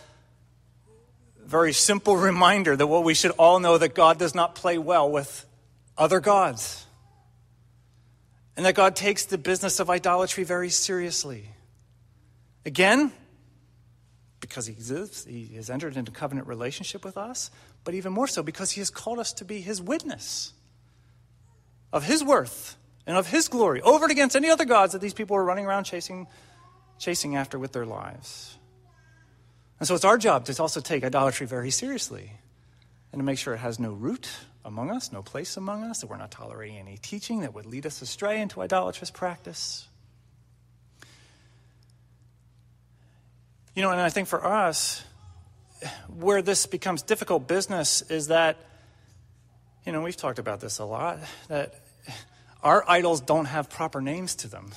very 1.46 1.74
simple 1.74 2.18
reminder 2.18 2.76
that 2.76 2.88
what 2.88 3.04
we 3.04 3.14
should 3.14 3.32
all 3.32 3.60
know 3.60 3.78
that 3.78 3.96
God 3.96 4.18
does 4.20 4.34
not 4.34 4.56
play 4.56 4.78
well 4.78 5.10
with 5.10 5.46
other 5.98 6.20
gods. 6.20 6.86
And 8.56 8.66
that 8.66 8.76
God 8.76 8.96
takes 8.96 9.26
the 9.26 9.38
business 9.38 9.80
of 9.80 9.90
idolatry 9.90 10.44
very 10.44 10.70
seriously. 10.70 11.50
Again, 12.66 13.12
because 14.40 14.68
he 14.68 14.74
exists, 14.74 15.26
he 15.26 15.56
has 15.56 15.70
entered 15.70 15.98
into 15.98 16.12
covenant 16.12 16.48
relationship 16.48 17.04
with 17.04 17.18
us, 17.18 17.50
but 17.84 17.94
even 17.94 18.12
more 18.12 18.28
so 18.28 18.44
because 18.44 18.72
he 18.72 18.82
has 18.82 18.90
called 18.90 19.20
us 19.20 19.34
to 19.34 19.46
be 19.46 19.62
his 19.62 19.82
witness 19.82 20.54
of 21.92 22.04
his 22.04 22.24
worth 22.24 22.76
and 23.06 23.18
of 23.18 23.28
his 23.28 23.48
glory 23.48 23.82
over 23.82 24.06
and 24.06 24.12
against 24.12 24.36
any 24.36 24.50
other 24.50 24.66
gods 24.66 24.94
that 24.94 25.00
these 25.00 25.14
people 25.14 25.36
are 25.38 25.44
running 25.44 25.66
around 25.66 25.84
chasing, 25.86 26.28
chasing 27.00 27.36
after 27.36 27.58
with 27.58 27.72
their 27.72 27.86
lives. 27.86 28.58
And 29.84 29.88
so 29.90 29.96
it's 29.96 30.06
our 30.06 30.18
job 30.18 30.46
to 30.46 30.62
also 30.62 30.80
take 30.80 31.04
idolatry 31.04 31.46
very 31.46 31.70
seriously 31.70 32.32
and 33.12 33.20
to 33.20 33.24
make 33.26 33.38
sure 33.38 33.54
it 33.54 33.58
has 33.58 33.82
no 33.82 33.92
root 33.92 34.30
among 34.64 34.90
us, 34.90 35.12
no 35.12 35.22
place 35.22 35.58
among 35.58 35.84
us, 35.84 36.00
that 36.00 36.08
we're 36.08 36.16
not 36.16 36.32
tolerating 36.32 36.78
any 36.78 36.96
teaching 36.96 37.42
that 37.42 37.54
would 37.54 37.66
lead 37.66 37.86
us 37.86 38.02
astray 38.02 38.40
into 38.40 38.62
idolatrous 38.62 39.12
practice. 39.12 39.90
You 43.76 43.82
know, 43.82 43.92
and 43.92 44.00
I 44.00 44.10
think 44.10 44.30
for 44.30 44.46
us, 44.46 45.04
where 46.08 46.42
this 46.42 46.66
becomes 46.66 47.02
difficult 47.02 47.46
business 47.46 48.04
is 48.04 48.28
that, 48.28 48.56
you 49.86 49.92
know, 49.92 50.02
we've 50.02 50.16
talked 50.16 50.40
about 50.40 50.62
this 50.62 50.80
a 50.80 50.86
lot, 50.86 51.20
that 51.50 51.76
our 52.64 52.90
idols 52.90 53.20
don't 53.20 53.48
have 53.48 53.70
proper 53.70 54.00
names 54.00 54.34
to 54.36 54.48
them. 54.48 54.72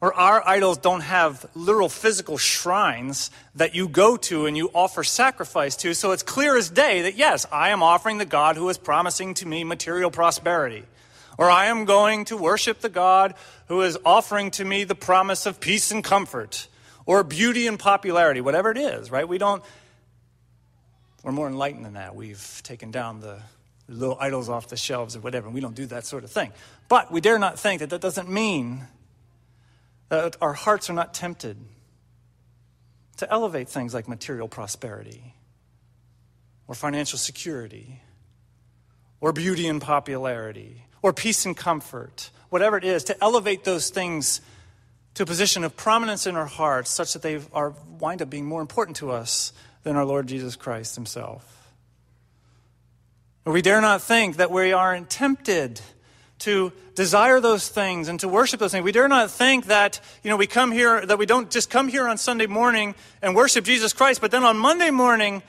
Or 0.00 0.12
our 0.12 0.46
idols 0.46 0.76
don't 0.76 1.00
have 1.00 1.46
literal 1.54 1.88
physical 1.88 2.36
shrines 2.36 3.30
that 3.54 3.74
you 3.74 3.88
go 3.88 4.18
to 4.18 4.44
and 4.44 4.56
you 4.56 4.70
offer 4.74 5.02
sacrifice 5.02 5.74
to. 5.76 5.94
So 5.94 6.12
it's 6.12 6.22
clear 6.22 6.56
as 6.56 6.68
day 6.68 7.02
that, 7.02 7.16
yes, 7.16 7.46
I 7.50 7.70
am 7.70 7.82
offering 7.82 8.18
the 8.18 8.26
God 8.26 8.56
who 8.56 8.68
is 8.68 8.76
promising 8.76 9.34
to 9.34 9.46
me 9.46 9.64
material 9.64 10.10
prosperity. 10.10 10.84
Or 11.38 11.50
I 11.50 11.66
am 11.66 11.86
going 11.86 12.26
to 12.26 12.36
worship 12.36 12.80
the 12.80 12.90
God 12.90 13.34
who 13.68 13.80
is 13.82 13.98
offering 14.04 14.50
to 14.52 14.64
me 14.64 14.84
the 14.84 14.94
promise 14.94 15.46
of 15.46 15.60
peace 15.60 15.90
and 15.90 16.04
comfort. 16.04 16.68
Or 17.06 17.24
beauty 17.24 17.66
and 17.66 17.78
popularity, 17.78 18.40
whatever 18.40 18.70
it 18.70 18.78
is, 18.78 19.10
right? 19.10 19.26
We 19.26 19.38
don't, 19.38 19.62
we're 21.22 21.32
more 21.32 21.48
enlightened 21.48 21.86
than 21.86 21.94
that. 21.94 22.14
We've 22.14 22.60
taken 22.64 22.90
down 22.90 23.20
the 23.20 23.38
little 23.88 24.18
idols 24.20 24.48
off 24.48 24.68
the 24.68 24.76
shelves 24.76 25.16
or 25.16 25.20
whatever. 25.20 25.46
and 25.46 25.54
We 25.54 25.60
don't 25.60 25.74
do 25.74 25.86
that 25.86 26.04
sort 26.04 26.24
of 26.24 26.30
thing. 26.30 26.52
But 26.88 27.10
we 27.10 27.20
dare 27.20 27.38
not 27.38 27.58
think 27.58 27.80
that 27.80 27.90
that 27.90 28.00
doesn't 28.00 28.28
mean 28.28 28.82
that 30.08 30.36
our 30.40 30.52
hearts 30.52 30.88
are 30.88 30.92
not 30.92 31.14
tempted 31.14 31.56
to 33.16 33.32
elevate 33.32 33.68
things 33.68 33.94
like 33.94 34.08
material 34.08 34.48
prosperity 34.48 35.34
or 36.68 36.74
financial 36.74 37.18
security 37.18 38.00
or 39.20 39.32
beauty 39.32 39.66
and 39.66 39.80
popularity 39.80 40.84
or 41.02 41.12
peace 41.12 41.46
and 41.46 41.56
comfort, 41.56 42.30
whatever 42.50 42.76
it 42.76 42.84
is, 42.84 43.04
to 43.04 43.24
elevate 43.24 43.64
those 43.64 43.90
things 43.90 44.40
to 45.14 45.22
a 45.22 45.26
position 45.26 45.64
of 45.64 45.76
prominence 45.76 46.26
in 46.26 46.36
our 46.36 46.46
hearts 46.46 46.90
such 46.90 47.14
that 47.14 47.22
they 47.22 47.40
are 47.52 47.72
wind 47.98 48.20
up 48.20 48.28
being 48.28 48.44
more 48.44 48.60
important 48.60 48.98
to 48.98 49.10
us 49.10 49.52
than 49.82 49.96
our 49.96 50.04
Lord 50.04 50.26
Jesus 50.26 50.56
Christ 50.56 50.94
himself. 50.94 51.72
We 53.44 53.62
dare 53.62 53.80
not 53.80 54.02
think 54.02 54.36
that 54.36 54.50
we 54.50 54.72
aren't 54.72 55.08
tempted 55.08 55.80
to 56.40 56.72
desire 56.94 57.40
those 57.40 57.68
things 57.68 58.08
and 58.08 58.20
to 58.20 58.28
worship 58.28 58.60
those 58.60 58.72
things. 58.72 58.84
We 58.84 58.92
dare 58.92 59.08
not 59.08 59.30
think 59.30 59.66
that, 59.66 60.00
you 60.22 60.30
know, 60.30 60.36
we 60.36 60.46
come 60.46 60.72
here, 60.72 61.04
that 61.04 61.18
we 61.18 61.26
don't 61.26 61.50
just 61.50 61.70
come 61.70 61.88
here 61.88 62.06
on 62.08 62.18
Sunday 62.18 62.46
morning 62.46 62.94
and 63.22 63.34
worship 63.34 63.64
Jesus 63.64 63.92
Christ, 63.92 64.20
but 64.20 64.30
then 64.30 64.44
on 64.44 64.58
Monday 64.58 64.90
morning, 64.90 65.42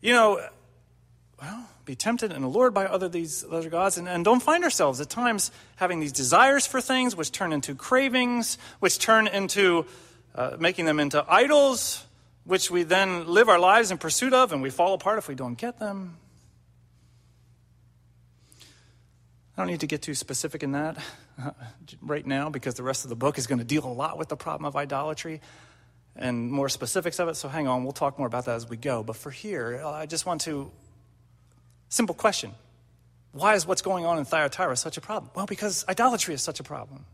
you 0.00 0.12
know, 0.12 0.40
well, 1.40 1.68
be 1.84 1.96
tempted 1.96 2.32
and 2.32 2.44
allured 2.44 2.74
by 2.74 2.86
other 2.86 3.08
these 3.08 3.44
other 3.50 3.70
gods 3.70 3.96
and, 3.96 4.08
and 4.08 4.24
don't 4.24 4.42
find 4.42 4.62
ourselves 4.62 5.00
at 5.00 5.08
times 5.08 5.50
having 5.76 6.00
these 6.00 6.12
desires 6.12 6.66
for 6.66 6.80
things 6.80 7.16
which 7.16 7.32
turn 7.32 7.52
into 7.52 7.74
cravings, 7.74 8.58
which 8.80 8.98
turn 8.98 9.26
into 9.26 9.86
uh, 10.34 10.56
making 10.58 10.84
them 10.84 11.00
into 11.00 11.24
idols, 11.28 12.04
which 12.44 12.70
we 12.70 12.82
then 12.82 13.26
live 13.26 13.48
our 13.48 13.58
lives 13.58 13.90
in 13.90 13.98
pursuit 13.98 14.34
of 14.34 14.52
and 14.52 14.62
we 14.62 14.70
fall 14.70 14.94
apart 14.94 15.18
if 15.18 15.28
we 15.28 15.34
don't 15.34 15.56
get 15.56 15.78
them. 15.78 16.18
I 19.58 19.62
don't 19.62 19.70
need 19.72 19.80
to 19.80 19.88
get 19.88 20.02
too 20.02 20.14
specific 20.14 20.62
in 20.62 20.70
that 20.70 20.98
uh, 21.42 21.50
right 22.00 22.24
now 22.24 22.48
because 22.48 22.74
the 22.74 22.84
rest 22.84 23.02
of 23.02 23.08
the 23.08 23.16
book 23.16 23.38
is 23.38 23.48
going 23.48 23.58
to 23.58 23.64
deal 23.64 23.84
a 23.84 23.90
lot 23.92 24.16
with 24.16 24.28
the 24.28 24.36
problem 24.36 24.66
of 24.66 24.76
idolatry 24.76 25.40
and 26.14 26.48
more 26.48 26.68
specifics 26.68 27.18
of 27.18 27.26
it. 27.26 27.34
So 27.34 27.48
hang 27.48 27.66
on, 27.66 27.82
we'll 27.82 27.90
talk 27.90 28.18
more 28.18 28.28
about 28.28 28.44
that 28.44 28.54
as 28.54 28.68
we 28.68 28.76
go. 28.76 29.02
But 29.02 29.16
for 29.16 29.32
here, 29.32 29.82
I 29.84 30.06
just 30.06 30.26
want 30.26 30.42
to 30.42 30.70
simple 31.88 32.14
question. 32.14 32.52
Why 33.32 33.56
is 33.56 33.66
what's 33.66 33.82
going 33.82 34.06
on 34.06 34.18
in 34.18 34.24
Thyatira 34.24 34.76
such 34.76 34.96
a 34.96 35.00
problem? 35.00 35.32
Well, 35.34 35.46
because 35.46 35.84
idolatry 35.88 36.34
is 36.34 36.42
such 36.42 36.60
a 36.60 36.62
problem. 36.62 37.04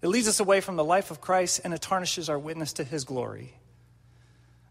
It 0.00 0.08
leads 0.08 0.28
us 0.28 0.40
away 0.40 0.62
from 0.62 0.76
the 0.76 0.84
life 0.84 1.10
of 1.10 1.20
Christ 1.20 1.60
and 1.64 1.74
it 1.74 1.82
tarnishes 1.82 2.30
our 2.30 2.38
witness 2.38 2.72
to 2.74 2.84
his 2.84 3.04
glory. 3.04 3.52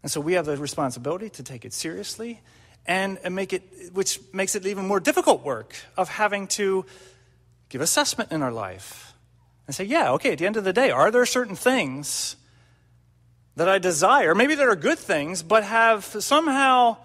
And 0.02 0.10
so 0.10 0.20
we 0.20 0.32
have 0.32 0.46
the 0.46 0.56
responsibility 0.56 1.30
to 1.30 1.44
take 1.44 1.64
it 1.64 1.72
seriously 1.72 2.40
and 2.86 3.18
make 3.30 3.52
it, 3.52 3.62
which 3.92 4.20
makes 4.32 4.54
it 4.54 4.66
even 4.66 4.86
more 4.86 5.00
difficult 5.00 5.44
work 5.44 5.74
of 5.96 6.08
having 6.08 6.46
to 6.48 6.84
give 7.68 7.80
assessment 7.80 8.32
in 8.32 8.42
our 8.42 8.52
life 8.52 9.14
and 9.66 9.74
say, 9.74 9.84
yeah, 9.84 10.10
okay, 10.12 10.32
at 10.32 10.38
the 10.38 10.46
end 10.46 10.56
of 10.56 10.64
the 10.64 10.72
day, 10.72 10.90
are 10.90 11.10
there 11.10 11.24
certain 11.24 11.56
things 11.56 12.36
that 13.56 13.68
I 13.68 13.78
desire, 13.78 14.34
maybe 14.34 14.54
that 14.54 14.66
are 14.66 14.76
good 14.76 14.98
things, 14.98 15.42
but 15.42 15.62
have 15.62 16.04
somehow 16.04 16.96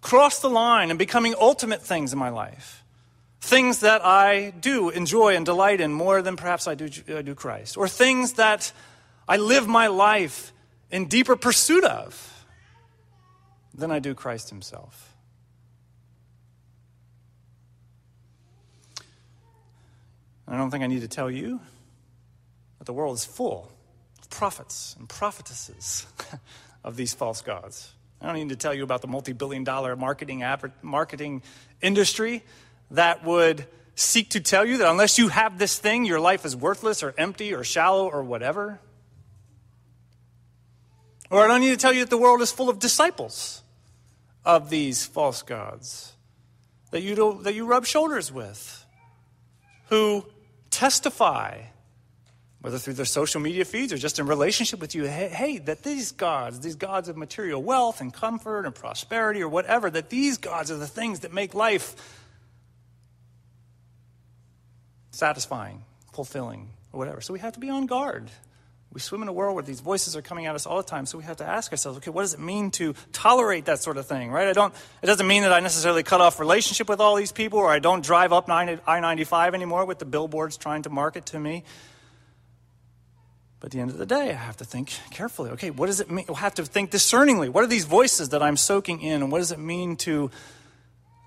crossed 0.00 0.42
the 0.42 0.50
line 0.50 0.90
and 0.90 0.98
becoming 0.98 1.34
ultimate 1.40 1.82
things 1.82 2.12
in 2.12 2.18
my 2.18 2.28
life? 2.28 2.84
Things 3.40 3.80
that 3.80 4.04
I 4.04 4.50
do 4.60 4.90
enjoy 4.90 5.34
and 5.34 5.44
delight 5.46 5.80
in 5.80 5.92
more 5.92 6.22
than 6.22 6.36
perhaps 6.36 6.68
I 6.68 6.74
do, 6.74 6.88
I 7.08 7.22
do 7.22 7.34
Christ, 7.34 7.76
or 7.76 7.88
things 7.88 8.34
that 8.34 8.72
I 9.28 9.36
live 9.36 9.66
my 9.66 9.86
life 9.86 10.52
in 10.90 11.06
deeper 11.06 11.36
pursuit 11.36 11.84
of 11.84 12.44
than 13.74 13.90
I 13.90 13.98
do 13.98 14.14
Christ 14.14 14.50
Himself. 14.50 15.07
I 20.50 20.56
don't 20.56 20.70
think 20.70 20.82
I 20.82 20.86
need 20.86 21.02
to 21.02 21.08
tell 21.08 21.30
you 21.30 21.60
that 22.78 22.84
the 22.84 22.92
world 22.92 23.16
is 23.16 23.24
full 23.24 23.70
of 24.20 24.30
prophets 24.30 24.96
and 24.98 25.08
prophetesses 25.08 26.06
of 26.84 26.96
these 26.96 27.12
false 27.12 27.42
gods. 27.42 27.92
I 28.20 28.26
don't 28.26 28.36
need 28.36 28.48
to 28.48 28.56
tell 28.56 28.74
you 28.74 28.82
about 28.82 29.02
the 29.02 29.08
multi 29.08 29.32
billion 29.32 29.62
dollar 29.62 29.94
marketing, 29.94 30.42
marketing 30.82 31.42
industry 31.82 32.42
that 32.90 33.24
would 33.24 33.66
seek 33.94 34.30
to 34.30 34.40
tell 34.40 34.64
you 34.64 34.78
that 34.78 34.90
unless 34.90 35.18
you 35.18 35.28
have 35.28 35.58
this 35.58 35.78
thing, 35.78 36.04
your 36.04 36.20
life 36.20 36.44
is 36.44 36.56
worthless 36.56 37.02
or 37.02 37.14
empty 37.18 37.52
or 37.52 37.62
shallow 37.62 38.08
or 38.08 38.22
whatever. 38.22 38.80
Or 41.30 41.44
I 41.44 41.48
don't 41.48 41.60
need 41.60 41.70
to 41.70 41.76
tell 41.76 41.92
you 41.92 42.00
that 42.00 42.10
the 42.10 42.18
world 42.18 42.40
is 42.40 42.50
full 42.50 42.70
of 42.70 42.78
disciples 42.78 43.62
of 44.44 44.70
these 44.70 45.04
false 45.04 45.42
gods 45.42 46.14
that 46.90 47.02
you, 47.02 47.42
that 47.42 47.54
you 47.54 47.66
rub 47.66 47.84
shoulders 47.84 48.32
with, 48.32 48.86
who 49.88 50.24
testify, 50.78 51.60
whether 52.60 52.78
through 52.78 52.92
their 52.92 53.04
social 53.04 53.40
media 53.40 53.64
feeds 53.64 53.92
or 53.92 53.96
just 53.96 54.20
in 54.20 54.26
relationship 54.26 54.78
with 54.78 54.94
you, 54.94 55.06
hey, 55.06 55.28
hey, 55.28 55.58
that 55.58 55.82
these 55.82 56.12
gods, 56.12 56.60
these 56.60 56.76
gods 56.76 57.08
of 57.08 57.16
material 57.16 57.60
wealth 57.60 58.00
and 58.00 58.14
comfort 58.14 58.64
and 58.64 58.72
prosperity 58.76 59.42
or 59.42 59.48
whatever, 59.48 59.90
that 59.90 60.08
these 60.08 60.38
gods 60.38 60.70
are 60.70 60.76
the 60.76 60.86
things 60.86 61.20
that 61.20 61.34
make 61.34 61.52
life 61.52 61.96
satisfying, 65.10 65.82
fulfilling, 66.12 66.68
or 66.92 66.98
whatever. 66.98 67.20
So 67.20 67.32
we 67.32 67.40
have 67.40 67.54
to 67.54 67.60
be 67.60 67.70
on 67.70 67.86
guard 67.86 68.30
we 68.92 69.00
swim 69.00 69.20
in 69.20 69.28
a 69.28 69.32
world 69.32 69.54
where 69.54 69.62
these 69.62 69.80
voices 69.80 70.16
are 70.16 70.22
coming 70.22 70.46
at 70.46 70.54
us 70.54 70.64
all 70.64 70.78
the 70.78 70.82
time, 70.82 71.04
so 71.04 71.18
we 71.18 71.24
have 71.24 71.36
to 71.38 71.44
ask 71.44 71.70
ourselves, 71.70 71.98
okay, 71.98 72.10
what 72.10 72.22
does 72.22 72.32
it 72.32 72.40
mean 72.40 72.70
to 72.72 72.94
tolerate 73.12 73.66
that 73.66 73.80
sort 73.80 73.98
of 73.98 74.06
thing, 74.06 74.30
right? 74.30 74.48
I 74.48 74.54
don't, 74.54 74.74
it 75.02 75.06
doesn't 75.06 75.26
mean 75.26 75.42
that 75.42 75.52
I 75.52 75.60
necessarily 75.60 76.02
cut 76.02 76.22
off 76.22 76.40
relationship 76.40 76.88
with 76.88 76.98
all 76.98 77.14
these 77.14 77.32
people 77.32 77.58
or 77.58 77.70
I 77.70 77.80
don't 77.80 78.02
drive 78.02 78.32
up 78.32 78.48
I 78.48 78.78
95 79.00 79.54
anymore 79.54 79.84
with 79.84 79.98
the 79.98 80.06
billboards 80.06 80.56
trying 80.56 80.82
to 80.82 80.90
market 80.90 81.26
to 81.26 81.38
me. 81.38 81.64
But 83.60 83.66
at 83.66 83.72
the 83.72 83.80
end 83.80 83.90
of 83.90 83.98
the 83.98 84.06
day, 84.06 84.30
I 84.30 84.34
have 84.34 84.56
to 84.58 84.64
think 84.64 84.92
carefully. 85.10 85.50
Okay, 85.50 85.70
what 85.70 85.86
does 85.86 86.00
it 86.00 86.10
mean? 86.10 86.24
I 86.28 86.38
have 86.38 86.54
to 86.54 86.64
think 86.64 86.90
discerningly. 86.90 87.48
What 87.48 87.64
are 87.64 87.68
these 87.68 87.84
voices 87.84 88.30
that 88.30 88.42
I'm 88.42 88.56
soaking 88.56 89.02
in? 89.02 89.20
And 89.22 89.32
what 89.32 89.38
does 89.38 89.52
it 89.52 89.58
mean 89.58 89.96
to 89.96 90.30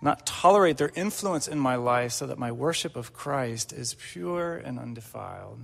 not 0.01 0.25
tolerate 0.25 0.77
their 0.77 0.91
influence 0.95 1.47
in 1.47 1.59
my 1.59 1.75
life 1.75 2.13
so 2.13 2.25
that 2.25 2.39
my 2.39 2.51
worship 2.51 2.95
of 2.95 3.13
Christ 3.13 3.73
is 3.73 3.95
pure 3.95 4.55
and 4.55 4.79
undefiled? 4.79 5.59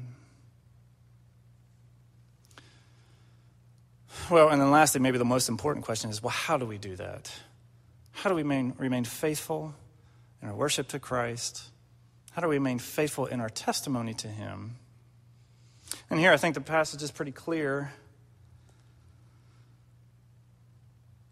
Well, 4.29 4.49
and 4.49 4.61
then 4.61 4.71
lastly, 4.71 4.99
maybe 5.01 5.17
the 5.17 5.25
most 5.25 5.47
important 5.47 5.85
question 5.85 6.09
is 6.09 6.21
well, 6.21 6.31
how 6.31 6.57
do 6.57 6.65
we 6.65 6.77
do 6.77 6.95
that? 6.97 7.31
How 8.11 8.29
do 8.29 8.35
we 8.35 8.41
remain, 8.41 8.73
remain 8.77 9.03
faithful 9.03 9.73
in 10.41 10.49
our 10.49 10.55
worship 10.55 10.87
to 10.89 10.99
Christ? 10.99 11.63
How 12.31 12.41
do 12.41 12.47
we 12.47 12.55
remain 12.55 12.79
faithful 12.79 13.25
in 13.25 13.39
our 13.39 13.49
testimony 13.49 14.13
to 14.15 14.27
Him? 14.27 14.75
And 16.09 16.19
here 16.19 16.31
I 16.31 16.37
think 16.37 16.55
the 16.55 16.61
passage 16.61 17.01
is 17.01 17.11
pretty 17.11 17.31
clear. 17.31 17.93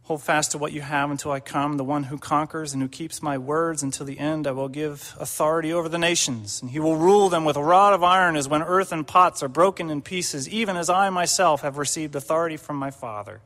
Hold 0.05 0.21
fast 0.21 0.51
to 0.51 0.59
what 0.59 0.71
you 0.71 0.81
have 0.81 1.09
until 1.09 1.31
I 1.31 1.39
come. 1.39 1.77
The 1.77 1.83
one 1.83 2.03
who 2.03 2.19
conquers 2.19 2.73
and 2.73 2.81
who 2.83 2.87
keeps 2.87 3.23
my 3.23 3.39
words 3.39 3.81
until 3.81 4.05
the 4.05 4.19
end, 4.19 4.45
I 4.45 4.51
will 4.51 4.69
give 4.69 5.15
authority 5.19 5.73
over 5.73 5.89
the 5.89 5.97
nations, 5.97 6.61
and 6.61 6.69
he 6.69 6.79
will 6.79 6.95
rule 6.95 7.27
them 7.27 7.43
with 7.43 7.57
a 7.57 7.63
rod 7.63 7.91
of 7.93 8.03
iron 8.03 8.35
as 8.35 8.47
when 8.47 8.61
earthen 8.61 9.03
pots 9.03 9.41
are 9.41 9.47
broken 9.47 9.89
in 9.89 10.03
pieces, 10.03 10.47
even 10.47 10.77
as 10.77 10.91
I 10.91 11.09
myself 11.09 11.61
have 11.61 11.79
received 11.79 12.15
authority 12.15 12.55
from 12.55 12.75
my 12.75 12.91
Father. 12.91 13.41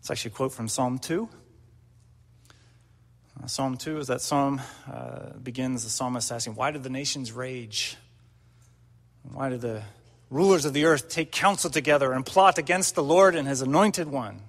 It's 0.00 0.10
actually 0.10 0.32
a 0.32 0.34
quote 0.34 0.52
from 0.52 0.68
Psalm 0.68 0.98
2. 0.98 1.26
Uh, 3.42 3.46
psalm 3.46 3.78
2 3.78 4.00
is 4.00 4.08
that 4.08 4.20
psalm 4.20 4.60
uh, 4.92 5.30
begins 5.42 5.84
the 5.84 5.90
psalmist 5.90 6.30
asking, 6.30 6.56
Why 6.56 6.72
did 6.72 6.82
the 6.82 6.90
nations 6.90 7.32
rage? 7.32 7.96
Why 9.32 9.48
did 9.48 9.62
the 9.62 9.82
rulers 10.28 10.66
of 10.66 10.74
the 10.74 10.84
earth 10.84 11.08
take 11.08 11.32
counsel 11.32 11.70
together 11.70 12.12
and 12.12 12.26
plot 12.26 12.58
against 12.58 12.94
the 12.94 13.02
Lord 13.02 13.34
and 13.34 13.48
his 13.48 13.62
anointed 13.62 14.08
one? 14.08 14.40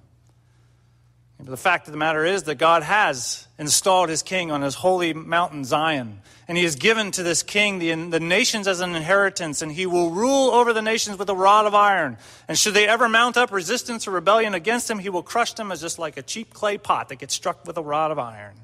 The 1.40 1.56
fact 1.56 1.88
of 1.88 1.92
the 1.92 1.98
matter 1.98 2.24
is 2.24 2.44
that 2.44 2.56
God 2.56 2.82
has 2.82 3.46
installed 3.58 4.08
his 4.08 4.22
king 4.22 4.50
on 4.50 4.62
his 4.62 4.74
holy 4.74 5.12
mountain, 5.12 5.64
Zion. 5.64 6.20
And 6.46 6.56
he 6.56 6.64
has 6.64 6.76
given 6.76 7.10
to 7.12 7.22
this 7.22 7.42
king 7.42 7.78
the, 7.78 7.92
the 8.10 8.20
nations 8.20 8.68
as 8.68 8.80
an 8.80 8.94
inheritance, 8.94 9.62
and 9.62 9.72
he 9.72 9.86
will 9.86 10.10
rule 10.10 10.50
over 10.50 10.72
the 10.72 10.82
nations 10.82 11.18
with 11.18 11.28
a 11.28 11.34
rod 11.34 11.66
of 11.66 11.74
iron. 11.74 12.18
And 12.48 12.58
should 12.58 12.74
they 12.74 12.86
ever 12.86 13.08
mount 13.08 13.36
up 13.36 13.50
resistance 13.50 14.06
or 14.06 14.12
rebellion 14.12 14.54
against 14.54 14.90
him, 14.90 14.98
he 14.98 15.08
will 15.08 15.22
crush 15.22 15.54
them 15.54 15.72
as 15.72 15.80
just 15.80 15.98
like 15.98 16.16
a 16.16 16.22
cheap 16.22 16.52
clay 16.52 16.78
pot 16.78 17.08
that 17.08 17.16
gets 17.16 17.34
struck 17.34 17.66
with 17.66 17.76
a 17.78 17.82
rod 17.82 18.10
of 18.10 18.18
iron. 18.18 18.56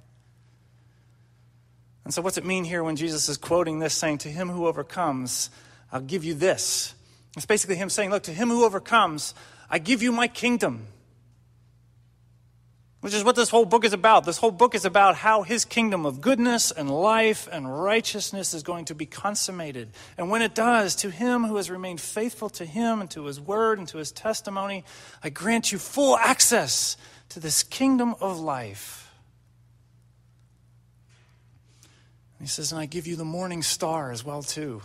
And 2.04 2.14
so, 2.14 2.22
what's 2.22 2.38
it 2.38 2.44
mean 2.44 2.64
here 2.64 2.82
when 2.82 2.96
Jesus 2.96 3.28
is 3.28 3.36
quoting 3.36 3.78
this, 3.78 3.94
saying, 3.94 4.18
To 4.18 4.28
him 4.28 4.48
who 4.48 4.66
overcomes, 4.66 5.50
I'll 5.92 6.00
give 6.00 6.24
you 6.24 6.34
this? 6.34 6.94
It's 7.36 7.46
basically 7.46 7.76
him 7.76 7.90
saying, 7.90 8.10
Look, 8.10 8.24
to 8.24 8.32
him 8.32 8.48
who 8.48 8.64
overcomes, 8.64 9.34
I 9.70 9.78
give 9.78 10.02
you 10.02 10.12
my 10.12 10.28
kingdom. 10.28 10.86
Which 13.00 13.14
is 13.14 13.24
what 13.24 13.34
this 13.34 13.48
whole 13.48 13.64
book 13.64 13.86
is 13.86 13.94
about. 13.94 14.26
This 14.26 14.36
whole 14.36 14.50
book 14.50 14.74
is 14.74 14.84
about 14.84 15.16
how 15.16 15.42
his 15.42 15.64
kingdom 15.64 16.04
of 16.04 16.20
goodness 16.20 16.70
and 16.70 16.90
life 16.90 17.48
and 17.50 17.82
righteousness 17.82 18.52
is 18.52 18.62
going 18.62 18.84
to 18.86 18.94
be 18.94 19.06
consummated. 19.06 19.88
And 20.18 20.28
when 20.28 20.42
it 20.42 20.54
does, 20.54 20.94
to 20.96 21.10
him 21.10 21.44
who 21.44 21.56
has 21.56 21.70
remained 21.70 22.00
faithful 22.00 22.50
to 22.50 22.66
him 22.66 23.00
and 23.00 23.10
to 23.12 23.24
his 23.24 23.40
word 23.40 23.78
and 23.78 23.88
to 23.88 23.98
his 23.98 24.12
testimony, 24.12 24.84
I 25.24 25.30
grant 25.30 25.72
you 25.72 25.78
full 25.78 26.16
access 26.18 26.98
to 27.30 27.40
this 27.40 27.62
kingdom 27.62 28.16
of 28.20 28.38
life. 28.38 29.10
He 32.38 32.46
says, 32.46 32.72
and 32.72 32.80
I 32.80 32.86
give 32.86 33.06
you 33.06 33.16
the 33.16 33.24
morning 33.24 33.62
star 33.62 34.10
as 34.10 34.24
well, 34.24 34.42
too. 34.42 34.80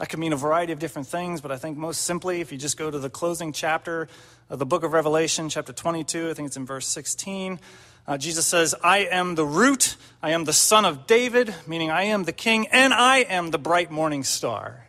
That 0.00 0.08
could 0.08 0.18
mean 0.18 0.32
a 0.32 0.36
variety 0.36 0.72
of 0.72 0.78
different 0.78 1.08
things, 1.08 1.42
but 1.42 1.52
I 1.52 1.58
think 1.58 1.76
most 1.76 2.04
simply, 2.04 2.40
if 2.40 2.50
you 2.50 2.56
just 2.56 2.78
go 2.78 2.90
to 2.90 2.98
the 2.98 3.10
closing 3.10 3.52
chapter 3.52 4.08
of 4.48 4.58
the 4.58 4.64
book 4.64 4.82
of 4.82 4.94
Revelation, 4.94 5.50
chapter 5.50 5.74
22, 5.74 6.30
I 6.30 6.32
think 6.32 6.46
it's 6.46 6.56
in 6.56 6.64
verse 6.64 6.88
16, 6.88 7.60
uh, 8.06 8.16
Jesus 8.16 8.46
says, 8.46 8.74
I 8.82 9.00
am 9.00 9.34
the 9.34 9.44
root, 9.44 9.96
I 10.22 10.30
am 10.30 10.44
the 10.44 10.54
son 10.54 10.86
of 10.86 11.06
David, 11.06 11.54
meaning 11.66 11.90
I 11.90 12.04
am 12.04 12.24
the 12.24 12.32
king, 12.32 12.66
and 12.68 12.94
I 12.94 13.18
am 13.18 13.50
the 13.50 13.58
bright 13.58 13.90
morning 13.90 14.24
star. 14.24 14.86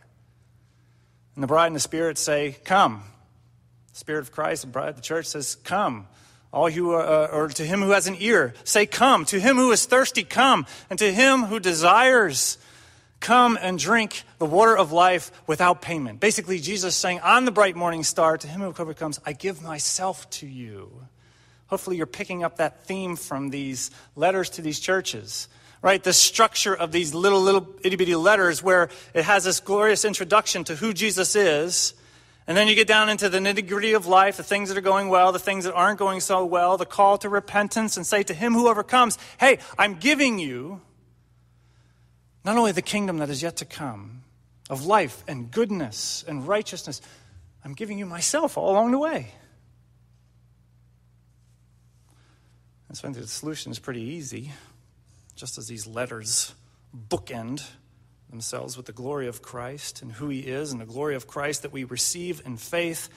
And 1.34 1.42
the 1.42 1.46
bride 1.46 1.66
and 1.66 1.76
the 1.76 1.80
spirit 1.80 2.16
say, 2.16 2.56
Come. 2.64 3.02
The 3.92 3.98
spirit 3.98 4.20
of 4.20 4.32
Christ, 4.32 4.62
the 4.62 4.68
bride, 4.68 4.96
the 4.96 5.02
church 5.02 5.26
says, 5.26 5.56
Come. 5.56 6.06
All 6.54 6.70
you, 6.70 6.92
uh, 6.92 7.28
or 7.30 7.48
to 7.48 7.66
him 7.66 7.82
who 7.82 7.90
has 7.90 8.06
an 8.06 8.16
ear, 8.18 8.54
say, 8.64 8.86
Come. 8.86 9.26
To 9.26 9.38
him 9.38 9.56
who 9.56 9.72
is 9.72 9.84
thirsty, 9.84 10.22
come. 10.22 10.64
And 10.88 10.98
to 11.00 11.12
him 11.12 11.42
who 11.42 11.60
desires, 11.60 12.56
Come 13.22 13.56
and 13.62 13.78
drink 13.78 14.24
the 14.38 14.46
water 14.46 14.76
of 14.76 14.90
life 14.90 15.30
without 15.46 15.80
payment. 15.80 16.18
Basically, 16.18 16.58
Jesus 16.58 16.96
saying, 16.96 17.20
On 17.20 17.44
the 17.44 17.52
bright 17.52 17.76
morning 17.76 18.02
star, 18.02 18.36
to 18.36 18.48
him 18.48 18.62
who 18.62 18.74
overcomes, 18.76 19.20
I 19.24 19.32
give 19.32 19.62
myself 19.62 20.28
to 20.30 20.46
you. 20.48 21.06
Hopefully, 21.68 21.96
you're 21.96 22.06
picking 22.06 22.42
up 22.42 22.56
that 22.56 22.82
theme 22.82 23.14
from 23.14 23.50
these 23.50 23.92
letters 24.16 24.50
to 24.50 24.62
these 24.62 24.80
churches, 24.80 25.46
right? 25.82 26.02
The 26.02 26.12
structure 26.12 26.74
of 26.74 26.90
these 26.90 27.14
little, 27.14 27.40
little 27.40 27.68
itty 27.84 27.94
bitty 27.94 28.16
letters 28.16 28.60
where 28.60 28.88
it 29.14 29.22
has 29.22 29.44
this 29.44 29.60
glorious 29.60 30.04
introduction 30.04 30.64
to 30.64 30.74
who 30.74 30.92
Jesus 30.92 31.36
is. 31.36 31.94
And 32.48 32.56
then 32.56 32.66
you 32.66 32.74
get 32.74 32.88
down 32.88 33.08
into 33.08 33.28
the 33.28 33.38
nitty 33.38 33.68
gritty 33.68 33.92
of 33.92 34.08
life, 34.08 34.36
the 34.36 34.42
things 34.42 34.68
that 34.68 34.76
are 34.76 34.80
going 34.80 35.08
well, 35.08 35.30
the 35.30 35.38
things 35.38 35.64
that 35.64 35.74
aren't 35.74 36.00
going 36.00 36.18
so 36.18 36.44
well, 36.44 36.76
the 36.76 36.84
call 36.84 37.18
to 37.18 37.28
repentance, 37.28 37.96
and 37.96 38.04
say 38.04 38.24
to 38.24 38.34
him 38.34 38.52
who 38.52 38.66
overcomes, 38.66 39.16
Hey, 39.38 39.60
I'm 39.78 39.94
giving 39.94 40.40
you 40.40 40.80
not 42.44 42.56
only 42.56 42.72
the 42.72 42.82
kingdom 42.82 43.18
that 43.18 43.30
is 43.30 43.42
yet 43.42 43.56
to 43.58 43.64
come, 43.64 44.22
of 44.70 44.86
life 44.86 45.22
and 45.28 45.50
goodness 45.50 46.24
and 46.26 46.46
righteousness, 46.46 47.00
I'm 47.64 47.74
giving 47.74 47.98
you 47.98 48.06
myself 48.06 48.56
all 48.56 48.70
along 48.70 48.90
the 48.90 48.98
way. 48.98 49.32
And 52.88 52.96
so 52.96 53.08
I 53.08 53.12
think 53.12 53.24
the 53.24 53.28
solution 53.28 53.72
is 53.72 53.78
pretty 53.78 54.02
easy, 54.02 54.52
just 55.36 55.58
as 55.58 55.66
these 55.66 55.86
letters 55.86 56.54
bookend 57.08 57.62
themselves 58.30 58.76
with 58.76 58.86
the 58.86 58.92
glory 58.92 59.28
of 59.28 59.42
Christ 59.42 60.02
and 60.02 60.12
who 60.12 60.28
he 60.28 60.40
is 60.40 60.72
and 60.72 60.80
the 60.80 60.86
glory 60.86 61.14
of 61.14 61.26
Christ 61.26 61.62
that 61.62 61.72
we 61.72 61.84
receive 61.84 62.42
in 62.44 62.56
faith 62.56 63.08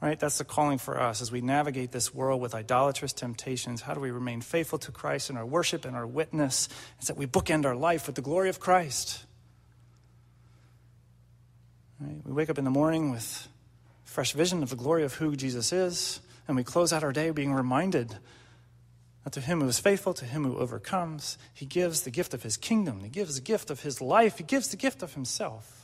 Right? 0.00 0.18
That's 0.18 0.38
the 0.38 0.44
calling 0.44 0.78
for 0.78 0.98
us 0.98 1.20
as 1.20 1.30
we 1.30 1.42
navigate 1.42 1.92
this 1.92 2.14
world 2.14 2.40
with 2.40 2.54
idolatrous 2.54 3.12
temptations. 3.12 3.82
How 3.82 3.92
do 3.92 4.00
we 4.00 4.10
remain 4.10 4.40
faithful 4.40 4.78
to 4.78 4.92
Christ 4.92 5.28
in 5.28 5.36
our 5.36 5.44
worship 5.44 5.84
and 5.84 5.94
our 5.94 6.06
witness? 6.06 6.70
It's 6.98 7.08
that 7.08 7.18
we 7.18 7.26
bookend 7.26 7.66
our 7.66 7.76
life 7.76 8.06
with 8.06 8.16
the 8.16 8.22
glory 8.22 8.48
of 8.48 8.60
Christ. 8.60 9.26
Right? 12.00 12.16
We 12.24 12.32
wake 12.32 12.48
up 12.48 12.56
in 12.56 12.64
the 12.64 12.70
morning 12.70 13.10
with 13.10 13.48
fresh 14.04 14.32
vision 14.32 14.62
of 14.62 14.70
the 14.70 14.76
glory 14.76 15.04
of 15.04 15.14
who 15.14 15.36
Jesus 15.36 15.72
is, 15.72 16.20
and 16.48 16.56
we 16.56 16.64
close 16.64 16.92
out 16.92 17.04
our 17.04 17.12
day 17.12 17.30
being 17.30 17.52
reminded 17.52 18.16
that 19.24 19.34
to 19.34 19.40
him 19.40 19.60
who 19.60 19.68
is 19.68 19.78
faithful, 19.78 20.14
to 20.14 20.24
him 20.24 20.44
who 20.44 20.56
overcomes, 20.56 21.36
he 21.52 21.66
gives 21.66 22.02
the 22.02 22.10
gift 22.10 22.32
of 22.32 22.42
his 22.42 22.56
kingdom, 22.56 23.00
he 23.00 23.10
gives 23.10 23.34
the 23.34 23.40
gift 23.42 23.70
of 23.70 23.82
his 23.82 24.00
life, 24.00 24.38
he 24.38 24.44
gives 24.44 24.68
the 24.68 24.76
gift 24.76 25.02
of 25.02 25.14
himself. 25.14 25.79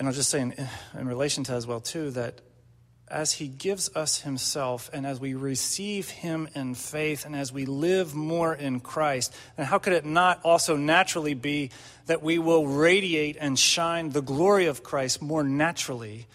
And 0.00 0.08
I'll 0.08 0.14
just 0.14 0.30
say 0.30 0.40
in, 0.40 0.54
in 0.98 1.06
relation 1.06 1.44
to 1.44 1.52
as 1.52 1.66
well, 1.66 1.78
too, 1.78 2.10
that 2.12 2.40
as 3.06 3.32
he 3.32 3.48
gives 3.48 3.94
us 3.94 4.22
himself 4.22 4.88
and 4.94 5.06
as 5.06 5.20
we 5.20 5.34
receive 5.34 6.08
him 6.08 6.48
in 6.54 6.74
faith 6.74 7.26
and 7.26 7.36
as 7.36 7.52
we 7.52 7.66
live 7.66 8.14
more 8.14 8.54
in 8.54 8.80
Christ, 8.80 9.34
then 9.58 9.66
how 9.66 9.76
could 9.76 9.92
it 9.92 10.06
not 10.06 10.40
also 10.42 10.74
naturally 10.74 11.34
be 11.34 11.70
that 12.06 12.22
we 12.22 12.38
will 12.38 12.66
radiate 12.66 13.36
and 13.38 13.58
shine 13.58 14.08
the 14.08 14.22
glory 14.22 14.68
of 14.68 14.82
Christ 14.82 15.20
more 15.20 15.44
naturally 15.44 16.26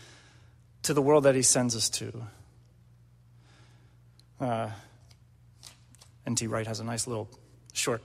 to 0.83 0.93
the 0.93 1.01
world 1.01 1.23
that 1.23 1.33
he 1.33 1.41
sends 1.41 1.75
us 1.75 1.89
to? 1.89 2.21
Uh, 4.39 4.69
N.T. 6.27 6.45
Wright 6.45 6.67
has 6.67 6.79
a 6.79 6.83
nice 6.83 7.07
little 7.07 7.27
short 7.73 8.03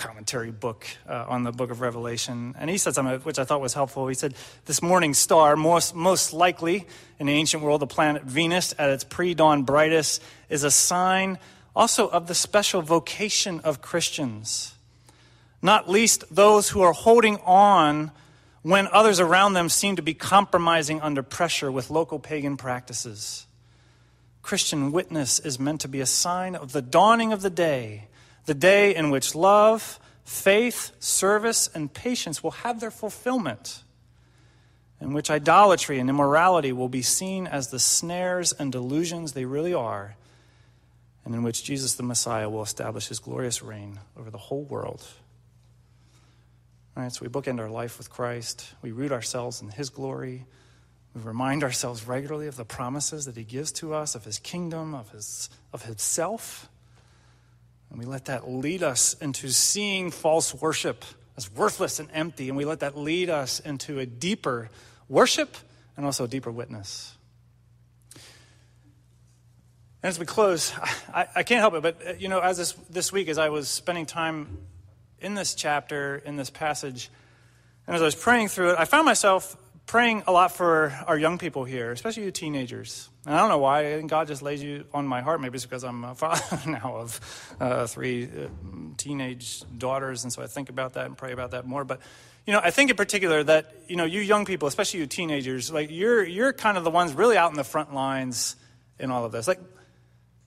commentary 0.00 0.50
book 0.50 0.86
uh, 1.06 1.26
on 1.28 1.44
the 1.44 1.52
book 1.52 1.70
of 1.70 1.82
Revelation. 1.82 2.54
And 2.58 2.70
he 2.70 2.78
said 2.78 2.94
something 2.94 3.20
which 3.20 3.38
I 3.38 3.44
thought 3.44 3.60
was 3.60 3.74
helpful. 3.74 4.08
He 4.08 4.14
said, 4.14 4.34
This 4.64 4.82
morning 4.82 5.12
star, 5.12 5.56
most, 5.56 5.94
most 5.94 6.32
likely 6.32 6.86
in 7.18 7.26
the 7.26 7.34
ancient 7.34 7.62
world, 7.62 7.82
the 7.82 7.86
planet 7.86 8.24
Venus 8.24 8.74
at 8.78 8.88
its 8.88 9.04
pre 9.04 9.34
dawn 9.34 9.62
brightest, 9.62 10.22
is 10.48 10.64
a 10.64 10.70
sign 10.70 11.38
also 11.76 12.08
of 12.08 12.26
the 12.26 12.34
special 12.34 12.80
vocation 12.80 13.60
of 13.60 13.82
Christians, 13.82 14.74
not 15.62 15.88
least 15.88 16.24
those 16.34 16.70
who 16.70 16.80
are 16.80 16.94
holding 16.94 17.36
on 17.38 18.10
when 18.62 18.88
others 18.88 19.20
around 19.20 19.52
them 19.52 19.68
seem 19.68 19.96
to 19.96 20.02
be 20.02 20.14
compromising 20.14 21.00
under 21.02 21.22
pressure 21.22 21.70
with 21.70 21.90
local 21.90 22.18
pagan 22.18 22.56
practices. 22.56 23.46
Christian 24.42 24.92
witness 24.92 25.38
is 25.38 25.60
meant 25.60 25.82
to 25.82 25.88
be 25.88 26.00
a 26.00 26.06
sign 26.06 26.56
of 26.56 26.72
the 26.72 26.82
dawning 26.82 27.34
of 27.34 27.42
the 27.42 27.50
day 27.50 28.08
the 28.50 28.54
day 28.54 28.92
in 28.92 29.10
which 29.10 29.36
love, 29.36 30.00
faith, 30.24 30.90
service, 30.98 31.70
and 31.72 31.94
patience 31.94 32.42
will 32.42 32.50
have 32.50 32.80
their 32.80 32.90
fulfillment, 32.90 33.84
in 35.00 35.12
which 35.12 35.30
idolatry 35.30 36.00
and 36.00 36.10
immorality 36.10 36.72
will 36.72 36.88
be 36.88 37.00
seen 37.00 37.46
as 37.46 37.68
the 37.68 37.78
snares 37.78 38.52
and 38.52 38.72
delusions 38.72 39.34
they 39.34 39.44
really 39.44 39.72
are, 39.72 40.16
and 41.24 41.32
in 41.32 41.44
which 41.44 41.62
Jesus 41.62 41.94
the 41.94 42.02
Messiah 42.02 42.50
will 42.50 42.64
establish 42.64 43.06
his 43.06 43.20
glorious 43.20 43.62
reign 43.62 44.00
over 44.18 44.32
the 44.32 44.36
whole 44.36 44.64
world. 44.64 45.06
All 46.96 47.04
right, 47.04 47.12
so 47.12 47.24
we 47.24 47.28
bookend 47.28 47.60
our 47.60 47.70
life 47.70 47.98
with 47.98 48.10
Christ. 48.10 48.74
We 48.82 48.90
root 48.90 49.12
ourselves 49.12 49.62
in 49.62 49.68
his 49.68 49.90
glory. 49.90 50.44
We 51.14 51.22
remind 51.22 51.62
ourselves 51.62 52.04
regularly 52.04 52.48
of 52.48 52.56
the 52.56 52.64
promises 52.64 53.26
that 53.26 53.36
he 53.36 53.44
gives 53.44 53.70
to 53.74 53.94
us, 53.94 54.16
of 54.16 54.24
his 54.24 54.40
kingdom, 54.40 54.92
of, 54.92 55.08
his, 55.12 55.50
of 55.72 55.84
himself. 55.84 56.68
And 57.90 57.98
we 57.98 58.04
let 58.04 58.26
that 58.26 58.48
lead 58.48 58.82
us 58.82 59.14
into 59.14 59.48
seeing 59.50 60.10
false 60.10 60.54
worship 60.54 61.04
as 61.36 61.50
worthless 61.50 61.98
and 61.98 62.08
empty. 62.12 62.48
And 62.48 62.56
we 62.56 62.64
let 62.64 62.80
that 62.80 62.96
lead 62.96 63.30
us 63.30 63.60
into 63.60 63.98
a 63.98 64.06
deeper 64.06 64.70
worship 65.08 65.56
and 65.96 66.06
also 66.06 66.24
a 66.24 66.28
deeper 66.28 66.50
witness. 66.50 67.14
And 70.02 70.08
as 70.08 70.18
we 70.18 70.24
close, 70.24 70.72
I, 71.14 71.26
I 71.36 71.42
can't 71.42 71.60
help 71.60 71.74
it, 71.74 71.82
but 71.82 72.06
uh, 72.06 72.12
you 72.18 72.28
know, 72.28 72.40
as 72.40 72.56
this, 72.56 72.72
this 72.88 73.12
week, 73.12 73.28
as 73.28 73.36
I 73.36 73.50
was 73.50 73.68
spending 73.68 74.06
time 74.06 74.58
in 75.20 75.34
this 75.34 75.54
chapter, 75.54 76.16
in 76.24 76.36
this 76.36 76.48
passage, 76.48 77.10
and 77.86 77.96
as 77.96 78.00
I 78.00 78.06
was 78.06 78.14
praying 78.14 78.48
through 78.48 78.70
it, 78.70 78.76
I 78.78 78.86
found 78.86 79.04
myself 79.04 79.56
praying 79.84 80.22
a 80.26 80.32
lot 80.32 80.52
for 80.52 80.98
our 81.06 81.18
young 81.18 81.36
people 81.36 81.64
here, 81.64 81.92
especially 81.92 82.24
you 82.24 82.30
teenagers. 82.30 83.09
And 83.26 83.34
I 83.34 83.38
don't 83.38 83.50
know 83.50 83.58
why. 83.58 83.80
I 83.80 83.96
think 83.96 84.10
God 84.10 84.28
just 84.28 84.40
lays 84.40 84.62
you 84.62 84.86
on 84.94 85.06
my 85.06 85.20
heart. 85.20 85.40
Maybe 85.40 85.56
it's 85.56 85.66
because 85.66 85.84
I'm 85.84 86.04
a 86.04 86.14
father 86.14 86.58
now 86.70 86.96
of 86.96 87.54
uh, 87.60 87.86
three 87.86 88.24
uh, 88.24 88.48
teenage 88.96 89.62
daughters, 89.76 90.24
and 90.24 90.32
so 90.32 90.42
I 90.42 90.46
think 90.46 90.70
about 90.70 90.94
that 90.94 91.06
and 91.06 91.16
pray 91.16 91.32
about 91.32 91.50
that 91.50 91.66
more. 91.66 91.84
But 91.84 92.00
you 92.46 92.54
know, 92.54 92.60
I 92.62 92.70
think 92.70 92.90
in 92.90 92.96
particular 92.96 93.42
that 93.44 93.74
you 93.88 93.96
know, 93.96 94.06
you 94.06 94.20
young 94.20 94.46
people, 94.46 94.68
especially 94.68 95.00
you 95.00 95.06
teenagers, 95.06 95.70
like 95.70 95.90
you're 95.90 96.24
you're 96.24 96.52
kind 96.54 96.78
of 96.78 96.84
the 96.84 96.90
ones 96.90 97.12
really 97.12 97.36
out 97.36 97.50
in 97.50 97.56
the 97.56 97.64
front 97.64 97.94
lines 97.94 98.56
in 98.98 99.10
all 99.10 99.24
of 99.26 99.32
this. 99.32 99.46
Like 99.46 99.60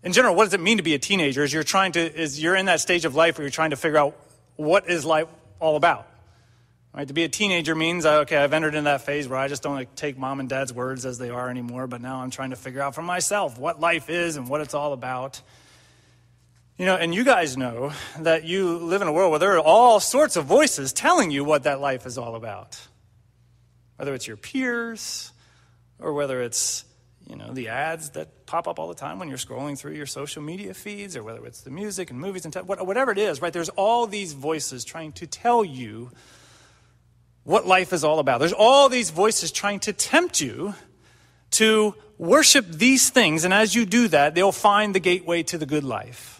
in 0.01 0.11
general, 0.11 0.35
what 0.35 0.45
does 0.45 0.53
it 0.55 0.59
mean 0.59 0.77
to 0.77 0.83
be 0.83 0.95
a 0.95 0.99
teenager? 0.99 1.43
Is 1.43 1.53
you're 1.53 1.63
trying 1.63 1.91
to 1.91 2.01
is 2.01 2.41
you're 2.41 2.55
in 2.55 2.65
that 2.65 2.79
stage 2.79 3.05
of 3.05 3.13
life 3.13 3.37
where 3.37 3.43
you're 3.43 3.51
trying 3.51 3.69
to 3.69 3.75
figure 3.75 3.99
out 3.99 4.17
what 4.55 4.89
is 4.89 5.05
life 5.05 5.27
all 5.59 5.75
about. 5.75 6.07
Right? 6.95 7.07
To 7.07 7.13
be 7.13 7.23
a 7.23 7.29
teenager 7.29 7.73
means, 7.73 8.05
okay, 8.05 8.37
I've 8.37 8.53
entered 8.53 8.75
in 8.75 8.83
that 8.83 9.01
phase 9.01 9.27
where 9.27 9.39
I 9.39 9.47
just 9.47 9.63
don't 9.63 9.73
like, 9.73 9.95
take 9.95 10.15
mom 10.15 10.39
and 10.39 10.47
dad's 10.47 10.71
words 10.71 11.07
as 11.07 11.17
they 11.17 11.31
are 11.31 11.49
anymore, 11.49 11.87
but 11.87 12.01
now 12.01 12.21
I'm 12.21 12.29
trying 12.29 12.51
to 12.51 12.55
figure 12.55 12.81
out 12.81 12.93
for 12.93 13.01
myself 13.01 13.57
what 13.57 13.79
life 13.79 14.11
is 14.11 14.35
and 14.35 14.47
what 14.47 14.61
it's 14.61 14.75
all 14.75 14.93
about. 14.93 15.41
You 16.77 16.85
know, 16.85 16.95
and 16.95 17.13
you 17.13 17.23
guys 17.23 17.57
know 17.57 17.93
that 18.19 18.43
you 18.43 18.77
live 18.77 19.01
in 19.01 19.07
a 19.07 19.11
world 19.11 19.31
where 19.31 19.39
there 19.39 19.55
are 19.57 19.59
all 19.59 19.99
sorts 19.99 20.35
of 20.35 20.45
voices 20.45 20.93
telling 20.93 21.31
you 21.31 21.43
what 21.43 21.63
that 21.63 21.79
life 21.79 22.05
is 22.05 22.17
all 22.19 22.35
about. 22.35 22.79
Whether 23.97 24.13
it's 24.13 24.27
your 24.27 24.37
peers 24.37 25.31
or 25.99 26.13
whether 26.13 26.41
it's, 26.43 26.85
you 27.27 27.35
know, 27.35 27.53
the 27.53 27.69
ads 27.69 28.11
that 28.11 28.45
pop 28.45 28.67
up 28.67 28.77
all 28.77 28.87
the 28.87 28.95
time 28.95 29.17
when 29.17 29.29
you're 29.29 29.37
scrolling 29.37 29.77
through 29.77 29.93
your 29.93 30.05
social 30.05 30.43
media 30.43 30.75
feeds 30.75 31.15
or 31.15 31.23
whether 31.23 31.43
it's 31.45 31.61
the 31.61 31.71
music 31.71 32.11
and 32.11 32.19
movies 32.19 32.45
and 32.45 32.53
te- 32.53 32.59
whatever 32.59 33.11
it 33.11 33.17
is, 33.17 33.41
right? 33.41 33.53
There's 33.53 33.69
all 33.69 34.05
these 34.05 34.33
voices 34.33 34.83
trying 34.83 35.13
to 35.13 35.25
tell 35.25 35.63
you 35.63 36.11
what 37.43 37.67
life 37.67 37.93
is 37.93 38.03
all 38.03 38.19
about. 38.19 38.39
There's 38.39 38.53
all 38.53 38.89
these 38.89 39.09
voices 39.09 39.51
trying 39.51 39.79
to 39.81 39.93
tempt 39.93 40.39
you 40.39 40.75
to 41.51 41.95
worship 42.17 42.65
these 42.67 43.09
things, 43.09 43.43
and 43.43 43.53
as 43.53 43.75
you 43.75 43.85
do 43.85 44.07
that, 44.09 44.35
they'll 44.35 44.51
find 44.51 44.95
the 44.95 44.99
gateway 44.99 45.43
to 45.43 45.57
the 45.57 45.65
good 45.65 45.83
life. 45.83 46.33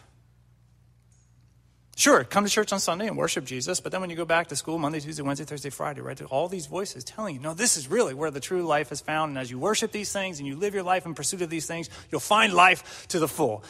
Sure, 1.96 2.24
come 2.24 2.44
to 2.44 2.50
church 2.50 2.74
on 2.74 2.80
Sunday 2.80 3.08
and 3.08 3.16
worship 3.16 3.46
Jesus, 3.46 3.80
but 3.80 3.92
then 3.92 4.02
when 4.02 4.10
you 4.10 4.16
go 4.16 4.26
back 4.26 4.48
to 4.48 4.56
school 4.56 4.80
Monday, 4.80 5.00
Tuesday, 5.00 5.22
Wednesday, 5.22 5.46
Thursday, 5.46 5.70
Friday, 5.70 6.02
right, 6.02 6.20
all 6.24 6.48
these 6.48 6.66
voices 6.66 7.04
telling 7.04 7.36
you, 7.36 7.42
no, 7.42 7.54
this 7.54 7.78
is 7.78 7.88
really 7.88 8.16
where 8.16 8.32
the 8.32 8.40
true 8.40 8.64
life 8.64 8.92
is 8.92 9.00
found. 9.00 9.30
And 9.30 9.38
as 9.38 9.52
you 9.52 9.60
worship 9.60 9.92
these 9.92 10.12
things 10.12 10.40
and 10.40 10.48
you 10.48 10.56
live 10.56 10.74
your 10.74 10.84
life 10.84 11.06
in 11.06 11.14
pursuit 11.14 11.44
of 11.44 11.52
these 11.52 11.68
things, 11.68 11.92
you'll 12.12 12.20
find 12.20 12.54
life 12.54 13.08
to 13.10 13.20
the 13.20 13.28
full. 13.28 13.64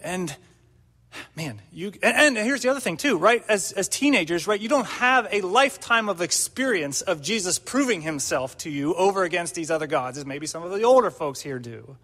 And 0.00 0.36
man, 1.36 1.60
you, 1.72 1.92
and, 2.02 2.36
and, 2.36 2.46
here's 2.46 2.62
the 2.62 2.68
other 2.68 2.80
thing 2.80 2.96
too, 2.96 3.18
right? 3.18 3.44
As, 3.48 3.72
as 3.72 3.88
teenagers, 3.88 4.46
right, 4.46 4.60
you 4.60 4.68
don't 4.68 4.86
have 4.86 5.28
a 5.30 5.40
lifetime 5.40 6.08
of 6.08 6.20
experience 6.20 7.00
of 7.02 7.22
Jesus 7.22 7.58
proving 7.58 8.02
himself 8.02 8.56
to 8.58 8.70
you 8.70 8.94
over 8.94 9.24
against 9.24 9.54
these 9.54 9.70
other 9.70 9.86
gods, 9.86 10.18
as 10.18 10.26
maybe 10.26 10.46
some 10.46 10.62
of 10.62 10.70
the 10.70 10.82
older 10.82 11.10
folks 11.10 11.40
here 11.40 11.58
do. 11.58 11.96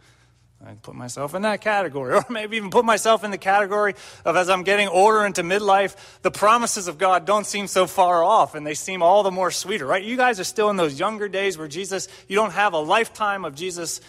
I 0.65 0.73
put 0.73 0.97
myself 0.97 1.35
in 1.35 1.43
that 1.43 1.61
category, 1.61 2.15
or 2.17 2.25
maybe 2.29 2.57
even 2.57 2.71
put 2.71 2.85
myself 2.85 3.25
in 3.25 3.31
the 3.31 3.39
category 3.39 3.95
of 4.25 4.37
as 4.37 4.51
I'm 4.51 4.65
getting 4.65 4.89
older 4.89 5.25
into 5.25 5.43
midlife, 5.43 5.97
the 6.23 6.31
promises 6.31 6.89
of 6.89 6.99
God 6.99 7.27
don't 7.27 7.47
seem 7.47 7.67
so 7.67 7.87
far 7.87 8.25
off 8.25 8.55
and 8.55 8.67
they 8.67 8.75
seem 8.75 9.03
all 9.03 9.23
the 9.23 9.31
more 9.31 9.51
sweeter, 9.51 9.87
right? 9.87 10.03
You 10.03 10.17
guys 10.17 10.41
are 10.41 10.45
still 10.45 10.71
in 10.71 10.77
those 10.77 10.99
younger 10.99 11.29
days 11.29 11.57
where 11.57 11.69
Jesus, 11.69 12.09
you 12.27 12.37
don't 12.37 12.53
have 12.53 12.73
a 12.73 12.79
lifetime 12.79 13.45
of 13.45 13.55
Jesus 13.55 14.01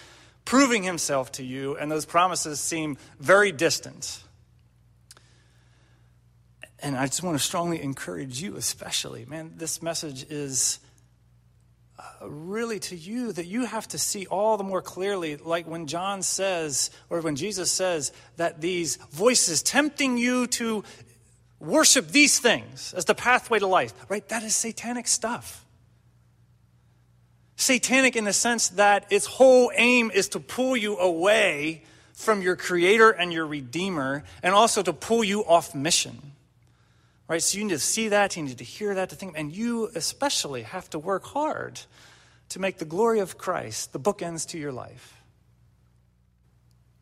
proving 0.45 0.81
himself 0.81 1.31
to 1.33 1.43
you, 1.43 1.77
and 1.77 1.91
those 1.91 2.05
promises 2.05 2.59
seem 2.59 2.97
very 3.19 3.51
distant. 3.51 4.23
And 6.81 6.95
I 6.95 7.05
just 7.07 7.23
want 7.23 7.37
to 7.37 7.43
strongly 7.43 7.81
encourage 7.81 8.41
you, 8.41 8.55
especially, 8.55 9.25
man, 9.25 9.53
this 9.57 9.81
message 9.81 10.25
is 10.29 10.79
uh, 11.97 12.29
really 12.29 12.79
to 12.79 12.95
you 12.95 13.33
that 13.33 13.45
you 13.45 13.65
have 13.65 13.87
to 13.89 13.97
see 13.97 14.25
all 14.27 14.55
the 14.55 14.63
more 14.63 14.81
clearly, 14.81 15.35
like 15.35 15.67
when 15.67 15.87
John 15.87 16.21
says, 16.21 16.89
or 17.09 17.19
when 17.19 17.35
Jesus 17.35 17.69
says, 17.71 18.13
that 18.37 18.61
these 18.61 18.95
voices 19.11 19.61
tempting 19.61 20.17
you 20.17 20.47
to 20.47 20.85
worship 21.59 22.07
these 22.07 22.39
things 22.39 22.93
as 22.93 23.03
the 23.03 23.15
pathway 23.15 23.59
to 23.59 23.67
life, 23.67 23.93
right? 24.07 24.25
That 24.29 24.43
is 24.43 24.55
satanic 24.55 25.07
stuff. 25.07 25.65
Satanic 27.57 28.15
in 28.15 28.23
the 28.23 28.31
sense 28.31 28.69
that 28.69 29.05
its 29.11 29.25
whole 29.25 29.69
aim 29.75 30.11
is 30.13 30.29
to 30.29 30.39
pull 30.39 30.77
you 30.77 30.97
away 30.97 31.83
from 32.13 32.41
your 32.41 32.55
Creator 32.55 33.11
and 33.11 33.33
your 33.33 33.45
Redeemer, 33.45 34.23
and 34.43 34.53
also 34.53 34.81
to 34.81 34.93
pull 34.93 35.23
you 35.23 35.43
off 35.45 35.75
mission. 35.75 36.33
Right? 37.29 37.43
So 37.43 37.59
you 37.59 37.63
need 37.65 37.73
to 37.73 37.79
see 37.79 38.09
that, 38.09 38.35
you 38.35 38.41
need 38.41 38.57
to 38.57 38.63
hear 38.63 38.95
that, 38.95 39.09
to 39.09 39.15
think, 39.15 39.35
and 39.37 39.55
you 39.55 39.91
especially 39.93 40.63
have 40.63 40.89
to 40.89 40.99
work 40.99 41.25
hard 41.25 41.79
to 42.49 42.59
make 42.59 42.79
the 42.79 42.85
glory 42.85 43.19
of 43.19 43.37
Christ 43.37 43.93
the 43.93 43.99
bookends 43.99 44.47
to 44.49 44.57
your 44.57 44.71
life. 44.71 45.21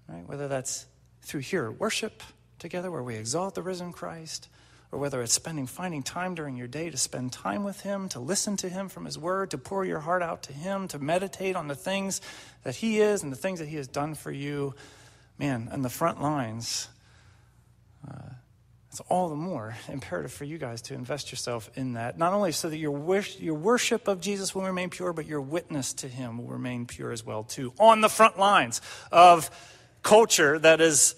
Right? 0.09 0.27
Whether 0.27 0.49
that's 0.49 0.85
through 1.21 1.41
here 1.41 1.71
worship 1.71 2.21
together 2.59 2.91
where 2.91 3.03
we 3.03 3.15
exalt 3.15 3.55
the 3.55 3.61
risen 3.61 3.93
Christ, 3.93 4.49
or 4.91 4.99
whether 4.99 5.21
it's 5.21 5.33
spending 5.33 5.65
finding 5.67 6.03
time 6.03 6.35
during 6.35 6.57
your 6.57 6.67
day 6.67 6.89
to 6.89 6.97
spend 6.97 7.31
time 7.31 7.63
with 7.63 7.81
him, 7.81 8.09
to 8.09 8.19
listen 8.19 8.57
to 8.57 8.69
him 8.69 8.89
from 8.89 9.05
his 9.05 9.17
word, 9.17 9.51
to 9.51 9.57
pour 9.57 9.85
your 9.85 9.99
heart 9.99 10.21
out 10.21 10.43
to 10.43 10.53
him, 10.53 10.87
to 10.89 10.99
meditate 10.99 11.55
on 11.55 11.67
the 11.67 11.75
things 11.75 12.19
that 12.63 12.75
he 12.75 12.99
is 12.99 13.23
and 13.23 13.31
the 13.31 13.37
things 13.37 13.59
that 13.59 13.67
he 13.67 13.77
has 13.77 13.87
done 13.87 14.13
for 14.13 14.31
you. 14.31 14.73
Man, 15.37 15.69
on 15.71 15.83
the 15.83 15.89
front 15.89 16.21
lines, 16.21 16.87
uh, 18.09 18.31
it's 18.99 19.09
all 19.11 19.29
the 19.29 19.35
more 19.35 19.77
imperative 19.89 20.33
for 20.33 20.43
you 20.43 20.57
guys 20.57 20.81
to 20.81 20.95
invest 20.95 21.31
yourself 21.31 21.69
in 21.75 21.93
that. 21.93 22.17
Not 22.17 22.33
only 22.33 22.51
so 22.51 22.67
that 22.67 22.77
your, 22.77 22.89
wish, 22.89 23.39
your 23.39 23.53
worship 23.53 24.07
of 24.07 24.19
Jesus 24.19 24.55
will 24.55 24.63
remain 24.63 24.89
pure, 24.89 25.13
but 25.13 25.27
your 25.27 25.39
witness 25.39 25.93
to 25.95 26.07
him 26.07 26.39
will 26.39 26.47
remain 26.47 26.87
pure 26.87 27.11
as 27.11 27.23
well, 27.23 27.43
too. 27.43 27.73
On 27.77 28.01
the 28.01 28.09
front 28.09 28.39
lines 28.39 28.81
of 29.11 29.51
culture 30.01 30.57
that 30.57 30.81
is 30.81 31.13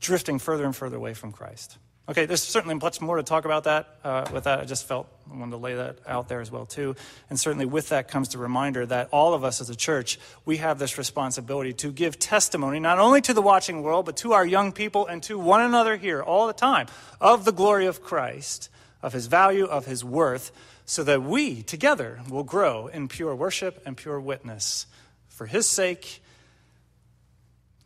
drifting 0.00 0.40
further 0.40 0.64
and 0.64 0.74
further 0.74 0.96
away 0.96 1.14
from 1.14 1.30
Christ. 1.30 1.78
Okay, 2.06 2.26
there's 2.26 2.42
certainly 2.42 2.74
much 2.74 3.00
more 3.00 3.16
to 3.16 3.22
talk 3.22 3.46
about 3.46 3.64
that. 3.64 3.96
Uh, 4.04 4.26
with 4.30 4.44
that, 4.44 4.60
I 4.60 4.64
just 4.66 4.86
felt 4.86 5.08
I 5.32 5.38
wanted 5.38 5.52
to 5.52 5.56
lay 5.56 5.74
that 5.76 5.96
out 6.06 6.28
there 6.28 6.42
as 6.42 6.50
well 6.50 6.66
too. 6.66 6.96
And 7.30 7.40
certainly 7.40 7.64
with 7.64 7.88
that 7.88 8.08
comes 8.08 8.28
the 8.28 8.36
reminder 8.36 8.84
that 8.84 9.08
all 9.10 9.32
of 9.32 9.42
us 9.42 9.62
as 9.62 9.70
a 9.70 9.74
church, 9.74 10.18
we 10.44 10.58
have 10.58 10.78
this 10.78 10.98
responsibility 10.98 11.72
to 11.74 11.90
give 11.90 12.18
testimony 12.18 12.78
not 12.78 12.98
only 12.98 13.22
to 13.22 13.32
the 13.32 13.40
watching 13.40 13.82
world, 13.82 14.04
but 14.04 14.18
to 14.18 14.34
our 14.34 14.44
young 14.44 14.70
people 14.70 15.06
and 15.06 15.22
to 15.22 15.38
one 15.38 15.62
another 15.62 15.96
here 15.96 16.22
all 16.22 16.46
the 16.46 16.52
time 16.52 16.88
of 17.22 17.46
the 17.46 17.52
glory 17.52 17.86
of 17.86 18.02
Christ, 18.02 18.68
of 19.02 19.14
his 19.14 19.26
value, 19.26 19.64
of 19.64 19.86
his 19.86 20.04
worth, 20.04 20.52
so 20.84 21.04
that 21.04 21.22
we 21.22 21.62
together 21.62 22.20
will 22.28 22.44
grow 22.44 22.88
in 22.88 23.08
pure 23.08 23.34
worship 23.34 23.80
and 23.86 23.96
pure 23.96 24.20
witness 24.20 24.84
for 25.28 25.46
his 25.46 25.66
sake 25.66 26.22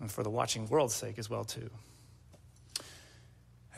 and 0.00 0.10
for 0.10 0.24
the 0.24 0.30
watching 0.30 0.68
world's 0.68 0.94
sake 0.94 1.20
as 1.20 1.30
well 1.30 1.44
too. 1.44 1.70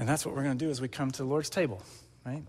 And 0.00 0.08
that's 0.08 0.24
what 0.24 0.34
we're 0.34 0.44
going 0.44 0.56
to 0.56 0.64
do 0.64 0.70
as 0.70 0.80
we 0.80 0.88
come 0.88 1.10
to 1.10 1.18
the 1.18 1.28
Lord's 1.28 1.50
table, 1.50 1.82
right? 2.24 2.42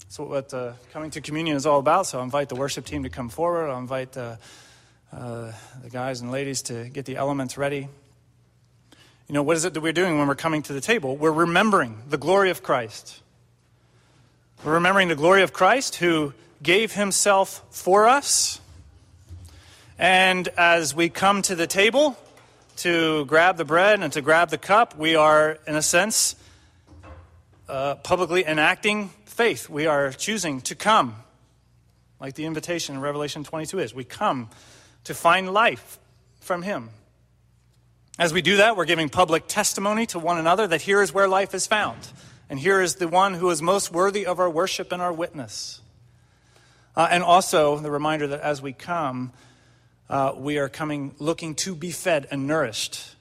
That's 0.00 0.18
what 0.18 0.52
uh, 0.52 0.74
coming 0.92 1.10
to 1.12 1.22
communion 1.22 1.56
is 1.56 1.64
all 1.64 1.78
about. 1.78 2.06
So 2.06 2.20
I 2.20 2.22
invite 2.22 2.50
the 2.50 2.54
worship 2.54 2.84
team 2.84 3.04
to 3.04 3.08
come 3.08 3.30
forward. 3.30 3.70
I'll 3.70 3.78
invite 3.78 4.14
uh, 4.14 4.36
uh, 5.10 5.52
the 5.82 5.88
guys 5.88 6.20
and 6.20 6.30
ladies 6.30 6.60
to 6.64 6.90
get 6.90 7.06
the 7.06 7.16
elements 7.16 7.56
ready. 7.56 7.88
You 9.26 9.32
know, 9.32 9.42
what 9.42 9.56
is 9.56 9.64
it 9.64 9.72
that 9.72 9.80
we're 9.80 9.94
doing 9.94 10.18
when 10.18 10.28
we're 10.28 10.34
coming 10.34 10.62
to 10.64 10.74
the 10.74 10.82
table? 10.82 11.16
We're 11.16 11.32
remembering 11.32 11.96
the 12.10 12.18
glory 12.18 12.50
of 12.50 12.62
Christ. 12.62 13.22
We're 14.62 14.74
remembering 14.74 15.08
the 15.08 15.16
glory 15.16 15.42
of 15.42 15.54
Christ 15.54 15.96
who 15.96 16.34
gave 16.62 16.92
himself 16.92 17.62
for 17.70 18.06
us. 18.06 18.60
And 19.98 20.46
as 20.58 20.94
we 20.94 21.08
come 21.08 21.40
to 21.40 21.54
the 21.54 21.66
table 21.66 22.18
to 22.76 23.24
grab 23.24 23.56
the 23.56 23.64
bread 23.64 24.02
and 24.02 24.12
to 24.12 24.20
grab 24.20 24.50
the 24.50 24.58
cup, 24.58 24.98
we 24.98 25.16
are, 25.16 25.56
in 25.66 25.74
a 25.74 25.80
sense, 25.80 26.36
uh, 27.68 27.96
publicly 27.96 28.44
enacting 28.44 29.10
faith. 29.24 29.68
We 29.68 29.86
are 29.86 30.12
choosing 30.12 30.60
to 30.62 30.74
come, 30.74 31.16
like 32.20 32.34
the 32.34 32.44
invitation 32.44 32.94
in 32.94 33.00
Revelation 33.00 33.44
22 33.44 33.78
is. 33.80 33.94
We 33.94 34.04
come 34.04 34.50
to 35.04 35.14
find 35.14 35.52
life 35.52 35.98
from 36.40 36.62
Him. 36.62 36.90
As 38.18 38.32
we 38.32 38.40
do 38.40 38.58
that, 38.58 38.76
we're 38.76 38.86
giving 38.86 39.08
public 39.08 39.46
testimony 39.46 40.06
to 40.06 40.18
one 40.18 40.38
another 40.38 40.66
that 40.66 40.80
here 40.80 41.02
is 41.02 41.12
where 41.12 41.28
life 41.28 41.54
is 41.54 41.66
found. 41.66 41.98
And 42.48 42.58
here 42.58 42.80
is 42.80 42.94
the 42.94 43.08
one 43.08 43.34
who 43.34 43.50
is 43.50 43.60
most 43.60 43.92
worthy 43.92 44.24
of 44.24 44.38
our 44.38 44.48
worship 44.48 44.92
and 44.92 45.02
our 45.02 45.12
witness. 45.12 45.80
Uh, 46.94 47.08
and 47.10 47.22
also 47.22 47.76
the 47.78 47.90
reminder 47.90 48.28
that 48.28 48.40
as 48.40 48.62
we 48.62 48.72
come, 48.72 49.32
uh, 50.08 50.32
we 50.36 50.58
are 50.58 50.68
coming 50.68 51.14
looking 51.18 51.54
to 51.56 51.74
be 51.74 51.90
fed 51.90 52.26
and 52.30 52.46
nourished, 52.46 53.16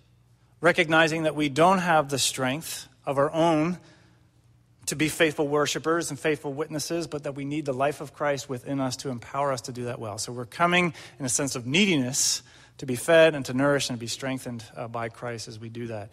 recognizing 0.61 1.23
that 1.23 1.35
we 1.35 1.49
don't 1.49 1.79
have 1.79 2.09
the 2.09 2.19
strength 2.19 2.87
of 3.05 3.17
our 3.17 3.31
own 3.31 3.79
to 4.87 4.95
be 4.95 5.09
faithful 5.09 5.47
worshipers 5.47 6.09
and 6.09 6.19
faithful 6.19 6.53
witnesses, 6.53 7.07
but 7.07 7.23
that 7.23 7.33
we 7.33 7.45
need 7.45 7.65
the 7.65 7.73
life 7.73 8.01
of 8.01 8.13
Christ 8.13 8.49
within 8.49 8.79
us 8.79 8.97
to 8.97 9.09
empower 9.09 9.51
us 9.51 9.61
to 9.61 9.71
do 9.71 9.85
that 9.85 9.99
well. 9.99 10.17
So 10.17 10.31
we're 10.31 10.45
coming 10.45 10.93
in 11.19 11.25
a 11.25 11.29
sense 11.29 11.55
of 11.55 11.65
neediness 11.65 12.43
to 12.77 12.85
be 12.85 12.95
fed 12.95 13.35
and 13.35 13.45
to 13.45 13.53
nourish 13.53 13.89
and 13.89 13.97
to 13.97 13.99
be 13.99 14.07
strengthened 14.07 14.63
uh, 14.75 14.87
by 14.87 15.09
Christ 15.09 15.47
as 15.47 15.59
we 15.59 15.69
do 15.69 15.87
that. 15.87 16.09